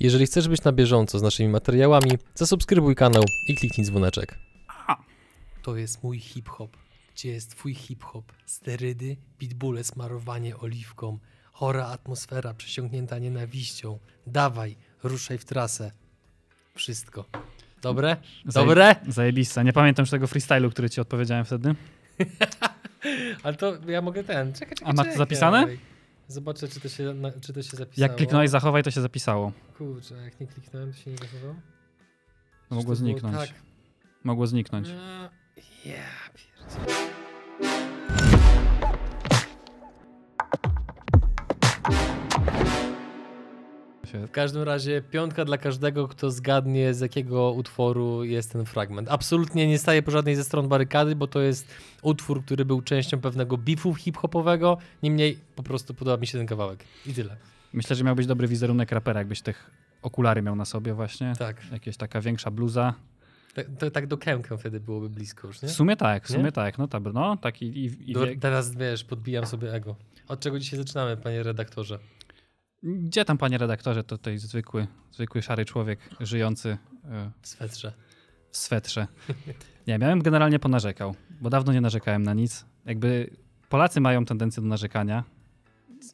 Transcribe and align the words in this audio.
Jeżeli 0.00 0.26
chcesz 0.26 0.48
być 0.48 0.64
na 0.64 0.72
bieżąco 0.72 1.18
z 1.18 1.22
naszymi 1.22 1.48
materiałami, 1.48 2.10
zasubskrybuj 2.34 2.94
kanał 2.94 3.24
i 3.48 3.54
kliknij 3.54 3.86
dzwoneczek. 3.86 4.38
To 5.62 5.76
jest 5.76 6.02
mój 6.02 6.18
hip-hop. 6.18 6.76
Gdzie 7.14 7.30
jest 7.30 7.50
twój 7.50 7.74
hip-hop? 7.74 8.32
Sterydy, 8.46 9.16
pitbulle, 9.38 9.84
smarowanie 9.84 10.56
oliwką, 10.56 11.18
chora 11.52 11.86
atmosfera 11.86 12.54
przesiąknięta 12.54 13.18
nienawiścią. 13.18 13.98
Dawaj, 14.26 14.76
ruszaj 15.02 15.38
w 15.38 15.44
trasę. 15.44 15.92
Wszystko. 16.74 17.24
Dobre? 17.82 18.16
Dobre? 18.44 18.96
Zajebista. 19.08 19.62
Nie 19.62 19.72
pamiętam 19.72 20.02
już 20.02 20.10
tego 20.10 20.26
freestylu, 20.26 20.70
który 20.70 20.90
ci 20.90 21.00
odpowiedziałem 21.00 21.44
wtedy. 21.44 21.74
Ale 23.42 23.54
to 23.56 23.76
ja 23.88 24.02
mogę 24.02 24.24
ten. 24.24 24.52
Czekaj, 24.52 24.76
czekaj, 24.76 24.90
A 24.90 24.92
ma 24.92 25.04
to 25.04 25.18
zapisane? 25.18 25.66
Zobaczę, 26.28 26.68
czy 26.68 26.80
to 26.80 26.88
się, 26.88 27.14
czy 27.40 27.52
to 27.52 27.62
się 27.62 27.76
zapisało. 27.76 28.08
Jak 28.08 28.16
kliknąłeś 28.16 28.50
zachowaj, 28.50 28.82
to 28.82 28.90
się 28.90 29.00
zapisało. 29.00 29.52
Kurczę, 29.78 30.14
jak 30.14 30.40
nie 30.40 30.46
kliknąłem, 30.46 30.92
to 30.92 30.98
się 30.98 31.10
nie 31.10 31.16
zachowało? 31.16 31.54
Mogło 32.70 32.94
zniknąć. 32.94 33.36
Tak. 33.36 33.48
Mogło 34.24 34.46
zniknąć. 34.46 34.88
No, 34.88 35.30
Ja 35.84 36.04
pierdzielę. 44.12 44.26
W 44.28 44.30
każdym 44.30 44.62
razie 44.62 45.02
piątka 45.02 45.44
dla 45.44 45.58
każdego, 45.58 46.08
kto 46.08 46.30
zgadnie 46.30 46.94
z 46.94 47.00
jakiego 47.00 47.52
utworu 47.52 48.24
jest 48.24 48.52
ten 48.52 48.64
fragment. 48.64 49.08
Absolutnie 49.10 49.68
nie 49.68 49.78
staję 49.78 50.02
po 50.02 50.10
żadnej 50.10 50.36
ze 50.36 50.44
stron 50.44 50.68
barykady, 50.68 51.16
bo 51.16 51.26
to 51.26 51.40
jest 51.40 51.68
utwór, 52.02 52.44
który 52.44 52.64
był 52.64 52.82
częścią 52.82 53.20
pewnego 53.20 53.58
beefu 53.58 53.94
hip-hopowego. 53.94 54.78
Niemniej 55.02 55.38
po 55.56 55.62
prostu 55.62 55.94
podoba 55.94 56.16
mi 56.20 56.26
się 56.26 56.38
ten 56.38 56.46
kawałek. 56.46 56.84
I 57.06 57.14
tyle. 57.14 57.36
Myślę, 57.72 57.96
że 57.96 58.04
miał 58.04 58.16
być 58.16 58.26
dobry 58.26 58.48
wizerunek 58.48 58.92
rapera, 58.92 59.20
jakbyś 59.20 59.42
tych 59.42 59.70
okulary 60.02 60.42
miał 60.42 60.56
na 60.56 60.64
sobie 60.64 60.94
właśnie. 60.94 61.32
Tak. 61.38 61.72
Jakieś 61.72 61.96
taka 61.96 62.20
większa 62.20 62.50
bluza. 62.50 62.94
Tak, 63.54 63.66
to, 63.78 63.90
tak 63.90 64.06
do 64.06 64.18
Kemkę 64.18 64.58
wtedy 64.58 64.80
byłoby 64.80 65.10
blisko 65.10 65.46
już, 65.46 65.62
nie? 65.62 65.68
W 65.68 65.72
sumie 65.72 65.96
tak, 65.96 66.26
w 66.26 66.30
Nie? 66.30 66.36
sumie 66.36 66.52
tak. 66.52 66.78
No, 66.78 66.88
tak, 66.88 67.02
no 67.14 67.36
tak 67.36 67.62
i, 67.62 67.66
i, 67.66 68.10
i 68.10 68.12
Do, 68.12 68.26
teraz 68.40 68.76
wiesz, 68.76 69.04
podbijam 69.04 69.46
sobie 69.46 69.72
ego. 69.72 69.96
Od 70.28 70.40
czego 70.40 70.58
dzisiaj 70.58 70.78
zaczynamy, 70.78 71.16
panie 71.16 71.42
redaktorze? 71.42 71.98
Gdzie 72.82 73.24
tam, 73.24 73.38
panie 73.38 73.58
redaktorze, 73.58 74.04
to 74.04 74.18
tutaj 74.18 74.38
zwykły, 74.38 74.86
zwykły 75.12 75.42
szary 75.42 75.64
człowiek 75.64 75.98
żyjący 76.20 76.78
e, 77.04 77.30
W 77.42 77.48
swetrze. 77.48 77.92
w 78.50 78.56
swetrze. 78.56 79.06
Nie, 79.86 79.98
miałem 79.98 80.22
generalnie 80.22 80.58
ponarzekał, 80.58 81.14
bo 81.40 81.50
dawno 81.50 81.72
nie 81.72 81.80
narzekałem 81.80 82.22
na 82.22 82.34
nic. 82.34 82.64
Jakby 82.86 83.30
Polacy 83.68 84.00
mają 84.00 84.24
tendencję 84.24 84.62
do 84.62 84.68
narzekania. 84.68 85.24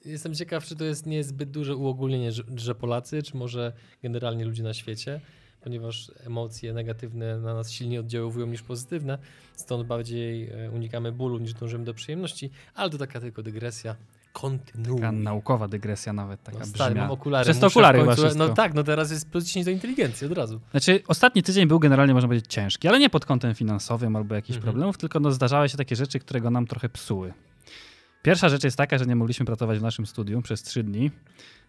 Jestem 0.04 0.34
ciekaw, 0.34 0.64
czy 0.64 0.76
to 0.76 0.84
jest 0.84 1.06
niezbyt 1.06 1.50
duże 1.50 1.76
uogólnienie, 1.76 2.30
że, 2.56 2.74
Polacy, 2.74 3.22
czy 3.22 3.36
może 3.36 3.72
generalnie 4.02 4.44
ludzie 4.44 4.62
na 4.62 4.74
świecie, 4.74 5.20
ponieważ 5.60 6.12
emocje 6.26 6.72
negatywne 6.72 7.38
na 7.38 7.54
nas 7.54 7.70
silniej 7.70 7.98
oddziaływują 7.98 8.46
niż 8.46 8.62
pozytywne, 8.62 9.18
stąd 9.56 9.86
bardziej 9.86 10.50
e, 10.50 10.70
unikamy 10.70 11.12
bólu 11.12 11.38
niż 11.38 11.54
dążymy 11.54 11.84
do 11.84 11.94
przyjemności, 11.94 12.50
ale 12.74 12.90
to 12.90 12.98
taka 12.98 13.20
tylko 13.20 13.42
dygresja. 13.42 13.96
Kontynuuj. 14.34 14.96
Taka 15.00 15.12
naukowa 15.12 15.68
dygresja 15.68 16.12
nawet, 16.12 16.42
taka 16.42 16.58
No, 16.58 16.66
stary, 16.66 16.90
brzmiała. 16.90 17.08
mam 17.08 17.14
okulary. 17.14 17.44
Przez 17.44 17.58
w 17.58 17.64
okulary 17.64 17.98
końcu- 17.98 18.10
chyba 18.16 18.26
wszystko. 18.28 18.48
No 18.48 18.54
tak, 18.54 18.74
no 18.74 18.82
teraz 18.84 19.10
jest 19.10 19.30
plus 19.30 19.44
10 19.44 19.64
do 19.64 19.70
inteligencji 19.70 20.26
od 20.26 20.32
razu. 20.32 20.60
Znaczy, 20.70 21.02
ostatni 21.08 21.42
tydzień 21.42 21.66
był 21.66 21.78
generalnie, 21.78 22.14
można 22.14 22.28
powiedzieć, 22.28 22.46
ciężki, 22.52 22.88
ale 22.88 22.98
nie 22.98 23.10
pod 23.10 23.24
kątem 23.26 23.54
finansowym 23.54 24.16
albo 24.16 24.34
jakichś 24.34 24.56
Mhm. 24.56 24.72
problemów, 24.72 24.98
tylko 24.98 25.20
no, 25.20 25.30
zdarzały 25.32 25.68
się 25.68 25.76
takie 25.76 25.96
rzeczy, 25.96 26.18
które 26.18 26.40
go 26.40 26.50
nam 26.50 26.66
trochę 26.66 26.88
psuły. 26.88 27.32
Pierwsza 28.22 28.48
rzecz 28.48 28.64
jest 28.64 28.76
taka, 28.76 28.98
że 28.98 29.06
nie 29.06 29.16
mogliśmy 29.16 29.46
pracować 29.46 29.78
w 29.78 29.82
naszym 29.82 30.06
studiu 30.06 30.42
przez 30.42 30.62
trzy 30.62 30.82
dni, 30.82 31.10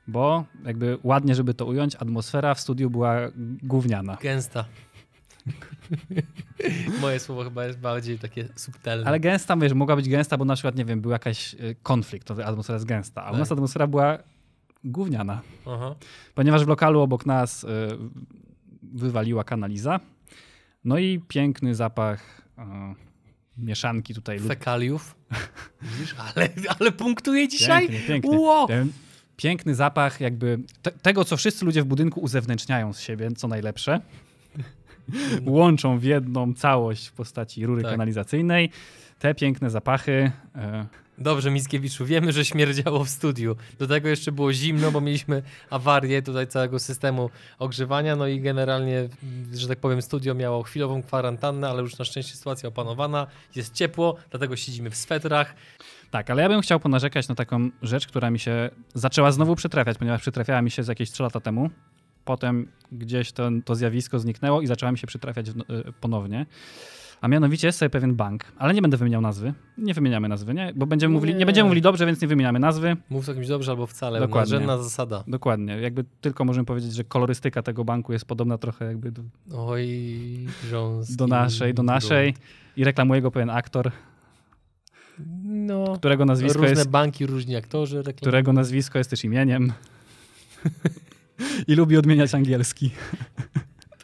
bo 0.08 0.46
jakby 0.66 0.98
ładnie, 1.04 1.36
żeby 1.36 1.54
to 1.54 1.66
ująć, 1.66 1.96
atmosfera 1.96 2.54
w 2.54 2.60
studiu 2.60 2.90
była 2.90 3.16
gówniana. 3.64 4.18
Gęsta. 4.22 4.66
Moje 7.02 7.20
słowo 7.20 7.44
chyba 7.44 7.66
jest 7.66 7.80
bardziej 7.80 8.20
takie 8.20 8.48
subtelne. 8.56 9.08
Ale 9.08 9.20
gęsta, 9.20 9.58
wiesz, 9.58 9.74
mogła 9.74 9.96
być 9.96 10.10
gęsta, 10.10 10.38
bo 10.38 10.46
na 10.46 10.54
przykład, 10.54 10.76
nie 10.76 10.86
wiem, 10.86 11.02
był 11.02 11.12
jakiś 11.12 11.54
y, 11.54 11.76
konflikt, 11.84 12.28
to 12.28 12.46
atmosfera 12.46 12.76
jest 12.76 12.86
gęsta, 12.86 13.24
a 13.26 13.30
u 13.30 13.32
Tak. 13.32 13.40
nas 13.40 13.52
atmosfera 13.52 13.88
była 13.88 14.18
gówniana, 14.84 15.42
Aha. 15.66 15.96
ponieważ 16.36 16.66
w 16.66 16.68
lokalu 16.68 17.02
obok 17.02 17.26
nas 17.26 17.64
y, 17.64 17.68
wywaliła 18.84 19.44
kanaliza, 19.44 20.00
no 20.86 20.98
i 20.98 21.20
piękny 21.28 21.76
zapach 21.76 22.42
y, 22.60 22.62
mieszanki 23.58 24.14
tutaj 24.14 24.40
Fekaliów. 24.40 25.16
Widzisz, 25.82 26.16
ale, 26.18 26.50
ale 26.80 26.92
punktuje 26.92 27.48
dzisiaj. 27.48 27.88
Piękny, 27.88 28.08
piękny. 28.08 28.40
Wow. 28.40 28.68
Piękny 29.38 29.76
zapach 29.76 30.22
jakby 30.22 30.60
te, 30.82 30.92
tego, 30.92 31.26
co 31.26 31.38
wszyscy 31.38 31.66
ludzie 31.66 31.82
w 31.82 31.86
budynku 31.86 32.20
uzewnętrzniają 32.20 32.94
z 32.94 33.00
siebie, 33.00 33.32
co 33.32 33.48
najlepsze. 33.48 34.02
Łączą 35.46 36.00
w 36.00 36.04
jedną 36.04 36.54
całość 36.54 37.08
w 37.08 37.12
postaci 37.12 37.66
rury 37.66 37.82
Tak. 37.82 37.92
kanalizacyjnej. 37.92 38.70
Te 39.20 39.36
piękne 39.36 39.70
zapachy. 39.70 40.32
E, 40.56 40.86
Dobrze, 41.18 41.52
Mickiewiczu, 41.52 42.06
wiemy, 42.06 42.32
że 42.32 42.46
śmierdziało 42.46 43.04
w 43.04 43.10
studiu. 43.10 43.56
Do 43.80 43.88
tego 43.88 44.10
jeszcze 44.10 44.32
było 44.32 44.54
zimno, 44.54 44.92
bo 44.92 45.02
mieliśmy 45.02 45.42
awarię 45.70 46.22
tutaj 46.22 46.48
całego 46.48 46.80
systemu 46.80 47.30
ogrzewania, 47.60 48.16
no 48.16 48.28
i 48.28 48.42
generalnie, 48.42 49.10
że 49.54 49.68
tak 49.68 49.80
powiem, 49.80 50.02
studio 50.02 50.36
miało 50.36 50.64
chwilową 50.64 51.04
kwarantannę, 51.04 51.70
ale 51.70 51.82
już 51.82 51.98
na 52.00 52.06
szczęście 52.06 52.36
sytuacja 52.36 52.70
opanowana, 52.70 53.28
jest 53.56 53.74
ciepło, 53.74 54.16
dlatego 54.30 54.56
siedzimy 54.56 54.90
w 54.90 54.96
swetrach. 54.96 55.56
tak, 56.12 56.30
ale 56.30 56.42
ja 56.42 56.50
bym 56.50 56.62
chciał 56.62 56.80
ponarzekać 56.80 57.28
na 57.28 57.36
taką 57.36 57.70
rzecz, 57.82 58.08
która 58.08 58.30
mi 58.30 58.40
się 58.40 58.70
zaczęła 58.94 59.32
znowu 59.32 59.56
przytrafiać, 59.56 59.98
ponieważ 59.98 60.22
przytrafiała 60.22 60.62
mi 60.62 60.72
się 60.72 60.84
z 60.84 60.88
jakieś 60.88 61.12
3 61.12 61.24
lata 61.24 61.40
temu. 61.40 61.70
Potem 62.26 62.68
gdzieś 62.92 63.32
to, 63.32 63.50
to 63.66 63.76
zjawisko 63.76 64.20
zniknęło 64.20 64.62
i 64.62 64.68
zaczęła 64.68 64.92
mi 64.92 64.98
się 64.98 65.08
przytrafiać 65.08 65.52
w, 65.52 65.60
e, 65.60 65.64
ponownie. 66.02 66.46
A 67.22 67.28
mianowicie 67.28 67.68
jest 67.68 67.80
sobie 67.80 67.90
pewien 67.90 68.16
bank, 68.16 68.44
ale 68.58 68.74
nie 68.74 68.82
będę 68.82 68.98
wymieniał 68.98 69.22
nazwy. 69.22 69.54
Nie 69.78 69.94
wymieniamy 69.94 70.30
nazwy, 70.30 70.54
nie? 70.54 70.74
Bo 70.76 70.86
będziemy 70.86 71.14
mówili, 71.14 71.34
nie 71.34 71.40
Nie. 71.40 71.46
będziemy 71.46 71.64
mówili 71.68 71.82
dobrze, 71.82 72.06
więc 72.06 72.22
nie 72.22 72.28
wymieniamy 72.28 72.60
nazwy. 72.60 72.98
Mów 73.10 73.26
to 73.26 73.34
kimś 73.34 73.48
dobrze 73.48 73.72
albo 73.72 73.88
wcale, 73.88 74.20
Dokładnie. 74.20 74.40
nadrzędna 74.54 74.78
zasada. 74.84 75.24
Dokładnie. 75.28 75.78
Jakby 75.82 76.06
tylko 76.22 76.46
możemy 76.46 76.66
powiedzieć, 76.66 76.94
że 76.94 77.04
kolorystyka 77.04 77.62
tego 77.62 77.86
banku 77.86 78.14
jest 78.14 78.26
podobna 78.26 78.58
trochę 78.58 78.86
jakby 78.86 79.12
do, 79.12 79.22
Oj, 79.56 79.88
grząski 80.64 81.16
do 81.16 81.28
naszej, 81.28 81.74
do 81.74 81.84
naszej. 81.84 82.34
grunt. 82.34 82.46
I 82.78 82.84
reklamuje 82.84 83.22
go 83.22 83.32
pewien 83.32 83.50
aktor, 83.50 83.92
No, 85.44 85.94
którego 85.98 86.26
nazwisko, 86.26 86.60
różne 86.60 86.70
jest, 86.76 86.90
banki, 86.90 87.26
różni 87.26 87.56
aktorzy 87.56 87.98
reklamują. 87.98 88.16
którego 88.22 88.54
nazwisko 88.54 88.98
jest 88.98 89.10
też 89.10 89.24
imieniem. 89.24 89.74
I 91.68 91.76
lubi 91.76 91.98
odmieniać 91.98 92.36
angielski. 92.36 92.92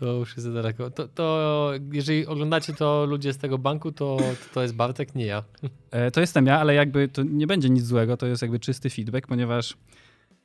To 0.02 0.14
już 0.14 0.30
jest 0.30 0.44
za 0.44 0.54
daleko. 0.54 0.90
To, 0.90 1.08
to 1.08 1.72
jeżeli 1.92 2.26
oglądacie 2.26 2.74
to 2.74 3.06
ludzie 3.06 3.34
z 3.34 3.38
tego 3.38 3.58
banku, 3.58 3.92
to 3.92 4.18
to 4.54 4.62
jest 4.62 4.76
Bartek, 4.76 5.16
nie 5.16 5.26
ja. 5.26 5.44
E, 5.92 6.12
to 6.12 6.22
jestem 6.22 6.46
ja, 6.46 6.60
ale 6.60 6.74
jakby 6.74 7.08
to 7.08 7.24
nie 7.24 7.48
będzie 7.48 7.70
nic 7.70 7.86
złego, 7.86 8.18
to 8.18 8.28
jest 8.28 8.42
jakby 8.42 8.60
czysty 8.60 8.90
feedback, 8.90 9.28
ponieważ 9.28 9.78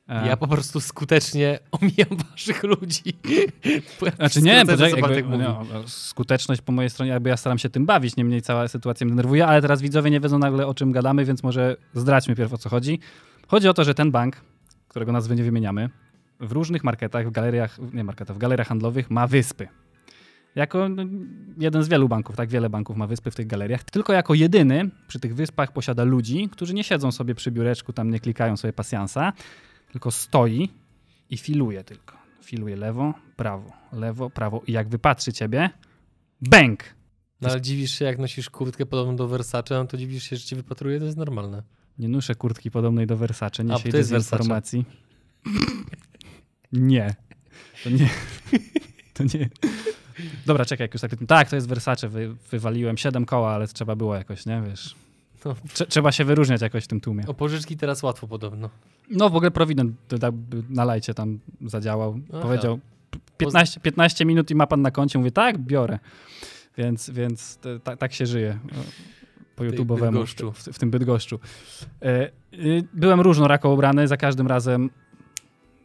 e, 0.07 0.27
Ja 0.27 0.37
po 0.37 0.47
prostu 0.47 0.79
skutecznie 0.79 1.59
omijam 1.71 2.17
waszych 2.31 2.63
ludzi. 2.63 3.03
Znaczy 4.17 4.41
nie, 4.41 4.65
poczekaj, 4.65 5.15
jakby, 5.15 5.37
no, 5.37 5.65
skuteczność 5.87 6.61
po 6.61 6.71
mojej 6.71 6.89
stronie, 6.89 7.11
jakby 7.11 7.29
ja 7.29 7.37
staram 7.37 7.57
się 7.57 7.69
tym 7.69 7.85
bawić, 7.85 8.15
niemniej 8.15 8.41
cała 8.41 8.67
sytuacja 8.67 9.05
mnie 9.05 9.15
denerwuje, 9.15 9.47
ale 9.47 9.61
teraz 9.61 9.81
widzowie 9.81 10.11
nie 10.11 10.19
wiedzą 10.19 10.39
nagle 10.39 10.67
o 10.67 10.73
czym 10.73 10.91
gadamy, 10.91 11.25
więc 11.25 11.43
może 11.43 11.77
zdradźmy 11.93 12.35
pierw 12.35 12.53
o 12.53 12.57
co 12.57 12.69
chodzi. 12.69 12.99
Chodzi 13.47 13.67
o 13.67 13.73
to, 13.73 13.83
że 13.83 13.93
ten 13.93 14.11
bank, 14.11 14.41
którego 14.87 15.11
nazwy 15.11 15.35
nie 15.35 15.43
wymieniamy, 15.43 15.89
w 16.39 16.51
różnych 16.51 16.83
marketach, 16.83 17.27
w 17.27 17.31
galeriach, 17.31 17.77
nie 17.93 18.03
marketach, 18.03 18.35
w 18.35 18.39
galeriach 18.39 18.67
handlowych 18.67 19.11
ma 19.11 19.27
wyspy. 19.27 19.67
Jako 20.55 20.89
no, 20.89 21.03
jeden 21.57 21.83
z 21.83 21.87
wielu 21.87 22.09
banków, 22.09 22.35
tak 22.35 22.49
wiele 22.49 22.69
banków 22.69 22.97
ma 22.97 23.07
wyspy 23.07 23.31
w 23.31 23.35
tych 23.35 23.47
galeriach, 23.47 23.83
tylko 23.83 24.13
jako 24.13 24.33
jedyny 24.33 24.89
przy 25.07 25.19
tych 25.19 25.35
wyspach 25.35 25.71
posiada 25.71 26.03
ludzi, 26.03 26.49
którzy 26.51 26.73
nie 26.73 26.83
siedzą 26.83 27.11
sobie 27.11 27.35
przy 27.35 27.51
biureczku, 27.51 27.93
tam 27.93 28.11
nie 28.11 28.19
klikają 28.19 28.57
sobie 28.57 28.73
pasjansa, 28.73 29.33
tylko 29.91 30.11
stoi 30.11 30.69
i 31.29 31.37
filuje 31.37 31.83
tylko. 31.83 32.17
Filuje 32.43 32.75
lewo, 32.75 33.13
prawo, 33.35 33.71
lewo, 33.93 34.29
prawo 34.29 34.61
i 34.67 34.71
jak 34.71 34.89
wypatrzy 34.89 35.33
ciebie, 35.33 35.69
bęk! 36.41 36.83
No 37.41 37.49
ale 37.49 37.61
dziwisz 37.61 37.91
się, 37.91 38.05
jak 38.05 38.19
nosisz 38.19 38.49
kurtkę 38.49 38.85
podobną 38.85 39.15
do 39.15 39.27
Versace, 39.27 39.75
no 39.75 39.85
to 39.85 39.97
dziwisz 39.97 40.23
się, 40.23 40.35
że 40.35 40.45
ci 40.45 40.55
wypatruje, 40.55 40.99
to 40.99 41.05
jest 41.05 41.17
normalne. 41.17 41.63
Nie 41.99 42.07
noszę 42.07 42.35
kurtki 42.35 42.71
podobnej 42.71 43.07
do 43.07 43.17
Versace, 43.17 43.63
nie 43.63 43.73
A, 43.73 43.77
siedzę 43.79 44.03
z 44.03 44.11
informacji. 44.11 44.85
Nie. 46.71 47.15
To 47.83 47.89
nie. 47.89 48.09
To 49.13 49.23
nie. 49.23 49.49
Dobra, 50.45 50.65
czekaj, 50.65 50.83
jak 50.85 50.93
już 50.93 51.01
tak. 51.01 51.11
Tak, 51.27 51.49
to 51.49 51.55
jest 51.55 51.67
Versace, 51.67 52.09
wy, 52.09 52.35
wywaliłem 52.51 52.97
7 52.97 53.25
koła, 53.25 53.51
ale 53.51 53.67
trzeba 53.67 53.95
było 53.95 54.15
jakoś, 54.15 54.45
nie, 54.45 54.61
wiesz. 54.69 54.95
No. 55.45 55.55
Trze- 55.73 55.87
trzeba 55.87 56.11
się 56.11 56.25
wyróżniać 56.25 56.61
jakoś 56.61 56.83
w 56.83 56.87
tym 56.87 57.01
tłumie. 57.01 57.23
O 57.27 57.33
pożyczki 57.33 57.77
teraz 57.77 58.03
łatwo 58.03 58.27
podobno. 58.27 58.69
No 59.09 59.29
w 59.29 59.35
ogóle 59.35 59.51
Provident 59.51 59.95
to 60.07 60.19
tak 60.19 60.33
na 60.69 60.85
lajcie 60.85 61.13
tam 61.13 61.39
zadziałał. 61.61 62.19
Aha. 62.29 62.41
Powiedział 62.41 62.79
15, 63.37 63.79
15 63.79 64.25
minut 64.25 64.51
i 64.51 64.55
ma 64.55 64.67
pan 64.67 64.81
na 64.81 64.91
koncie. 64.91 65.19
Mówię, 65.19 65.31
tak, 65.31 65.57
biorę. 65.57 65.99
Więc, 66.77 67.09
więc 67.09 67.57
to, 67.57 67.79
ta, 67.79 67.97
tak 67.97 68.13
się 68.13 68.25
żyje. 68.25 68.59
Po 69.55 69.63
YouTube'owemu 69.63 70.51
w, 70.53 70.57
w, 70.57 70.73
w 70.73 70.79
tym 70.79 70.91
Bydgoszczu. 70.91 71.39
E, 72.01 72.31
y, 72.53 72.83
byłem 72.93 73.21
różnoraką 73.21 73.73
ubrany, 73.73 74.07
za 74.07 74.17
każdym 74.17 74.47
razem 74.47 74.89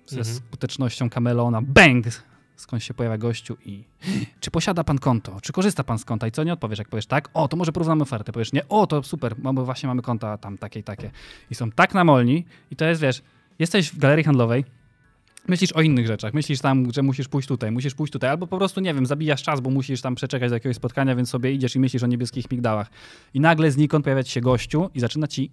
ze 0.06 0.18
Mhm. 0.18 0.36
skutecznością 0.36 1.10
kameleona. 1.10 1.62
Bang! 1.62 2.06
Skąd 2.56 2.82
się 2.84 2.94
pojawia 2.94 3.18
gościu 3.18 3.56
i 3.64 3.84
czy 4.40 4.50
posiada 4.50 4.84
pan 4.84 4.98
konto? 4.98 5.40
Czy 5.40 5.52
korzysta 5.52 5.84
pan 5.84 5.98
z 5.98 6.04
konta? 6.04 6.26
I 6.26 6.30
co 6.30 6.44
nie 6.44 6.52
odpowiesz? 6.52 6.78
Jak 6.78 6.88
powiesz 6.88 7.06
tak, 7.06 7.28
o, 7.34 7.48
to 7.48 7.56
może 7.56 7.72
porównamy 7.72 8.02
ofertę. 8.02 8.32
Powiesz 8.32 8.52
nie, 8.52 8.68
o, 8.68 8.86
to 8.86 9.02
super, 9.02 9.34
mamy, 9.38 9.64
właśnie 9.64 9.86
mamy 9.86 10.02
konta 10.02 10.38
tam 10.38 10.58
takie 10.58 10.80
i 10.80 10.82
takie. 10.82 11.10
I 11.50 11.54
są 11.54 11.70
tak 11.70 11.94
namolni 11.94 12.44
i 12.70 12.76
to 12.76 12.84
jest, 12.84 13.00
wiesz, 13.00 13.22
jesteś 13.58 13.88
w 13.88 13.98
galerii 13.98 14.24
handlowej, 14.24 14.64
myślisz 15.48 15.72
o 15.72 15.80
innych 15.82 16.06
rzeczach, 16.06 16.34
myślisz 16.34 16.60
tam, 16.60 16.92
że 16.92 17.02
musisz 17.02 17.28
pójść 17.28 17.48
tutaj, 17.48 17.70
musisz 17.70 17.94
pójść 17.94 18.12
tutaj, 18.12 18.30
albo 18.30 18.46
po 18.46 18.58
prostu, 18.58 18.80
nie 18.80 18.94
wiem, 18.94 19.06
zabijasz 19.06 19.42
czas, 19.42 19.60
bo 19.60 19.70
musisz 19.70 20.00
tam 20.00 20.14
przeczekać 20.14 20.50
do 20.50 20.56
jakiegoś 20.56 20.76
spotkania, 20.76 21.16
więc 21.16 21.28
sobie 21.30 21.52
idziesz 21.52 21.76
i 21.76 21.80
myślisz 21.80 22.02
o 22.02 22.06
niebieskich 22.06 22.50
migdałach. 22.50 22.90
I 23.34 23.40
nagle 23.40 23.70
znikąd 23.70 24.04
pojawia 24.04 24.22
się 24.22 24.40
gościu 24.40 24.90
i 24.94 25.00
zaczyna 25.00 25.26
ci 25.26 25.50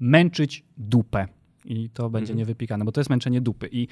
męczyć 0.00 0.64
dupę. 0.76 1.28
I 1.70 1.90
to 1.90 2.10
będzie 2.10 2.32
Mhm. 2.32 2.38
niewypikane, 2.38 2.84
bo 2.84 2.92
to 2.92 3.00
jest 3.00 3.10
męczenie 3.10 3.40
dupy. 3.40 3.68
I 3.72 3.88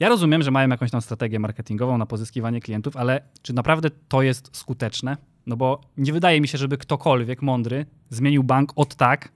ja 0.00 0.08
rozumiem, 0.08 0.42
że 0.42 0.50
mają 0.50 0.68
jakąś 0.68 0.90
tam 0.90 1.00
strategię 1.02 1.38
marketingową 1.38 1.98
na 1.98 2.06
pozyskiwanie 2.06 2.60
klientów, 2.60 2.96
ale 2.96 3.20
czy 3.42 3.52
naprawdę 3.52 3.90
to 4.08 4.22
jest 4.22 4.56
skuteczne? 4.56 5.16
No 5.46 5.56
bo 5.56 5.80
nie 5.96 6.12
wydaje 6.12 6.40
mi 6.40 6.48
się, 6.48 6.58
żeby 6.58 6.78
ktokolwiek 6.78 7.42
mądry 7.42 7.86
zmienił 8.10 8.44
bank 8.44 8.72
od 8.76 8.94
tak. 8.94 9.32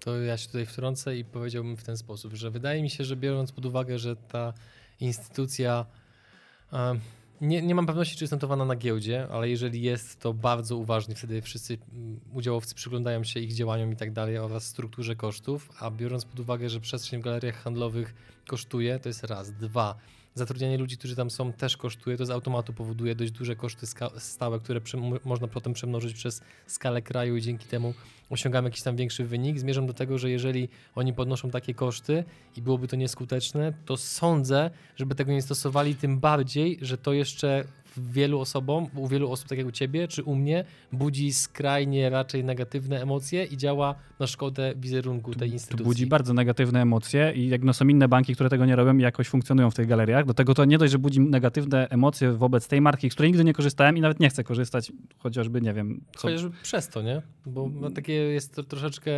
To 0.00 0.16
ja 0.22 0.36
się 0.36 0.46
tutaj 0.46 0.66
wtrącę 0.66 1.16
i 1.16 1.24
powiedziałbym 1.24 1.76
w 1.76 1.84
ten 1.84 1.96
sposób, 1.96 2.34
że 2.34 2.50
wydaje 2.50 2.82
mi 2.82 2.90
się, 2.90 3.04
że 3.04 3.16
biorąc 3.16 3.52
pod 3.52 3.66
uwagę, 3.66 3.98
że 3.98 4.16
ta 4.16 4.52
instytucja 5.00 5.86
nie, 7.40 7.62
nie 7.62 7.74
mam 7.74 7.86
pewności, 7.86 8.16
czy 8.16 8.24
jest 8.24 8.32
notowana 8.32 8.64
na 8.64 8.76
giełdzie, 8.76 9.28
ale 9.30 9.48
jeżeli 9.48 9.82
jest, 9.82 10.20
to 10.20 10.34
bardzo 10.34 10.76
uważnie 10.76 11.14
wtedy 11.14 11.42
wszyscy 11.42 11.78
mm, 11.92 12.20
udziałowcy 12.32 12.74
przyglądają 12.74 13.24
się 13.24 13.40
ich 13.40 13.52
działaniom 13.52 13.92
i 13.92 13.96
tak 13.96 14.12
dalej 14.12 14.38
oraz 14.38 14.66
strukturze 14.66 15.16
kosztów, 15.16 15.70
a 15.80 15.90
biorąc 15.90 16.24
pod 16.24 16.40
uwagę, 16.40 16.70
że 16.70 16.80
przestrzeń 16.80 17.20
w 17.20 17.24
galeriach 17.24 17.62
handlowych 17.62 18.14
kosztuje, 18.46 18.98
to 18.98 19.08
jest 19.08 19.24
raz. 19.24 19.52
Dwa, 19.52 19.98
zatrudnianie 20.38 20.78
ludzi, 20.78 20.96
którzy 20.96 21.16
tam 21.16 21.30
są 21.30 21.52
też 21.52 21.76
kosztuje, 21.76 22.16
to 22.16 22.26
z 22.26 22.30
automatu 22.30 22.72
powoduje 22.72 23.14
dość 23.14 23.32
duże 23.32 23.56
koszty 23.56 23.86
stałe, 24.18 24.60
które 24.60 24.80
można 25.24 25.48
potem 25.48 25.72
przemnożyć 25.72 26.14
przez 26.14 26.40
skalę 26.66 27.02
kraju 27.02 27.36
i 27.36 27.42
dzięki 27.42 27.66
temu 27.66 27.94
osiągamy 28.30 28.68
jakiś 28.68 28.82
tam 28.82 28.96
większy 28.96 29.24
wynik. 29.24 29.58
Zmierzam 29.58 29.86
do 29.86 29.94
tego, 29.94 30.18
że 30.18 30.30
jeżeli 30.30 30.68
oni 30.94 31.12
podnoszą 31.12 31.50
takie 31.50 31.74
koszty 31.74 32.24
i 32.56 32.62
byłoby 32.62 32.88
to 32.88 32.96
nieskuteczne, 32.96 33.72
to 33.84 33.96
sądzę, 33.96 34.70
żeby 34.96 35.14
tego 35.14 35.32
nie 35.32 35.42
stosowali, 35.42 35.94
tym 35.94 36.18
bardziej, 36.18 36.78
że 36.82 36.98
to 36.98 37.12
jeszcze 37.12 37.64
wielu 38.00 38.40
osobom, 38.40 38.86
u 38.94 39.08
wielu 39.08 39.32
osób, 39.32 39.48
tak 39.48 39.58
jak 39.58 39.66
u 39.66 39.70
ciebie 39.70 40.08
czy 40.08 40.22
u 40.22 40.34
mnie, 40.34 40.64
budzi 40.92 41.32
skrajnie 41.32 42.10
raczej 42.10 42.44
negatywne 42.44 43.02
emocje 43.02 43.44
i 43.44 43.56
działa 43.56 43.94
na 44.20 44.26
szkodę 44.26 44.72
wizerunku 44.76 45.34
tej 45.34 45.48
To 45.48 45.54
instytucji. 45.54 45.84
budzi 45.84 46.06
bardzo 46.06 46.34
negatywne 46.34 46.82
emocje 46.82 47.32
i 47.36 47.48
jak 47.48 47.62
no 47.62 47.72
są 47.72 47.88
inne 47.88 48.08
banki, 48.08 48.34
które 48.34 48.50
tego 48.50 48.66
nie 48.66 48.76
robią 48.76 48.98
i 48.98 49.02
jakoś 49.02 49.28
funkcjonują 49.28 49.70
w 49.70 49.74
tych 49.74 49.86
galeriach. 49.86 50.26
Do 50.26 50.34
tego 50.34 50.54
to 50.54 50.64
nie 50.64 50.78
dość, 50.78 50.92
że 50.92 50.98
budzi 50.98 51.20
negatywne 51.20 51.88
emocje 51.88 52.32
wobec 52.32 52.68
tej 52.68 52.80
marki, 52.80 53.10
z 53.10 53.14
której 53.14 53.30
nigdy 53.30 53.44
nie 53.44 53.52
korzystałem 53.52 53.96
i 53.96 54.00
nawet 54.00 54.20
nie 54.20 54.28
chcę 54.28 54.44
korzystać, 54.44 54.92
chociażby 55.18 55.60
nie 55.60 55.74
wiem. 55.74 56.00
Co... 56.16 56.20
Chociażby 56.20 56.50
przez 56.62 56.88
to, 56.88 57.02
nie? 57.02 57.22
Bo 57.46 57.70
no, 57.80 57.90
takie 57.90 58.12
jest 58.12 58.54
to 58.54 58.62
troszeczkę 58.62 59.10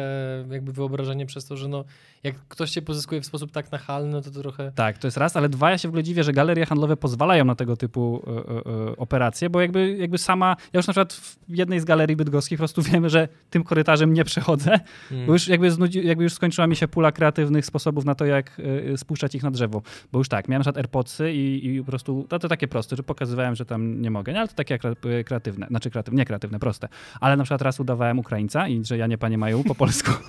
jakby 0.50 0.72
wyobrażenie 0.72 1.26
przez 1.26 1.46
to, 1.46 1.56
że 1.56 1.68
no, 1.68 1.84
jak 2.22 2.34
ktoś 2.48 2.70
cię 2.70 2.82
pozyskuje 2.82 3.20
w 3.20 3.26
sposób 3.26 3.52
tak 3.52 3.72
nachalny, 3.72 4.12
no 4.12 4.20
to 4.22 4.30
trochę... 4.30 4.72
Tak, 4.74 4.98
to 4.98 5.06
jest 5.06 5.16
raz, 5.16 5.36
ale 5.36 5.48
dwa, 5.48 5.70
ja 5.70 5.78
się 5.78 5.88
w 5.88 5.90
ogóle 5.90 6.02
dziwię, 6.02 6.24
że 6.24 6.32
galerie 6.32 6.66
handlowe 6.66 6.96
pozwalają 6.96 7.44
na 7.44 7.54
tego 7.54 7.76
typu 7.76 8.22
e, 8.70 8.88
e, 8.88 8.90
e, 8.90 8.96
operacje, 8.96 9.50
bo 9.50 9.60
jakby, 9.60 9.96
jakby 9.96 10.18
sama, 10.18 10.56
ja 10.72 10.78
już 10.78 10.86
na 10.86 10.92
przykład 10.92 11.12
w 11.12 11.36
jednej 11.48 11.80
z 11.80 11.84
galerii 11.84 12.16
bydgoskich 12.16 12.58
po 12.58 12.60
prostu 12.60 12.82
wiemy, 12.92 13.10
że 13.10 13.28
tym 13.50 13.64
korytarzem 13.64 14.12
nie 14.14 14.24
przechodzę, 14.24 14.80
Mm. 15.10 15.26
bo 15.26 15.32
już 15.32 15.48
jakby, 15.48 15.70
znudzi, 15.70 16.06
jakby 16.06 16.24
już 16.24 16.32
skończyła 16.32 16.66
mi 16.66 16.76
się 16.76 16.88
pula 16.88 17.12
kreatywnych 17.12 17.66
sposobów 17.66 18.04
na 18.04 18.14
to, 18.14 18.24
jak 18.26 18.60
e, 18.92 18.96
spuszczać 18.96 19.34
ich 19.34 19.42
na 19.42 19.50
drzewo. 19.50 19.82
Bo 20.12 20.18
już 20.18 20.28
tak, 20.28 20.48
miałem 20.48 20.60
na 20.60 20.64
przykład 20.64 20.76
AirPodsy 20.76 21.32
i, 21.32 21.66
i 21.66 21.80
po 21.80 21.86
prostu, 21.86 22.26
to, 22.28 22.38
to 22.38 22.48
takie 22.48 22.68
proste, 22.68 22.96
że 22.96 23.02
pokazywałem, 23.02 23.56
że 23.56 23.64
tam 23.64 24.00
nie 24.00 24.10
mogę, 24.10 24.32
nie? 24.32 24.38
ale 24.38 24.48
to 24.48 24.54
takie 24.54 24.76
kre- 24.78 25.24
kreatywne, 25.24 25.66
znaczy 25.66 25.90
kreatywne, 25.90 26.18
nie 26.18 26.24
kreatywne, 26.24 26.58
proste. 26.58 26.88
Ale 27.20 27.36
na 27.36 27.44
przykład 27.44 27.62
raz 27.62 27.80
udawałem 27.80 28.18
Ukraińca 28.18 28.68
i 28.68 28.84
że 28.84 28.98
ja 28.98 29.06
nie 29.06 29.18
panie 29.18 29.38
Maju 29.38 29.64
po 29.64 29.74
polsku. 29.74 30.10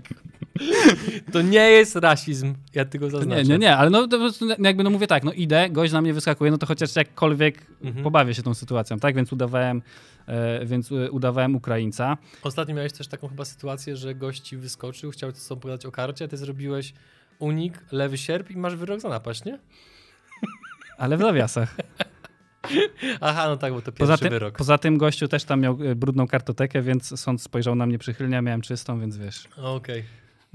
To 1.31 1.41
nie 1.41 1.71
jest 1.71 1.95
rasizm, 1.95 2.53
ja 2.75 2.85
tylko 2.85 3.09
zaznaczę. 3.09 3.43
Nie, 3.43 3.49
nie, 3.49 3.57
nie, 3.57 3.77
ale 3.77 3.89
no 3.89 4.07
prostu 4.07 4.47
jakby 4.59 4.83
no 4.83 4.89
mówię 4.89 5.07
tak, 5.07 5.23
no 5.23 5.31
idę, 5.33 5.69
gość 5.69 5.93
na 5.93 6.01
mnie 6.01 6.13
wyskakuje, 6.13 6.51
no 6.51 6.57
to 6.57 6.65
chociaż 6.65 6.95
jakkolwiek 6.95 7.65
Mhm. 7.81 8.03
pobawię 8.03 8.33
się 8.33 8.43
tą 8.43 8.53
sytuacją, 8.53 8.99
tak? 8.99 9.15
Więc 9.15 9.33
udawałem, 9.33 9.81
e, 10.27 10.65
więc 10.65 10.91
e, 10.91 11.11
udawałem 11.11 11.55
Ukraińca. 11.55 12.17
Ostatnio 12.43 12.75
miałeś 12.75 12.93
też 12.93 13.07
taką 13.07 13.27
chyba 13.27 13.45
sytuację, 13.45 13.95
że 13.95 14.15
gość 14.15 14.41
ci 14.41 14.57
wyskoczył, 14.57 15.11
chciał 15.11 15.31
ci 15.31 15.39
sobie 15.39 15.61
pogadać 15.61 15.85
o 15.85 15.91
karcie, 15.91 16.25
a 16.25 16.27
ty 16.27 16.37
zrobiłeś 16.37 16.93
unik, 17.39 17.79
lewy 17.91 18.17
sierp 18.17 18.51
i 18.51 18.57
masz 18.57 18.75
wyrok 18.75 18.99
za 18.99 19.09
napaść, 19.09 19.45
nie? 19.45 19.59
Ale 20.97 21.17
w 21.17 21.19
nawiasach. 21.19 21.75
Aha, 23.21 23.45
no 23.47 23.57
tak, 23.57 23.73
bo 23.73 23.81
to 23.81 23.91
pierwszy 23.91 23.99
Poza 23.99 24.17
tym, 24.17 24.29
wyrok. 24.29 24.57
poza 24.57 24.77
tym 24.77 24.97
gościu 24.97 25.27
też 25.27 25.43
tam 25.43 25.61
miał 25.61 25.77
e, 25.83 25.95
brudną 25.95 26.27
kartotekę, 26.27 26.81
więc 26.81 27.19
sąd 27.19 27.41
spojrzał 27.41 27.75
na 27.75 27.85
mnie 27.85 27.97
przychylnie, 27.97 28.37
a 28.37 28.41
miałem 28.41 28.61
czystą, 28.61 28.99
więc 28.99 29.17
wiesz. 29.17 29.47
Okej. 29.57 30.03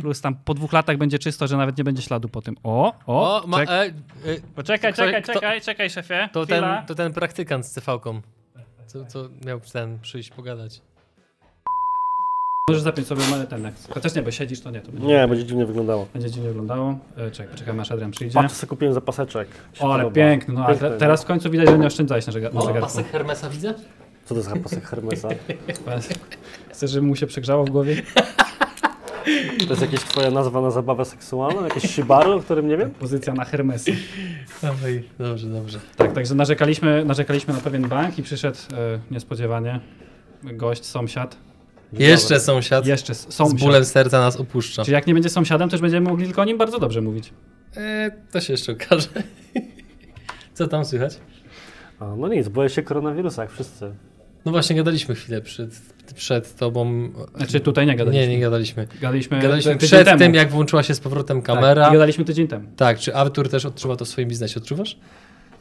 Plus 0.02 0.20
tam 0.20 0.34
po 0.44 0.54
dwóch 0.54 0.72
latach 0.72 0.96
będzie 0.96 1.18
czysto, 1.18 1.46
że 1.46 1.56
nawet 1.56 1.78
nie 1.78 1.84
będzie 1.84 2.02
śladu 2.02 2.28
po 2.28 2.42
tym. 2.42 2.56
O, 2.62 2.92
o, 3.06 3.42
O, 3.42 3.46
ma, 3.46 3.58
czek- 3.58 3.68
e, 3.70 3.82
e, 3.82 3.90
poczekaj, 4.54 4.92
kto- 4.92 5.04
czekaj, 5.04 5.22
kto- 5.22 5.32
czekaj, 5.32 5.60
czekaj, 5.60 5.90
szefie. 5.90 6.28
to, 6.32 6.44
chwila. 6.44 6.76
ten, 6.76 6.86
to 6.86 6.94
ten 6.94 7.12
praktykant 7.12 7.66
z 7.66 7.72
CV-ką, 7.78 8.20
co, 8.86 9.04
co 9.06 9.28
miał 9.46 9.60
ten 9.72 9.98
przyjść 10.00 10.30
pogadać. 10.30 10.80
Możesz 12.68 12.82
zapiąć 12.82 13.08
sobie 13.08 13.22
mamy 13.30 13.46
ten 13.46 13.62
next. 13.62 13.92
Chociaż 13.94 14.14
nie, 14.14 14.22
bo 14.22 14.30
siedzisz, 14.30 14.60
to 14.60 14.70
nie. 14.70 14.80
To 14.80 14.92
będzie, 14.92 15.06
Nie, 15.08 15.28
będzie 15.28 15.44
dziwnie 15.44 15.66
wyglądało. 15.66 16.06
będzie 16.12 16.30
dziwnie 16.30 16.48
wyglądało. 16.48 16.98
E, 17.16 17.30
czekaj, 17.30 17.52
poczekaj, 17.52 17.80
aż 17.80 17.92
Adrian 17.92 18.10
przyjdzie. 18.10 18.34
Patrz, 18.34 18.54
co 18.54 18.66
kupiłem 18.66 18.94
za 18.94 19.00
paseczek. 19.00 19.48
O, 19.80 19.94
ale 19.94 20.10
piękny, 20.10 20.54
no 20.54 20.60
ale 20.64 20.74
Piękny, 20.74 20.90
te, 20.90 20.98
teraz 20.98 21.22
w 21.22 21.26
końcu 21.26 21.50
widać, 21.50 21.68
że 21.68 21.78
nie 21.78 21.86
oszczędzałeś 21.86 22.26
na, 22.26 22.32
żega- 22.32 22.54
na 22.54 22.60
zegarku. 22.60 22.80
pasek 22.80 23.06
Hermesa 23.10 23.50
widzę? 23.50 23.74
Co 24.24 24.28
to 24.28 24.34
jest 24.34 24.48
za 24.48 24.56
pasek 24.56 24.84
Hermesa? 24.84 25.28
Chcesz, 26.72 26.90
żeby 26.90 27.06
mu 27.06 27.16
się 27.16 27.26
przegrzało 27.26 27.64
w 27.64 27.70
głowie? 27.70 28.02
To 29.58 29.70
jest 29.70 29.82
jakaś 29.82 30.00
twoja 30.00 30.30
nazwa 30.30 30.60
na 30.60 30.70
zabawę 30.70 31.04
seksualną? 31.04 31.64
Jakieś 31.64 31.82
shibaru, 31.90 32.32
o 32.32 32.40
którym 32.40 32.68
nie 32.68 32.76
wiem? 32.76 32.90
Pozycja 32.90 33.34
na 33.34 33.44
Hermesy. 33.44 33.96
Dawaj, 34.62 35.02
dobrze, 35.18 35.46
dobrze. 35.48 35.80
Tak, 35.96 36.12
także 36.12 36.34
narzekaliśmy, 36.34 37.04
narzekaliśmy 37.04 37.54
na 37.54 37.60
pewien 37.60 37.88
bank 37.88 38.18
i 38.18 38.22
przyszedł 38.22 38.58
e, 38.72 38.98
niespodziewanie 39.14 39.80
gość, 40.42 40.84
sąsiad. 40.84 41.36
Jeszcze 41.92 42.40
sąsiad 42.40 42.86
Jeszcze 42.86 43.10
s- 43.12 43.26
z 43.28 43.34
sąsiad. 43.34 43.60
bólem 43.60 43.84
serca 43.84 44.18
nas 44.20 44.36
opuszcza. 44.36 44.84
Czyli 44.84 44.94
jak 44.94 45.06
nie 45.06 45.14
będzie 45.14 45.28
sąsiadem, 45.28 45.68
to 45.68 45.76
już 45.76 45.80
będziemy 45.82 46.10
mogli 46.10 46.24
tylko 46.26 46.42
o 46.42 46.44
nim 46.44 46.58
bardzo 46.58 46.78
dobrze 46.78 47.00
mówić. 47.00 47.32
E, 47.76 48.10
to 48.32 48.40
się 48.40 48.52
jeszcze 48.52 48.72
okaże. 48.72 49.08
Co 50.54 50.68
tam 50.68 50.84
słychać? 50.84 51.18
A, 52.00 52.16
no 52.16 52.28
nic, 52.28 52.48
boję 52.48 52.68
się 52.68 52.82
koronawirusa, 52.82 53.42
jak 53.42 53.52
wszyscy. 53.52 53.92
No 54.44 54.52
właśnie, 54.52 54.76
gadaliśmy 54.76 55.14
chwilę 55.14 55.40
przed, 55.40 55.70
przed 56.14 56.56
tobą. 56.56 57.08
Znaczy 57.36 57.60
tutaj 57.60 57.86
nie 57.86 57.96
gadaliśmy. 57.96 58.26
Nie, 58.26 58.34
nie 58.34 58.40
gadaliśmy. 58.40 58.86
Gadaliśmy, 59.00 59.40
Gadaliśmy 59.40 59.72
tydzień 59.72 59.88
przed 59.88 60.04
temu. 60.04 60.18
tym, 60.18 60.34
jak 60.34 60.50
włączyła 60.50 60.82
się 60.82 60.94
z 60.94 61.00
powrotem 61.00 61.42
kamera. 61.42 61.74
Tak, 61.74 61.76
i 61.76 61.84
Tak, 61.84 61.92
gadaliśmy 61.92 62.24
tydzień 62.24 62.48
temu. 62.48 62.64
czy 62.98 63.14
Artur 63.14 63.48
też 63.48 63.66
odczuwa 63.66 63.96
to 63.96 64.04
w 64.04 64.08
swoim 64.08 64.28
biznesie? 64.28 64.60
Odczuwasz? 64.60 64.98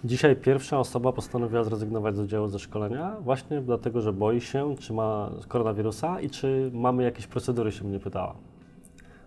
Dzisiaj 0.04 0.36
pierwsza 0.36 0.80
osoba 0.80 1.12
postanowiła 1.14 1.64
zrezygnować 1.64 2.16
z 2.16 2.20
udziału 2.20 2.48
ze 2.48 2.60
szkolenia, 2.60 3.16
właśnie 3.22 3.62
dlatego, 3.62 4.02
że 4.02 4.14
boi 4.14 4.42
się, 4.42 4.76
czy 4.80 4.94
ma 4.94 5.32
koronawirusa 5.48 6.22
i 6.22 6.30
czy 6.30 6.72
mamy 6.74 7.04
jakieś 7.04 7.28
procedury, 7.28 7.72
się 7.72 7.84
mnie 7.84 8.00
pytała 8.00 8.36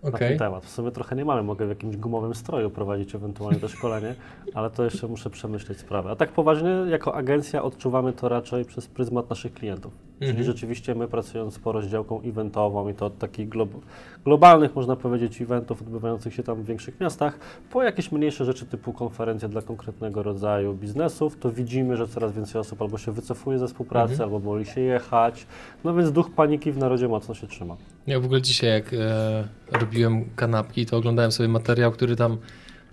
na 0.03 0.09
Okej. 0.09 0.29
ten 0.29 0.37
temat. 0.37 0.65
W 0.65 0.69
sumie 0.69 0.91
trochę 0.91 1.15
nie 1.15 1.25
mamy, 1.25 1.43
mogę 1.43 1.65
w 1.65 1.69
jakimś 1.69 1.97
gumowym 1.97 2.35
stroju 2.35 2.69
prowadzić 2.69 3.15
ewentualnie 3.15 3.59
to 3.59 3.67
szkolenie, 3.67 4.15
ale 4.53 4.69
to 4.69 4.83
jeszcze 4.83 5.07
muszę 5.07 5.29
przemyśleć 5.29 5.79
sprawę. 5.79 6.09
A 6.09 6.15
tak 6.15 6.31
poważnie, 6.31 6.69
jako 6.89 7.15
agencja 7.15 7.63
odczuwamy 7.63 8.13
to 8.13 8.29
raczej 8.29 8.65
przez 8.65 8.87
pryzmat 8.87 9.29
naszych 9.29 9.53
klientów. 9.53 9.93
Czyli 10.19 10.29
Mhm. 10.29 10.45
rzeczywiście 10.45 10.95
my 10.95 11.07
pracując 11.07 11.53
sporo 11.53 11.81
z 11.81 11.87
działką 11.87 12.21
eventową 12.21 12.89
i 12.89 12.93
to 12.93 13.05
od 13.05 13.17
takich 13.17 13.49
glob 13.49 13.69
globalnych, 14.25 14.75
można 14.75 14.95
powiedzieć, 14.95 15.41
eventów 15.41 15.81
odbywających 15.81 16.33
się 16.33 16.43
tam 16.43 16.63
w 16.63 16.65
większych 16.65 16.99
miastach, 16.99 17.39
po 17.71 17.83
jakieś 17.83 18.11
mniejsze 18.11 18.45
rzeczy 18.45 18.65
typu 18.65 18.93
konferencje 18.93 19.49
dla 19.49 19.61
konkretnego 19.61 20.23
rodzaju 20.23 20.73
biznesów, 20.73 21.37
to 21.39 21.51
widzimy, 21.51 21.97
że 21.97 22.07
coraz 22.07 22.33
więcej 22.33 22.61
osób 22.61 22.81
albo 22.81 22.97
się 22.97 23.11
wycofuje 23.11 23.59
ze 23.59 23.67
współpracy, 23.67 24.11
Mhm. 24.13 24.29
albo 24.29 24.39
boli 24.39 24.65
się 24.65 24.81
jechać. 24.81 25.47
No 25.83 25.93
więc 25.95 26.11
duch 26.11 26.31
paniki 26.31 26.71
w 26.71 26.77
narodzie 26.77 27.07
mocno 27.07 27.35
się 27.35 27.47
trzyma. 27.47 27.75
Ja 28.07 28.19
w 28.19 28.25
ogóle 28.25 28.41
dzisiaj, 28.41 28.69
jak 28.69 28.93
e, 28.93 29.47
robiłem 29.71 30.25
kanapki, 30.35 30.85
to 30.85 30.97
oglądałem 30.97 31.31
sobie 31.31 31.49
materiał, 31.49 31.91
który 31.91 32.15
tam 32.15 32.37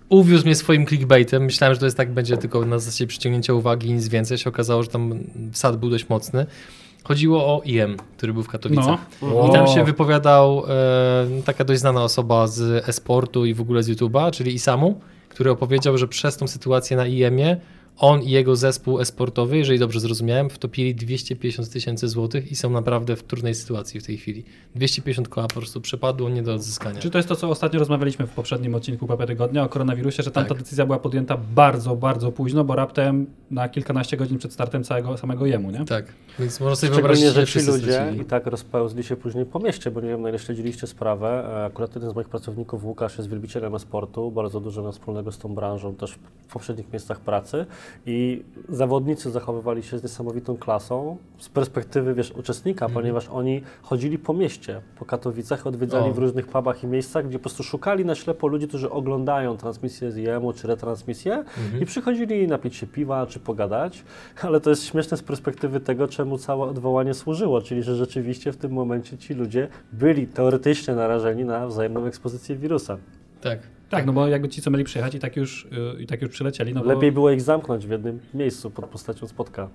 uwiózł 0.09 0.45
mnie 0.45 0.55
swoim 0.55 0.87
clickbaitem. 0.87 1.43
Myślałem, 1.45 1.75
że 1.75 1.81
to 1.81 1.87
jest 1.87 1.97
tak, 1.97 2.13
będzie 2.13 2.37
tylko 2.37 2.67
na 2.67 2.79
zasadzie 2.79 3.07
przyciągnięcia 3.07 3.55
uwagi 3.55 3.89
i 3.89 3.93
nic 3.93 4.09
więcej. 4.09 4.39
Się 4.39 4.51
okazało, 4.51 4.83
że 4.83 4.89
tam 4.89 5.15
wsad 5.53 5.77
był 5.77 5.91
dość 5.91 6.09
mocny. 6.09 6.47
Chodziło 7.05 7.47
o 7.47 7.63
IM, 7.65 7.97
który 8.17 8.33
był 8.33 8.43
w 8.43 8.49
Katowicach. 8.49 9.01
No. 9.23 9.49
I 9.49 9.53
tam 9.53 9.67
się 9.67 9.85
wypowiadał 9.85 10.65
e, 10.69 11.43
taka 11.45 11.65
dość 11.65 11.81
znana 11.81 12.05
osoba 12.05 12.47
z 12.47 12.89
e-sportu 12.89 13.47
i 13.47 13.55
w 13.55 13.61
ogóle 13.61 13.83
z 13.83 13.91
YouTube'a, 13.91 14.31
czyli 14.31 14.55
Isamu, 14.55 15.01
który 15.29 15.51
opowiedział, 15.51 15.99
że 15.99 16.09
przez 16.09 16.37
tą 16.37 16.49
sytuację 16.49 16.97
na 16.97 17.07
IM-ie 17.07 17.61
On 17.99 18.23
i 18.23 18.31
jego 18.31 18.57
zespół 18.57 19.01
esportowy, 19.01 19.59
jeżeli 19.59 19.79
dobrze 19.79 20.01
zrozumiałem, 20.01 20.51
wtopili 20.51 20.95
250 20.95 21.71
tysięcy 21.71 22.09
złotych 22.09 22.53
i 22.53 22.57
są 22.57 22.71
naprawdę 22.71 23.17
w 23.17 23.23
trudnej 23.23 23.55
sytuacji 23.55 24.01
w 24.01 24.07
tej 24.07 24.17
chwili. 24.19 24.45
250 24.75 25.29
koła 25.29 25.47
po 25.49 25.55
prostu 25.55 25.81
przepadło, 25.81 26.29
nie 26.29 26.43
do 26.43 26.55
odzyskania. 26.55 27.01
Czy 27.01 27.11
to 27.11 27.19
jest 27.19 27.29
to, 27.29 27.37
co 27.37 27.49
ostatnio 27.51 27.79
rozmawialiśmy 27.79 28.27
w 28.27 28.31
poprzednim 28.31 28.75
odcinku 28.75 29.07
Papy 29.07 29.27
Tygodnia 29.27 29.65
o 29.65 29.69
koronawirusie, 29.69 30.23
że 30.23 30.31
tamta 30.31 30.49
Tak. 30.49 30.59
decyzja 30.59 30.87
była 30.87 30.99
podjęta 30.99 31.37
bardzo, 31.55 31.97
bardzo 31.97 32.33
późno, 32.33 32.65
bo 32.65 32.75
raptem 32.77 33.27
na 33.51 33.69
kilkanaście 33.69 34.17
godzin 34.17 34.39
przed 34.39 34.53
startem 34.53 34.85
całego 34.85 35.17
samego 35.17 35.47
jemu, 35.47 35.71
nie? 35.71 35.85
Tak, 35.85 36.05
więc 36.39 36.61
można 36.61 36.77
sobie 36.77 36.93
wyobrazić, 36.93 37.25
że 37.35 37.47
ci 37.47 37.59
ludzie 37.61 37.93
stracili. 37.93 38.21
i 38.23 38.25
tak 38.25 38.47
rozpełzli 38.47 39.03
się 39.05 39.17
później 39.17 39.47
po 39.47 39.59
mieście, 39.59 39.91
bo 39.91 40.01
nie 40.01 40.09
wiem, 40.09 40.23
na 40.23 40.29
ile 40.29 40.39
śledziliście 40.39 40.87
sprawę. 40.87 41.49
E, 41.63 41.65
Akurat 41.65 41.95
jeden 41.95 42.11
z 42.11 42.15
moich 42.15 42.29
pracowników, 42.29 42.85
Łukasz, 42.85 43.19
jest 43.19 43.31
wielbicielem 43.31 43.75
e-sportu, 43.75 44.31
bardzo 44.31 44.61
dużo 44.61 44.83
ma 44.83 44.93
wspólnego 44.93 45.33
z 45.33 45.39
tą 45.39 45.55
branżą, 45.55 45.95
też 45.95 46.13
w 46.49 46.53
poprzednich 46.53 46.93
miejscach 46.93 47.21
pracy 47.21 47.67
i 48.07 48.43
zawodnicy 48.69 49.31
zachowywali 49.31 49.83
się 49.83 49.99
z 49.99 50.03
niesamowitą 50.03 50.57
klasą 50.57 51.17
z 51.39 51.49
perspektywy, 51.49 52.15
wiesz, 52.15 52.31
uczestnika, 52.33 52.85
Mhm. 52.87 53.03
ponieważ 53.03 53.29
oni 53.29 53.63
chodzili 53.83 54.19
po 54.19 54.35
mieście, 54.35 54.81
po 54.99 55.05
Katowicach, 55.05 55.67
odwiedzali 55.67 56.11
O. 56.11 56.13
w 56.15 56.19
różnych 56.19 56.47
pubach 56.47 56.85
i 56.85 56.87
miejscach, 56.87 57.29
gdzie 57.29 57.39
po 57.39 57.43
prostu 57.43 57.63
szukali 57.63 58.05
na 58.05 58.15
ślepo 58.15 58.47
ludzi, 58.47 58.69
którzy 58.69 58.91
oglądają 58.91 59.57
transmisję 59.57 60.13
z 60.13 60.17
IEM-u 60.17 60.53
czy 60.53 60.67
retransmisję 60.69 61.35
Mhm. 61.35 61.83
i 61.83 61.87
przychodzili 61.87 62.47
napić 62.49 62.77
się 62.77 62.87
piwa 62.87 63.27
czy 63.27 63.41
pogadać, 63.41 64.05
ale 64.43 64.61
to 64.61 64.71
jest 64.71 64.85
śmieszne 64.85 65.17
z 65.17 65.23
perspektywy 65.23 65.81
tego, 65.81 66.09
czemu 66.09 66.39
całe 66.39 66.65
odwołanie 66.67 67.15
służyło, 67.15 67.61
czyli 67.63 67.83
że 67.83 67.97
rzeczywiście 67.97 68.53
w 68.53 68.57
tym 68.57 68.73
momencie 68.73 69.19
ci 69.19 69.35
ludzie 69.35 69.69
byli 69.93 70.27
teoretycznie 70.27 70.95
narażeni 70.95 71.45
na 71.45 71.67
wzajemną 71.67 72.05
ekspozycję 72.07 72.57
wirusa. 72.57 72.97
Tak. 73.41 73.59
Tak, 73.93 74.07
no 74.07 74.13
bo 74.13 74.29
jakby 74.29 74.49
ci, 74.49 74.63
co 74.63 74.71
mieli 74.71 74.85
przyjechać 74.85 75.15
i 75.15 75.19
tak 75.19 75.37
już, 75.37 75.65
y, 75.99 76.03
i 76.03 76.07
tak 76.07 76.23
już 76.23 76.31
przylecieli, 76.31 76.75
no 76.75 76.81
bo 76.81 76.87
Lepiej 76.87 77.13
było 77.13 77.31
ich 77.31 77.41
zamknąć 77.43 77.87
w 77.87 77.91
jednym 77.91 78.21
miejscu 78.35 78.71
pod 78.71 78.85
postacią 78.87 79.27
spotka. 79.27 79.69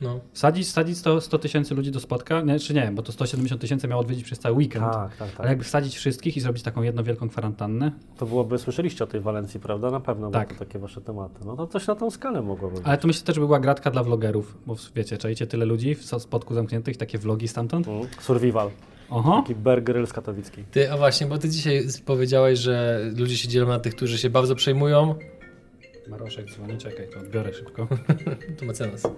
No. 0.00 0.20
sadzić, 0.32 0.68
sadzić 0.70 0.98
100, 0.98 1.20
100 1.20 1.38
tysięcy 1.38 1.74
ludzi 1.74 1.90
do 1.90 2.00
spotka, 2.00 2.40
nie, 2.40 2.58
czy 2.58 2.74
nie, 2.74 2.92
bo 2.94 3.02
to 3.02 3.12
170 3.12 3.60
tysięcy 3.60 3.88
miało 3.88 4.00
odwiedzić 4.00 4.24
przez 4.24 4.38
cały 4.38 4.56
weekend. 4.56 4.84
Tak, 4.84 5.16
tak, 5.16 5.28
Ale 5.28 5.36
tak. 5.36 5.46
jakby 5.48 5.64
wsadzić 5.64 5.96
wszystkich 5.96 6.36
i 6.36 6.40
zrobić 6.40 6.62
taką 6.62 6.82
jedną 6.82 7.02
wielką 7.02 7.28
kwarantannę. 7.28 7.92
To 8.16 8.26
byłoby, 8.26 8.58
słyszeliście 8.58 9.04
o 9.04 9.06
tej 9.06 9.20
Walencji, 9.20 9.60
prawda? 9.60 9.90
Na 9.90 10.00
pewno 10.00 10.30
Tak. 10.30 10.48
tak. 10.48 10.58
to 10.58 10.64
takie 10.64 10.78
wasze 10.78 11.00
tematy. 11.00 11.40
No 11.46 11.56
to 11.56 11.66
coś 11.66 11.86
na 11.86 11.94
tą 11.94 12.10
skalę 12.10 12.42
mogłoby 12.42 12.74
być. 12.76 12.84
Ale 12.86 12.98
to 12.98 13.06
myślę 13.06 13.26
też 13.26 13.38
by 13.38 13.46
była 13.46 13.60
gratka 13.60 13.90
dla 13.90 14.02
vlogerów, 14.02 14.58
bo 14.66 14.76
wiecie, 14.94 15.18
czajcie 15.18 15.46
tyle 15.46 15.64
ludzi 15.64 15.94
w 15.94 16.04
spotku 16.04 16.54
zamkniętych, 16.54 16.96
takie 16.96 17.18
vlogi 17.18 17.48
stamtąd. 17.48 17.88
Mm. 17.88 18.06
Survival, 18.20 18.70
Oho. 19.10 19.42
taki 19.42 19.54
Bear 19.54 19.82
Grylls 19.82 20.12
katowicki. 20.12 20.64
Ty, 20.70 20.92
a 20.92 20.96
właśnie, 20.96 21.26
bo 21.26 21.38
ty 21.38 21.48
dzisiaj 21.48 21.86
powiedziałeś, 22.06 22.58
że 22.58 23.00
ludzie 23.16 23.36
się 23.36 23.48
dzielą 23.48 23.68
na 23.68 23.80
tych, 23.80 23.94
którzy 23.94 24.18
się 24.18 24.30
bardzo 24.30 24.54
przejmują. 24.54 25.14
Maroszek 26.08 26.50
dzwoni, 26.50 26.78
czekaj, 26.78 27.08
to 27.14 27.20
odbiorę 27.20 27.54
szybko. 27.54 27.88
To 28.58 28.64
mecenas. 28.64 29.08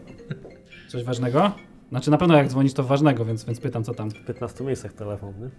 Coś 0.88 1.04
ważnego? 1.04 1.52
Znaczy 1.88 2.11
na 2.11 2.18
pewno 2.18 2.37
jak 2.37 2.49
dzwonisz 2.49 2.72
to 2.72 2.82
ważnego, 2.82 3.25
więc, 3.25 3.44
więc 3.44 3.61
pytam 3.61 3.84
co 3.84 3.94
tam. 3.94 4.11
W 4.11 4.25
15 4.26 4.64
miejscach 4.64 4.92
telefon, 4.92 5.34
nie? 5.40 5.50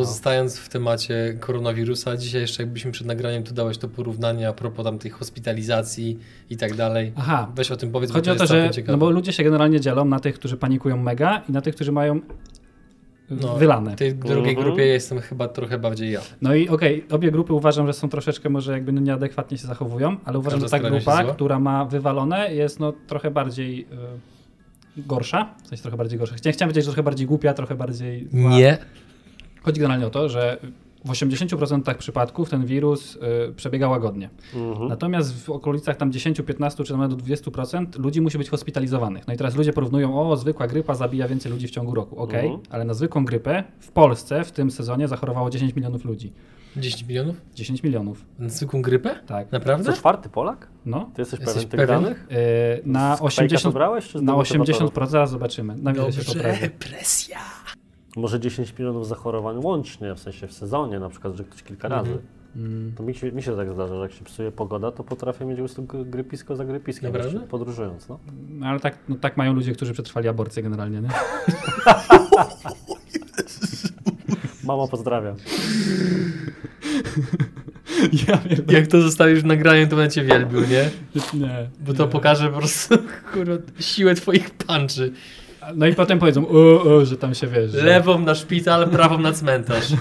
Pozostając 0.00 0.58
w 0.58 0.68
temacie 0.68 1.36
koronawirusa, 1.40 2.16
dzisiaj 2.16 2.40
jeszcze 2.40 2.62
jakbyśmy 2.62 2.92
przed 2.92 3.06
nagraniem 3.06 3.42
tu 3.44 3.54
dałeś 3.54 3.78
to 3.78 3.88
porównanie 3.88 4.48
a 4.48 4.52
propos 4.52 4.84
tam 4.84 4.98
tych 4.98 5.12
hospitalizacji 5.12 6.18
i 6.50 6.56
tak 6.56 6.74
dalej. 6.74 7.12
Aha, 7.16 7.48
Weź 7.54 7.70
o 7.70 7.76
tym 7.76 7.92
powiedz, 7.92 8.10
chodzi 8.12 8.30
bo 8.30 8.36
o 8.36 8.38
to 8.38 8.46
to, 8.46 8.56
jest 8.56 8.66
że 8.68 8.74
ciekawe. 8.74 8.92
no 8.92 8.98
bo 8.98 9.10
ludzie 9.10 9.32
się 9.32 9.44
generalnie 9.44 9.80
dzielą 9.80 10.04
na 10.04 10.20
tych, 10.20 10.34
którzy 10.34 10.56
panikują 10.56 10.96
mega 10.96 11.42
i 11.48 11.52
na 11.52 11.60
tych, 11.60 11.74
którzy 11.74 11.92
mają 11.92 12.20
No, 13.30 13.54
wylane. 13.56 13.92
W 13.92 13.98
tej 13.98 14.14
drugiej 14.14 14.38
Mhm. 14.54 14.66
grupie 14.66 14.86
jestem 14.86 15.20
chyba 15.20 15.48
trochę 15.48 15.78
bardziej 15.78 16.12
ja. 16.12 16.20
No 16.42 16.54
i 16.54 16.68
okej, 16.68 17.04
obie 17.10 17.30
grupy 17.30 17.52
uważam, 17.52 17.86
że 17.86 17.92
są 17.92 18.08
troszeczkę 18.08 18.48
może 18.48 18.72
jakby 18.72 18.92
no 18.92 19.00
nieadekwatnie 19.00 19.58
się 19.58 19.66
zachowują, 19.66 20.16
ale 20.24 20.38
uważam, 20.38 20.60
Każda 20.60 20.76
że 20.78 20.82
ta 20.82 20.90
grupa, 20.90 21.24
która 21.24 21.58
ma 21.58 21.84
wywalone 21.84 22.54
jest 22.54 22.80
no 22.80 22.92
trochę 23.06 23.30
bardziej 23.30 23.86
y, 24.98 25.02
gorsza, 25.02 25.54
w 25.64 25.68
sensie 25.68 25.82
trochę 25.82 25.96
bardziej 25.96 26.18
gorsza. 26.18 26.34
Chciałem, 26.34 26.54
chciałem 26.54 26.68
powiedzieć, 26.68 26.84
że 26.84 26.90
trochę 26.90 27.02
bardziej 27.02 27.26
głupia, 27.26 27.54
trochę 27.54 27.74
bardziej 27.74 28.28
zła. 28.32 28.50
Nie. 28.50 28.78
Chodzi 29.66 29.80
generalnie 29.80 30.06
o 30.06 30.10
to, 30.10 30.28
że 30.28 30.58
w 31.04 31.08
80% 31.10 31.94
przypadków 31.94 32.50
ten 32.50 32.66
wirus 32.66 33.16
y, 33.16 33.20
przebiega 33.56 33.88
łagodnie. 33.88 34.30
Mhm. 34.54 34.88
Natomiast 34.88 35.44
w 35.44 35.50
okolicach 35.50 35.96
tam 35.96 36.12
10, 36.12 36.40
15 36.46 36.84
czy 36.84 36.92
nawet 36.96 37.10
do 37.14 37.16
20% 37.16 37.98
ludzi 37.98 38.20
musi 38.20 38.38
być 38.38 38.50
hospitalizowanych. 38.50 39.26
No 39.26 39.34
i 39.34 39.36
teraz 39.36 39.56
ludzie 39.56 39.72
porównują, 39.72 40.30
o 40.30 40.36
zwykła 40.36 40.66
grypa 40.66 40.94
zabija 40.94 41.28
więcej 41.28 41.52
ludzi 41.52 41.68
w 41.68 41.70
ciągu 41.70 41.94
roku. 41.94 42.18
Okej, 42.18 42.46
Mhm. 42.46 42.62
ale 42.70 42.84
na 42.84 42.94
zwykłą 42.94 43.24
grypę 43.24 43.64
w 43.80 43.90
Polsce 43.90 44.44
w 44.44 44.52
tym 44.52 44.70
sezonie 44.70 45.08
zachorowało 45.08 45.50
10 45.50 45.76
milionów 45.76 46.04
ludzi. 46.04 46.32
10 46.76 47.04
milionów? 47.08 47.36
10 47.54 47.82
milionów, 47.82 48.24
Na 48.38 48.48
zwykłą 48.48 48.82
grypę? 48.82 49.14
tak. 49.26 49.52
Naprawdę? 49.52 49.84
Co 49.84 49.92
czwarty 49.98 50.28
Polak? 50.28 50.68
No. 50.86 51.10
Ty 51.14 51.22
jesteś, 51.22 51.40
Jesteś 51.40 51.54
pewien 51.66 51.68
tych 51.70 51.80
pewien? 51.80 52.02
danych? 52.02 52.26
Yy, 52.30 52.92
na 52.92 53.16
Z 53.16 53.20
Quake'a 53.20 53.46
80%, 53.46 53.62
to 53.62 53.72
brałeś, 53.72 54.14
na 54.14 54.20
Demotywatorów? 54.20 54.94
80% 54.94 55.06
zaraz 55.10 55.30
zobaczymy. 55.30 55.74
Na 55.76 55.92
wiele 55.92 56.12
się. 56.12 56.18
Dobrze, 56.24 56.70
presja. 56.90 57.38
Może 58.16 58.40
10 58.40 58.78
milionów 58.78 59.08
zachorowań 59.08 59.56
łącznie, 59.58 60.14
w 60.14 60.18
sensie 60.20 60.46
w 60.46 60.52
sezonie, 60.52 60.98
na 61.00 61.08
przykład, 61.08 61.34
że 61.36 61.44
ktoś 61.44 61.62
kilka 61.62 61.88
Mhm. 61.88 62.06
razy. 62.06 62.18
Mm. 62.56 62.92
To 62.96 63.02
mi 63.02 63.14
się, 63.14 63.32
mi 63.32 63.42
się 63.42 63.56
tak 63.56 63.70
zdarza, 63.72 63.94
że 63.96 64.00
jak 64.02 64.12
się 64.12 64.24
psuje 64.24 64.52
pogoda, 64.52 64.92
to 64.92 65.04
potrafię 65.04 65.44
mieć 65.44 65.56
po 65.56 65.64
prostu 65.64 65.82
gry- 65.82 66.04
grypisko 66.04 66.56
za 66.56 66.64
grypiskiem, 66.64 67.12
Naprawdę? 67.12 67.40
podróżując. 67.40 68.08
No. 68.08 68.18
No, 68.50 68.66
ale 68.66 68.80
tak, 68.80 68.98
no, 69.08 69.16
tak 69.16 69.36
mają 69.36 69.52
ludzie, 69.52 69.72
którzy 69.72 69.92
przetrwali 69.92 70.28
aborcję 70.28 70.62
generalnie, 70.62 71.00
nie? 71.00 71.08
Mamo, 74.64 74.88
pozdrawiam. 74.88 75.36
Ja. 78.28 78.38
Jak 78.68 78.86
to 78.86 79.00
zostawisz 79.02 79.40
w 79.42 79.44
nagraniu, 79.44 79.88
to 79.88 79.96
będę 79.96 80.10
cię 80.14 80.24
wielbił, 80.24 80.60
nie? 80.60 80.90
Nie. 81.40 81.68
Bo 81.80 81.94
to 81.94 82.08
pokaże 82.08 82.50
po 82.50 82.58
prostu 82.58 82.94
kurwa, 83.32 83.52
siłę 83.80 84.14
twoich 84.14 84.50
punczy. 84.50 85.12
No 85.74 85.86
i 85.86 85.94
potem 85.94 86.18
powiedzą, 86.18 86.48
o, 86.48 86.82
o, 86.82 87.04
że 87.04 87.16
tam 87.16 87.34
się 87.34 87.46
wiesz. 87.46 87.70
Że... 87.70 87.82
Lewą 87.82 88.18
na 88.18 88.34
szpital, 88.34 88.88
prawą 88.88 89.18
na 89.18 89.32
cmentarz. 89.32 89.92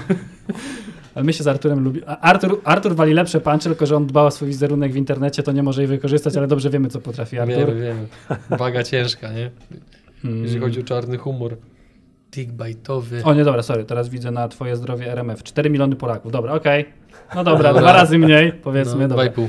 Ale 1.15 1.25
my 1.25 1.33
się 1.33 1.43
z 1.43 1.47
Arturem 1.47 1.83
lubi. 1.83 2.01
Artur, 2.05 2.61
Artur 2.63 2.95
wali 2.95 3.13
lepsze 3.13 3.41
puncze, 3.41 3.69
tylko 3.69 3.85
że 3.85 3.95
on 3.95 4.07
dba 4.07 4.21
o 4.23 4.31
swój 4.31 4.47
wizerunek 4.47 4.93
w 4.93 4.95
internecie, 4.95 5.43
to 5.43 5.51
nie 5.51 5.63
może 5.63 5.81
jej 5.81 5.87
wykorzystać, 5.87 6.37
ale 6.37 6.47
dobrze 6.47 6.69
wiemy, 6.69 6.89
co 6.89 7.01
potrafi 7.01 7.39
Artur. 7.39 7.57
Wiemy, 7.57 7.81
wiemy. 7.81 8.07
Waga 8.49 8.83
ciężka, 8.83 9.31
nie? 9.31 9.51
Mm. 10.25 10.43
Jeżeli 10.43 10.61
chodzi 10.61 10.79
o 10.79 10.83
czarny 10.83 11.17
humor. 11.17 11.57
Tickbajtowy. 12.31 13.23
O 13.23 13.33
nie, 13.33 13.43
dobra, 13.43 13.63
sorry, 13.63 13.83
teraz 13.83 14.09
widzę 14.09 14.31
na 14.31 14.47
twoje 14.47 14.75
zdrowie 14.75 15.11
RMF. 15.11 15.43
4 15.43 15.69
miliony 15.69 15.95
Polaków. 15.95 16.31
Dobra, 16.31 16.53
okej. 16.53 16.85
No 17.35 17.43
dobra, 17.43 17.63
Dobra. 17.63 17.81
dwa 17.81 17.93
razy 17.93 18.17
mniej, 18.17 18.53
powiedzmy, 18.53 19.01
no, 19.01 19.07
dobra. 19.07 19.25
2,5. 19.25 19.47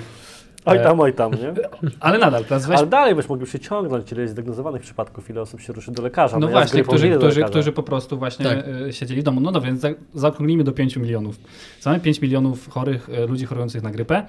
Oj 0.67 0.77
E, 0.79 0.83
tam, 0.83 1.01
oj 1.01 1.13
tam, 1.13 1.33
nie? 1.33 1.55
Ale 2.01 2.19
nadal, 2.19 2.45
teraz 2.45 2.67
weź 2.67 2.79
Ale 2.79 2.87
dalej 2.87 3.15
byś 3.15 3.29
mógł 3.29 3.47
się 3.47 3.59
ciągnąć, 3.59 4.13
ile 4.13 4.23
jest 4.23 4.33
zdiagnozowanych 4.35 4.83
przypadków, 4.83 5.31
ile 5.31 5.41
osób 5.41 5.61
się 5.61 5.73
ruszy 5.73 5.93
do 5.93 6.03
lekarza. 6.03 6.39
No 6.39 6.47
ja 6.47 6.53
właśnie, 6.53 6.83
którzy, 6.83 7.11
którzy, 7.11 7.27
lekarza. 7.41 7.45
którzy 7.51 7.73
po 7.73 7.83
prostu 7.83 8.19
właśnie 8.19 8.45
Tak. 8.47 8.65
y, 8.89 8.93
siedzieli 8.93 9.21
w 9.21 9.25
domu. 9.25 9.41
No, 9.41 9.51
no 9.51 9.61
więc 9.61 9.81
za, 9.81 9.89
zaokrąglimy 10.15 10.65
do 10.65 10.73
5 10.73 10.97
milionów. 10.97 11.39
Co 11.81 11.91
mamy 11.91 12.01
5 12.03 12.21
milionów 12.23 12.69
chorych, 12.69 13.09
y, 13.09 13.27
ludzi 13.27 13.45
chorujących 13.47 13.83
na 13.83 13.91
grypę, 13.91 14.27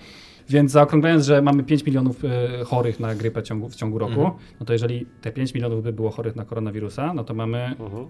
więc 0.49 0.71
zaokrąglając, 0.71 1.25
że 1.25 1.41
mamy 1.41 1.63
5 1.63 1.85
milionów 1.85 2.23
y, 2.23 2.29
chorych 2.65 2.99
na 2.99 3.15
grypę 3.15 3.41
w 3.41 3.43
ciągu, 3.43 3.69
w 3.69 3.75
ciągu 3.75 3.99
roku, 3.99 4.13
Mhm. 4.13 4.33
no 4.59 4.65
to 4.65 4.73
jeżeli 4.73 5.05
te 5.21 5.31
5 5.31 5.53
milionów 5.53 5.83
by 5.83 5.93
było 5.93 6.09
chorych 6.09 6.35
na 6.35 6.45
koronawirusa, 6.45 7.13
no 7.13 7.23
to 7.23 7.33
mamy 7.33 7.75
Mhm. 7.79 8.07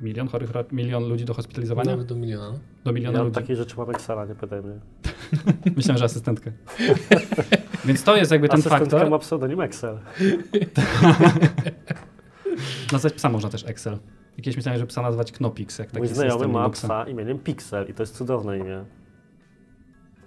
milion 0.00 0.28
chorych, 0.28 0.50
milion 0.72 1.08
ludzi 1.08 1.24
do 1.24 1.34
hospitalizowania? 1.34 1.90
Nawet 1.90 2.06
do 2.06 2.14
miliona. 2.14 2.52
Do 2.84 2.90
Ja 2.90 2.92
miliona 2.92 3.18
mam 3.18 3.26
ludzi. 3.26 3.34
takie 3.34 3.56
rzeczy 3.56 3.76
mam 3.76 3.90
Excela, 3.90 4.24
nie 4.26 4.34
pytaj 4.34 4.62
mnie. 4.62 4.74
Myślałem, 5.76 5.98
że 5.98 6.04
asystentkę. 6.04 6.52
więc 7.84 8.02
to 8.02 8.16
jest 8.16 8.32
jakby 8.32 8.48
ten 8.48 8.60
Asystentka 8.60 8.90
faktor. 8.90 9.10
ma 9.10 9.18
pseudonim 9.18 9.60
Excel. 9.60 9.98
Nazwać 12.92 13.12
psa 13.12 13.28
można 13.28 13.50
też 13.50 13.64
Excel. 13.66 13.98
Jakieś 14.36 14.56
myślałem, 14.56 14.80
że 14.80 14.86
psa 14.86 15.02
nazwać 15.02 15.32
Knopix, 15.32 15.78
jak 15.78 15.88
taki 15.90 15.98
Mój 15.98 16.08
znajomy 16.08 16.48
ma 16.48 16.60
Linuxa. 16.60 16.86
psa 16.88 17.04
imieniem 17.08 17.38
Pixel 17.38 17.86
i 17.88 17.94
to 17.94 18.02
jest 18.02 18.16
cudowne 18.16 18.58
imię. 18.58 18.84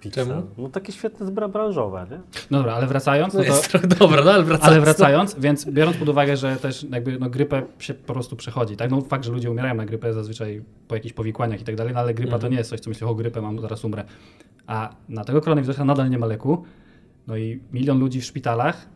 Pixel. 0.00 0.26
Czemu? 0.26 0.42
No 0.58 0.68
takie 0.68 0.92
świetne 0.92 1.26
zbra 1.26 1.48
branżowe, 1.48 2.06
nie? 2.10 2.20
No 2.50 2.58
dobra, 2.58 2.74
ale 2.74 2.86
wracając, 2.86 3.34
No 3.34 3.40
no 3.40 3.46
to... 3.46 3.52
jest 3.52 3.70
trochę 3.70 3.86
dobra, 3.88 4.24
no 4.24 4.30
ale 4.32 4.42
wracając. 4.42 4.72
Ale 4.72 4.80
wracając, 4.80 5.34
więc 5.38 5.70
biorąc 5.70 5.96
pod 5.96 6.08
uwagę, 6.08 6.36
że 6.36 6.56
też 6.56 6.86
jakby 6.90 7.18
no, 7.18 7.30
grypę 7.30 7.62
się 7.78 7.94
po 7.94 8.12
prostu 8.12 8.36
przechodzi, 8.36 8.76
tak? 8.76 8.90
No 8.90 9.00
fakt, 9.00 9.24
że 9.24 9.32
ludzie 9.32 9.50
umierają 9.50 9.74
na 9.74 9.86
grypę 9.86 10.12
zazwyczaj 10.12 10.62
po 10.88 10.94
jakichś 10.94 11.12
powikłaniach 11.14 11.60
i 11.60 11.64
tak 11.64 11.76
dalej, 11.76 11.94
no 11.94 12.00
ale 12.00 12.14
grypa 12.14 12.30
to 12.30 12.36
Mhm. 12.36 12.52
nie 12.52 12.58
jest 12.58 12.70
coś, 12.70 12.80
co 12.80 12.90
myślę, 12.90 13.08
o 13.08 13.14
grypę 13.14 13.40
mam, 13.40 13.60
zaraz 13.60 13.84
umrę. 13.84 14.04
A 14.70 14.94
na 15.08 15.24
tego 15.24 15.40
koronawirusa 15.40 15.84
nadal 15.84 16.10
nie 16.10 16.18
ma 16.18 16.26
leku, 16.26 16.64
no 17.26 17.36
i 17.36 17.60
milion 17.72 17.98
ludzi 17.98 18.20
w 18.20 18.24
szpitalach 18.24 18.88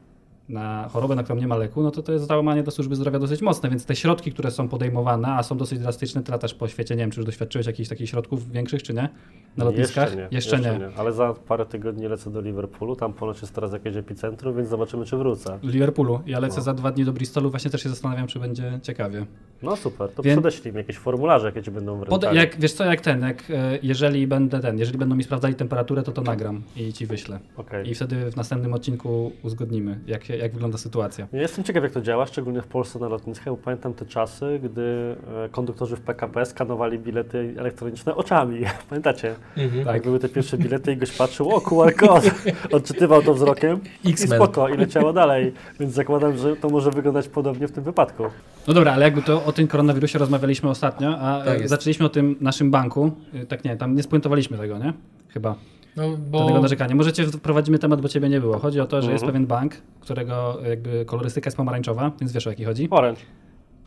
na 0.49 0.89
chorobę, 0.93 1.15
na 1.15 1.23
którą 1.23 1.39
nie 1.39 1.47
ma 1.47 1.57
leku, 1.57 1.83
no 1.83 1.91
to 1.91 2.03
to 2.03 2.13
jest 2.13 2.27
załamanie 2.27 2.63
do 2.63 2.71
służby 2.71 2.97
zdrowia 2.97 3.19
dosyć 3.19 3.43
mocne, 3.43 3.71
więc 3.71 3.87
te 3.87 3.97
środki, 3.97 4.33
które 4.33 4.51
są 4.51 4.69
podejmowane, 4.69 5.29
a 5.29 5.43
są 5.43 5.57
dosyć 5.57 5.79
drastyczne, 5.79 6.23
ty 6.23 6.33
latasz 6.33 6.55
po 6.55 6.69
świecie, 6.69 6.95
nie 6.95 7.01
wiem, 7.01 7.11
czy 7.11 7.21
już 7.21 7.27
doświadczyłeś 7.27 7.67
jakichś 7.67 7.89
takich 7.89 8.11
środków 8.11 8.51
większych, 8.51 8.83
czy 8.83 8.95
nie? 8.95 9.09
Na 9.57 9.65
lotniskach? 9.65 10.05
Jeszcze 10.05 10.17
nie. 10.17 10.29
Jeszcze 10.31 10.61
nie. 10.61 10.89
Ale 10.97 11.13
za 11.13 11.35
parę 11.49 11.67
tygodni 11.67 12.09
lecę 12.09 12.31
do 12.31 12.41
Liverpoolu, 12.41 12.97
tam 12.97 13.13
ponoć 13.13 13.41
jest 13.43 13.55
teraz 13.55 13.73
jakieś 13.73 13.97
epicentrum, 13.97 14.57
więc 14.57 14.69
zobaczymy, 14.69 15.05
czy 15.05 15.17
wrócę. 15.17 15.59
W 15.63 15.69
Liverpoolu. 15.69 16.21
Ja 16.27 16.41
lecę 16.41 16.57
No. 16.57 16.63
za 16.63 16.75
dwa 16.75 16.91
dni 16.91 17.05
do 17.05 17.13
Bristolu, 17.13 17.51
właśnie 17.51 17.71
też 17.71 17.83
się 17.83 17.89
zastanawiam, 17.89 18.27
czy 18.27 18.39
będzie 18.39 18.79
ciekawie. 18.83 19.27
No 19.63 19.77
super, 19.77 20.11
to 20.13 20.23
Więc- 20.23 20.41
przedeślij 20.41 20.73
mi 20.73 20.79
jakieś 20.79 20.99
formularze, 20.99 21.47
jakie 21.47 21.63
ci 21.63 21.71
będą 21.71 21.99
Pod, 22.01 22.09
wręczali. 22.09 22.37
jak, 22.37 22.61
wiesz 22.61 22.73
co, 22.73 22.85
jak 22.85 23.01
ten, 23.01 23.21
jak, 23.23 23.51
e, 23.51 23.79
jeżeli 23.83 24.27
będę 24.27 24.61
ten, 24.61 24.79
jeżeli 24.79 24.99
będą 24.99 25.15
mi 25.17 25.23
sprawdzali 25.25 25.55
temperaturę, 25.55 26.03
to 26.03 26.13
to 26.13 26.23
nagram 26.23 26.63
i 26.77 26.93
ci 26.93 27.07
wyślę. 27.07 27.39
Okej. 27.57 27.91
I 27.91 27.95
wtedy 27.95 28.31
w 28.31 28.37
następnym 28.37 28.75
odcinku 28.75 29.33
uzgodnimy, 29.43 29.99
jak, 30.07 30.29
jak 30.29 30.53
wygląda 30.53 30.79
sytuacja. 30.79 31.27
Ja 31.33 31.43
jestem 31.43 31.65
ciekaw, 31.65 31.83
jak 31.83 31.93
to 31.93 32.01
działa, 32.01 32.27
szczególnie 32.27 32.63
w 32.63 32.67
Polsce 32.67 32.99
na 32.99 33.09
lotniskach, 33.09 33.47
bo 33.49 33.57
pamiętam 33.57 33.95
te 33.95 34.07
czasy, 34.07 34.61
gdy 34.63 35.17
e, 35.45 35.49
konduktorzy 35.49 35.97
w 35.97 36.01
PKP 36.01 36.47
skanowali 36.47 36.99
bilety 36.99 37.55
elektroniczne 37.59 38.15
oczami. 38.15 38.61
Pamiętacie? 38.91 39.35
Mhm. 39.57 39.85
Tak. 39.85 40.03
Były 40.03 40.19
te 40.19 40.29
pierwsze 40.29 40.59
bilety 40.59 40.93
i 40.93 40.97
goś 40.97 41.11
patrzył, 41.17 41.51
o 41.51 41.61
QR 41.61 41.95
kod, 41.95 42.31
odczytywał 42.73 43.23
to 43.23 43.35
wzrokiem 43.35 43.81
i 44.05 44.17
spoko, 44.17 44.69
i 44.69 44.77
leciało 44.77 45.13
dalej. 45.13 45.53
Więc 45.81 45.93
zakładam, 45.95 46.37
że 46.37 46.57
to 46.57 46.69
może 46.69 46.91
wyglądać 46.91 47.29
podobnie 47.29 47.69
w 47.69 47.73
tym 47.73 47.85
wypadku. 47.85 48.23
No 48.69 48.75
dobra, 48.75 48.93
ale 48.93 49.05
jakby 49.05 49.23
to 49.23 49.45
o 49.45 49.53
tym 49.53 49.69
koronawirusie 49.69 50.19
rozmawialiśmy 50.19 50.71
ostatnio, 50.71 51.19
a 51.19 51.43
Tak 51.45 51.49
e, 51.55 51.59
jest. 51.59 51.71
zaczęliśmy 51.71 52.07
o 52.07 52.09
tym 52.09 52.37
naszym 52.41 52.71
banku. 52.71 53.11
E, 53.35 53.47
Tak 53.47 53.65
nie, 53.65 53.77
tam 53.77 53.95
nie 53.97 54.03
spuentowaliśmy 54.03 54.59
tego, 54.59 54.79
nie? 54.79 54.93
Chyba. 55.29 55.55
No, 55.97 56.03
Do 56.11 56.17
tego 56.39 56.55
bo 56.55 56.61
narzekania. 56.61 56.95
Możecie 56.95 57.27
wprowadzimy 57.27 57.79
temat, 57.79 58.01
bo 58.01 58.09
ciebie 58.09 58.29
nie 58.29 58.41
było. 58.41 58.59
Chodzi 58.59 58.81
o 58.81 58.87
to, 58.87 59.03
że 59.03 59.13
jest 59.13 59.23
Mhm. 59.25 59.33
pewien 59.33 59.47
bank, 59.47 59.75
którego 60.01 60.59
jakby 60.69 61.05
kolorystyka 61.05 61.47
jest 61.49 61.57
pomarańczowa, 61.57 62.11
więc 62.21 62.33
wiesz 62.33 62.47
o 62.47 62.51
jaki 62.51 62.65
chodzi? 62.65 62.89
Orange. 62.91 63.21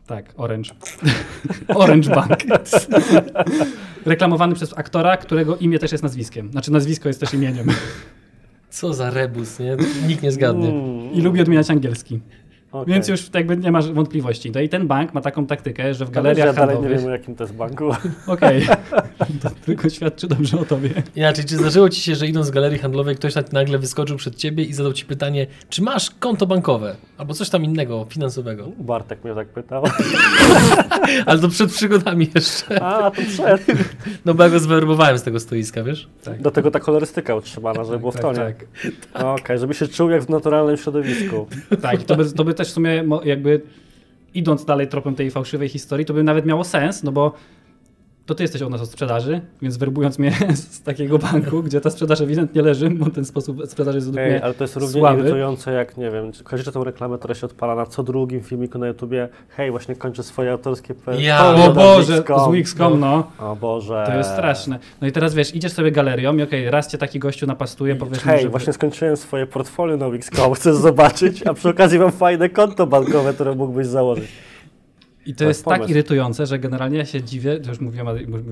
Tak, 0.07 0.33
Orange. 0.37 0.71
Orange 1.75 2.15
Bank. 2.15 2.39
Reklamowany 4.05 4.55
przez 4.55 4.77
aktora, 4.77 5.17
którego 5.17 5.57
imię 5.57 5.79
też 5.79 5.91
jest 5.91 6.03
nazwiskiem. 6.03 6.51
Znaczy 6.51 6.71
nazwisko 6.71 7.09
jest 7.09 7.19
też 7.19 7.33
imieniem. 7.33 7.67
co 8.69 8.93
za 8.93 9.09
rebus, 9.09 9.59
nie? 9.59 9.77
Nikt 10.07 10.23
nie 10.23 10.31
zgadnie. 10.31 10.73
I 11.13 11.21
lubi 11.21 11.41
odmieniać 11.41 11.69
angielski. 11.69 12.19
Okej. 12.71 12.93
Więc 12.93 13.07
już 13.07 13.29
jakby 13.33 13.57
nie 13.57 13.71
masz 13.71 13.91
wątpliwości. 13.91 14.51
No 14.55 14.61
i 14.61 14.69
ten 14.69 14.87
bank 14.87 15.13
ma 15.13 15.21
taką 15.21 15.45
taktykę, 15.45 15.93
że 15.93 16.05
w 16.05 16.09
Ja 16.09 16.13
galeriach 16.13 16.55
dalej 16.55 16.69
nie 16.69 16.73
handlowych... 16.73 16.99
wiem, 16.99 17.09
o 17.09 17.11
jakim 17.11 17.35
to 17.35 17.43
jest 17.43 17.55
banku. 17.55 17.89
Okej. 18.27 18.67
to 19.41 19.49
tylko 19.65 19.89
świadczy 19.89 20.27
dobrze 20.27 20.59
o 20.59 20.65
tobie. 20.65 20.89
Inaczej, 21.15 21.45
czy 21.45 21.57
zdarzyło 21.57 21.89
ci 21.89 22.01
się, 22.01 22.15
że 22.15 22.27
idąc 22.27 22.47
z 22.47 22.51
galerii 22.51 22.79
handlowej, 22.79 23.15
ktoś 23.15 23.33
tak 23.33 23.53
nagle 23.53 23.77
wyskoczył 23.77 24.17
przed 24.17 24.35
ciebie 24.35 24.63
i 24.63 24.73
zadał 24.73 24.93
ci 24.93 25.05
pytanie, 25.05 25.47
czy 25.69 25.81
masz 25.81 26.11
konto 26.11 26.47
bankowe? 26.47 26.95
Albo 27.17 27.33
coś 27.33 27.49
tam 27.49 27.63
innego, 27.63 28.05
finansowego. 28.09 28.67
Bartek 28.77 29.23
mnie 29.23 29.35
tak 29.35 29.47
pytał. 29.47 29.83
Ale 31.25 31.39
to 31.39 31.49
przed 31.49 31.71
przygodami 31.71 32.29
jeszcze. 32.35 32.83
A, 32.83 33.11
to 33.11 33.21
przed. 33.21 33.65
No 34.25 34.33
bo 34.33 34.43
ja 34.43 34.49
go 34.49 34.59
zwerbowałem 34.59 35.17
z 35.17 35.23
tego 35.23 35.39
stoiska, 35.39 35.83
wiesz? 35.83 36.07
Tak. 36.23 36.41
Do 36.41 36.51
tego 36.51 36.71
ta 36.71 36.79
kolorystyka 36.79 37.35
utrzymana, 37.35 37.83
żeby 37.83 37.99
było 37.99 38.11
w 38.11 38.19
tonie. 38.19 38.37
tak, 38.37 38.55
tak. 39.13 39.23
Okej, 39.23 39.59
żeby 39.59 39.73
się 39.73 39.87
czuł 39.87 40.09
jak 40.09 40.23
w 40.23 40.29
naturalnym 40.29 40.77
środowisku. 40.77 41.47
Tak, 41.81 42.01
i 42.01 42.05
to 42.05 42.15
by, 42.15 42.31
to 42.31 42.43
by 42.43 42.53
też 42.53 42.66
w 42.67 42.71
sumie 42.71 43.03
jakby 43.23 43.61
idąc 44.33 44.65
dalej 44.65 44.87
tropem 44.87 45.15
tej 45.15 45.31
fałszywej 45.31 45.69
historii, 45.69 46.05
to 46.05 46.13
by 46.13 46.23
nawet 46.23 46.45
miało 46.45 46.63
sens, 46.63 47.03
no 47.03 47.11
bo 47.11 47.33
to 48.27 48.35
ty 48.35 48.43
jesteś 48.43 48.61
od 48.61 48.69
nas 48.69 48.81
od 48.81 48.89
sprzedaży, 48.89 49.41
więc 49.61 49.77
werbując 49.77 50.19
mnie 50.19 50.31
z 50.55 50.81
takiego 50.81 51.17
banku, 51.19 51.63
gdzie 51.63 51.81
ta 51.81 51.89
sprzedaż 51.89 52.21
ewidentnie 52.21 52.61
leży, 52.61 52.89
bo 52.89 53.09
ten 53.09 53.25
sposób 53.25 53.57
sprzedaży 53.67 53.97
jest 53.97 54.17
Ej, 54.17 54.41
ale 54.41 54.53
to 54.53 54.63
jest 54.63 54.75
równie 54.75 54.99
słaby. 55.01 55.19
irytujące 55.19 55.71
jak, 55.73 55.97
nie 55.97 56.11
wiem, 56.11 56.31
kojarzycie 56.43 56.71
tą 56.71 56.83
reklamę, 56.83 57.17
która 57.17 57.35
się 57.35 57.45
odpala 57.45 57.75
na 57.75 57.85
co 57.85 58.03
drugim 58.03 58.41
filmiku 58.43 58.77
na 58.77 58.87
YouTubie? 58.87 59.29
Hej, 59.49 59.71
właśnie 59.71 59.95
kończę 59.95 60.23
swoje 60.23 60.51
autorskie 60.51 60.93
pe- 60.93 61.19
Ja, 61.19 61.55
O 61.55 61.73
Boże, 61.73 62.17
z 62.17 62.51
Wix.com, 62.53 62.99
no. 62.99 63.31
O 63.39 63.55
Boże. 63.55 64.03
To 64.07 64.17
jest 64.17 64.29
straszne. 64.29 64.79
No 65.01 65.07
i 65.07 65.11
teraz 65.11 65.33
wiesz, 65.33 65.55
idziesz 65.55 65.71
sobie 65.71 65.91
galerią 65.91 66.37
i 66.37 66.41
okej, 66.43 66.69
raz 66.71 66.87
cię 66.87 66.97
taki 66.97 67.19
gościu 67.19 67.47
napastuje, 67.47 67.95
powiesz 67.95 68.19
Hej, 68.19 68.41
że... 68.41 68.49
właśnie 68.49 68.73
skończyłem 68.73 69.17
swoje 69.17 69.45
portfolio 69.45 69.97
na 69.97 70.09
Wix.com, 70.09 70.53
chcesz 70.59 70.75
zobaczyć? 70.75 71.47
A 71.47 71.53
przy 71.53 71.69
okazji 71.69 71.99
mam 71.99 72.11
fajne 72.11 72.49
konto 72.49 72.87
bankowe, 72.87 73.33
które 73.33 73.55
mógłbyś 73.55 73.87
założyć. 73.87 74.27
I 75.27 75.33
to 75.33 75.37
To 75.39 75.45
jest 75.47 75.65
tak 75.65 75.73
pomysł. 75.73 75.91
irytujące, 75.91 76.45
że 76.45 76.59
generalnie 76.59 76.97
ja 76.97 77.05
się 77.05 77.23
dziwię, 77.23 77.59
to 77.59 77.69
już 77.69 77.79
mówiłem, 77.79 78.07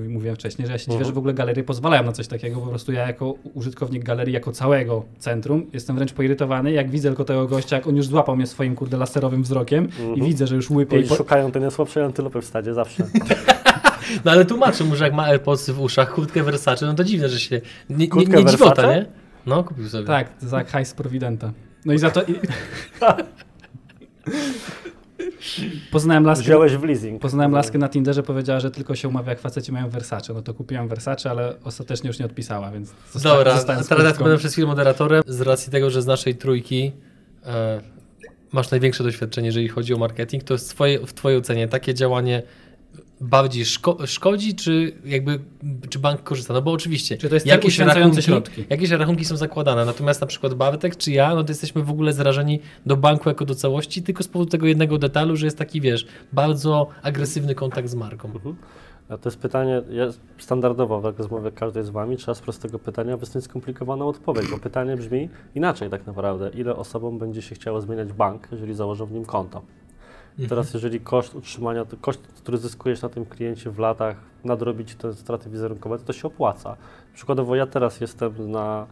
mówiłem 0.08 0.36
wcześniej, 0.36 0.66
że 0.66 0.72
ja 0.72 0.78
się 0.78 0.84
dziwię, 0.84 0.94
Mhm. 0.94 1.06
że 1.08 1.12
w 1.14 1.18
ogóle 1.18 1.34
galerie 1.34 1.64
pozwalają 1.64 2.02
na 2.02 2.12
coś 2.12 2.28
takiego. 2.28 2.60
Po 2.60 2.66
prostu 2.66 2.92
ja 2.92 3.06
jako 3.06 3.34
użytkownik 3.54 4.04
galerii, 4.04 4.34
jako 4.34 4.52
całego 4.52 5.04
centrum, 5.18 5.66
jestem 5.72 5.96
wręcz 5.96 6.12
poirytowany, 6.12 6.72
jak 6.72 6.90
widzę 6.90 7.08
tylko 7.08 7.24
tego 7.24 7.46
gościa, 7.46 7.76
jak 7.76 7.86
on 7.86 7.96
już 7.96 8.06
złapał 8.06 8.36
mnie 8.36 8.46
swoim 8.46 8.74
kurde 8.74 8.96
laserowym 8.96 9.42
wzrokiem 9.42 9.88
i 9.98 10.02
Mhm. 10.02 10.24
widzę, 10.26 10.46
że 10.46 10.54
już 10.56 10.70
łypie. 10.70 11.00
I 11.00 11.08
szukają 11.08 11.50
tej 11.52 11.62
najsłabszej 11.62 12.02
antylopy 12.02 12.40
w 12.40 12.44
stadzie 12.44 12.74
zawsze. 12.74 13.04
No 14.24 14.30
ale 14.30 14.44
tłumaczę 14.44 14.84
mu, 14.84 14.96
że 14.96 15.04
jak 15.04 15.14
ma 15.14 15.24
AirPodsy 15.24 15.72
w 15.72 15.80
uszach, 15.80 16.14
kurtkę 16.14 16.42
Versace, 16.42 16.86
no 16.86 16.94
to 16.94 17.04
dziwne, 17.04 17.28
że 17.28 17.40
się... 17.40 17.60
Nie, 17.90 18.08
nie, 18.08 18.24
nie 18.26 18.44
dziwota, 18.44 18.94
nie? 18.94 19.06
No, 19.46 19.64
kupił 19.64 19.88
sobie. 19.88 20.04
Tak, 20.06 20.30
za 20.40 20.64
hajs 20.64 20.94
Providenta. 20.94 21.52
No 21.84 21.92
i 21.92 21.98
za 21.98 22.10
to... 22.10 22.22
I... 22.22 22.34
Poznałem 25.90 26.24
laskę, 26.24 26.44
Wziąłeś 26.44 26.72
w 26.76 26.84
leasing. 26.84 27.22
poznałem 27.22 27.52
laskę 27.52 27.78
na 27.78 27.88
Tinderze, 27.88 28.22
powiedziała, 28.22 28.60
że 28.60 28.70
tylko 28.70 28.94
się 28.94 29.08
umawia, 29.08 29.30
jak 29.30 29.40
faceci 29.40 29.72
mają 29.72 29.88
Versace. 29.88 30.34
No 30.34 30.42
to 30.42 30.54
kupiłam 30.54 30.88
Versace, 30.88 31.30
ale 31.30 31.54
ostatecznie 31.64 32.08
już 32.08 32.18
nie 32.18 32.26
odpisała, 32.26 32.70
więc 32.70 32.92
zosta- 33.12 33.28
Dobra, 33.28 33.54
zostałem 33.54 33.80
a 33.80 33.84
z 33.84 33.88
teraz 33.88 34.18
będę 34.18 34.36
przez 34.38 34.52
chwilę 34.52 34.66
moderatorem 34.68 35.22
z 35.26 35.40
racji 35.40 35.72
tego, 35.72 35.90
że 35.90 36.02
z 36.02 36.06
naszej 36.06 36.34
trójki 36.34 36.92
e, 37.46 37.80
masz 38.52 38.70
największe 38.70 39.04
doświadczenie, 39.04 39.46
jeżeli 39.46 39.68
chodzi 39.68 39.94
o 39.94 39.98
marketing, 39.98 40.44
to 40.44 40.54
jest 40.54 40.70
twoje, 40.70 41.06
w 41.06 41.12
twojej 41.12 41.38
ocenie 41.38 41.68
takie 41.68 41.94
działanie 41.94 42.42
bardziej 43.20 43.64
szko 43.64 44.06
szkodzi, 44.06 44.54
czy 44.54 44.92
jakby, 45.04 45.40
czy 45.88 45.98
bank 45.98 46.22
korzysta? 46.22 46.54
No 46.54 46.62
bo 46.62 46.72
oczywiście, 46.72 47.16
Czy 47.16 47.28
to 47.28 47.34
jest 47.34 47.46
cel 47.46 47.60
uświęcający 47.64 48.22
środki? 48.22 48.64
jakieś 48.70 48.90
rachunki 48.90 49.24
są 49.24 49.36
zakładane, 49.36 49.84
natomiast 49.84 50.20
na 50.20 50.26
przykład 50.26 50.54
Bartek 50.54 50.96
czy 50.96 51.12
ja, 51.12 51.34
no 51.34 51.44
to 51.44 51.50
jesteśmy 51.50 51.82
w 51.82 51.90
ogóle 51.90 52.12
zrażeni 52.12 52.60
do 52.86 52.96
banku 52.96 53.28
jako 53.28 53.44
do 53.44 53.54
całości, 53.54 54.02
tylko 54.02 54.22
z 54.22 54.28
powodu 54.28 54.50
tego 54.50 54.66
jednego 54.66 54.98
detalu, 54.98 55.36
że 55.36 55.46
jest 55.46 55.58
taki, 55.58 55.80
wiesz, 55.80 56.06
bardzo 56.32 56.86
agresywny 57.02 57.54
kontakt 57.54 57.88
z 57.88 57.94
marką. 57.94 58.28
Mhm. 58.28 58.56
A 59.08 59.18
to 59.18 59.28
jest 59.28 59.38
pytanie, 59.38 59.82
ja 59.90 60.06
standardowo 60.38 61.00
w 61.00 61.18
rozmowie 61.18 61.52
każdej 61.52 61.84
z 61.84 61.90
Wami 61.90 62.16
trzeba 62.16 62.34
z 62.34 62.40
prostego 62.40 62.78
pytania 62.78 63.16
wysnuć 63.16 63.44
skomplikowaną 63.44 64.08
odpowiedź, 64.08 64.50
bo 64.50 64.58
pytanie 64.58 64.96
brzmi 64.96 65.28
inaczej 65.54 65.90
tak 65.90 66.06
naprawdę. 66.06 66.50
Ile 66.54 66.76
osobom 66.76 67.18
będzie 67.18 67.42
się 67.42 67.54
chciało 67.54 67.80
zmieniać 67.80 68.12
bank, 68.12 68.48
jeżeli 68.52 68.74
założą 68.74 69.06
w 69.06 69.12
nim 69.12 69.24
konto? 69.24 69.62
Teraz 70.48 70.74
jeżeli 70.74 71.00
koszt 71.00 71.34
utrzymania, 71.34 71.84
to 71.84 71.96
koszt, 72.00 72.20
który 72.36 72.58
zyskujesz 72.58 73.02
na 73.02 73.08
tym 73.08 73.26
kliencie 73.26 73.70
w 73.70 73.78
latach 73.78 74.16
nadrobi 74.44 74.84
Ci 74.84 74.96
te 74.96 75.14
straty 75.14 75.50
wizerunkowe, 75.50 75.98
to 75.98 76.12
się 76.12 76.28
opłaca. 76.28 76.76
Przykładowo 77.14 77.56
ja 77.56 77.66
teraz 77.66 78.00
jestem 78.00 78.50
na 78.50 78.86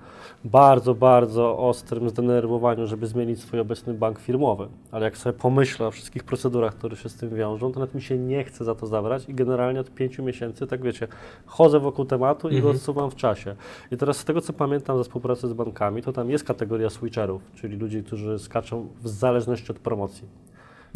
bardzo, 0.45 0.95
bardzo 0.95 1.59
ostrym 1.59 2.09
zdenerwowaniu, 2.11 2.87
żeby 2.87 3.07
zmienić 3.07 3.41
swój 3.41 3.61
obecny 3.61 3.95
bank 3.95 4.19
firmowy, 4.19 4.69
ale 4.93 5.05
jak 5.05 5.17
sobie 5.17 5.39
pomyślę 5.39 5.87
o 5.87 5.91
wszystkich 5.91 6.25
procedurach, 6.25 6.75
które 6.75 6.97
się 6.97 7.09
z 7.09 7.17
tym 7.17 7.35
wiążą, 7.35 7.73
to 7.73 7.81
nawet 7.81 7.95
mi 7.95 8.03
się 8.03 8.19
nie 8.19 8.45
chce 8.45 8.65
za 8.65 8.75
to 8.75 8.87
zabrać 8.87 9.29
i 9.29 9.35
generalnie 9.35 9.81
od 9.81 9.91
pięciu 9.91 10.23
miesięcy, 10.23 10.67
tak 10.67 10.83
wiecie, 10.83 11.09
chodzę 11.47 11.81
wokół 11.81 12.05
tematu 12.05 12.49
i 12.49 12.53
go 12.53 12.57
Mhm. 12.57 12.77
odsuwam 12.77 13.11
w 13.11 13.15
czasie. 13.15 13.57
I 13.91 13.97
teraz 13.97 14.17
z 14.17 14.25
tego, 14.25 14.41
co 14.41 14.53
pamiętam 14.53 14.99
ze 14.99 15.05
współpracy 15.05 15.49
z 15.49 15.53
bankami, 15.53 16.03
to 16.03 16.13
tam 16.13 16.31
jest 16.31 16.45
kategoria 16.45 16.91
switcherów, 16.91 17.43
czyli 17.55 17.77
ludzi, 17.77 18.03
którzy 18.03 18.39
skaczą 18.39 18.89
w 19.03 19.09
zależności 19.09 19.73
od 19.73 19.79
promocji. 19.79 20.29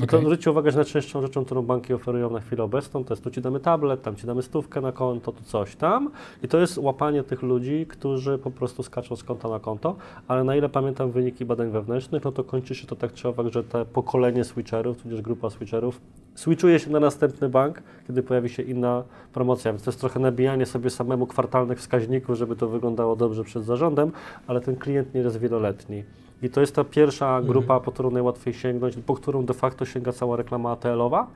I 0.01 0.05
Okej. 0.05 0.21
to 0.21 0.27
zwróćcie 0.27 0.51
uwagę, 0.51 0.71
że 0.71 0.77
najczęstszą 0.77 1.23
rzeczą, 1.23 1.45
którą 1.45 1.63
banki 1.63 1.95
oferują 1.95 2.31
na 2.31 2.41
chwilę 2.41 2.65
obecną, 2.65 3.05
to 3.05 3.15
jest 3.15 3.25
tu 3.25 3.31
ci 3.31 3.41
damy 3.41 3.61
tablet, 3.61 4.03
tam 4.03 4.17
ci 4.17 4.27
damy 4.27 4.43
stówkę 4.43 4.81
na 4.81 4.93
konto, 4.93 5.33
tu 5.33 5.45
coś 5.45 5.77
tam. 5.77 6.11
I 6.43 6.49
to 6.49 6.59
jest 6.59 6.79
łapanie 6.79 7.23
tych 7.23 7.43
ludzi, 7.43 7.87
którzy 7.89 8.39
po 8.39 8.51
prostu 8.51 8.83
skaczą 8.83 9.17
z 9.17 9.25
konta 9.25 9.49
na 9.49 9.61
konto, 9.61 9.97
ale 10.29 10.45
na 10.45 10.57
ile 10.57 10.69
pamiętam 10.69 11.11
wyniki 11.11 11.45
badań 11.45 11.71
wewnętrznych, 11.71 12.25
no 12.25 12.33
to 12.33 12.45
kończy 12.45 12.75
się 12.75 12.87
to 12.87 12.97
tak 12.97 13.13
czy 13.13 13.29
owak, 13.29 13.53
że 13.53 13.65
te 13.65 13.85
pokolenie 13.85 14.45
switcherów, 14.45 15.03
tudzież 15.03 15.23
grupa 15.23 15.51
switcherów, 15.51 16.01
switchuje 16.35 16.79
się 16.79 16.91
na 16.91 17.01
następny 17.01 17.49
bank, 17.49 17.83
kiedy 18.07 18.23
pojawi 18.23 18.49
się 18.49 18.63
inna 18.63 19.05
promocja. 19.33 19.73
Więc 19.73 19.83
to 19.83 19.91
jest 19.91 20.01
trochę 20.01 20.21
nabijanie 20.21 20.67
sobie 20.67 20.91
samemu 20.91 21.27
kwartalnych 21.27 21.79
wskaźników, 21.79 22.37
żeby 22.37 22.57
to 22.57 22.69
wyglądało 22.69 23.17
dobrze 23.17 23.45
przed 23.45 23.65
zarządem, 23.65 24.13
ale 24.47 24.61
ten 24.61 24.77
klient 24.77 25.15
nie 25.15 25.21
jest 25.21 25.39
wieloletni. 25.39 26.03
I 26.43 26.51
to 26.51 26.61
jest 26.61 26.75
ta 26.75 26.85
pierwsza 26.85 27.43
grupa, 27.43 27.81
po 27.81 27.93
którą 27.93 28.11
najłatwiej 28.11 28.55
sięgnąć, 28.55 28.97
po 29.07 29.15
którą 29.15 29.45
de 29.45 29.55
facto 29.55 29.85
sięga 29.85 30.13
cała 30.13 30.37
reklama 30.37 30.71
ATL-owa. 30.71 31.27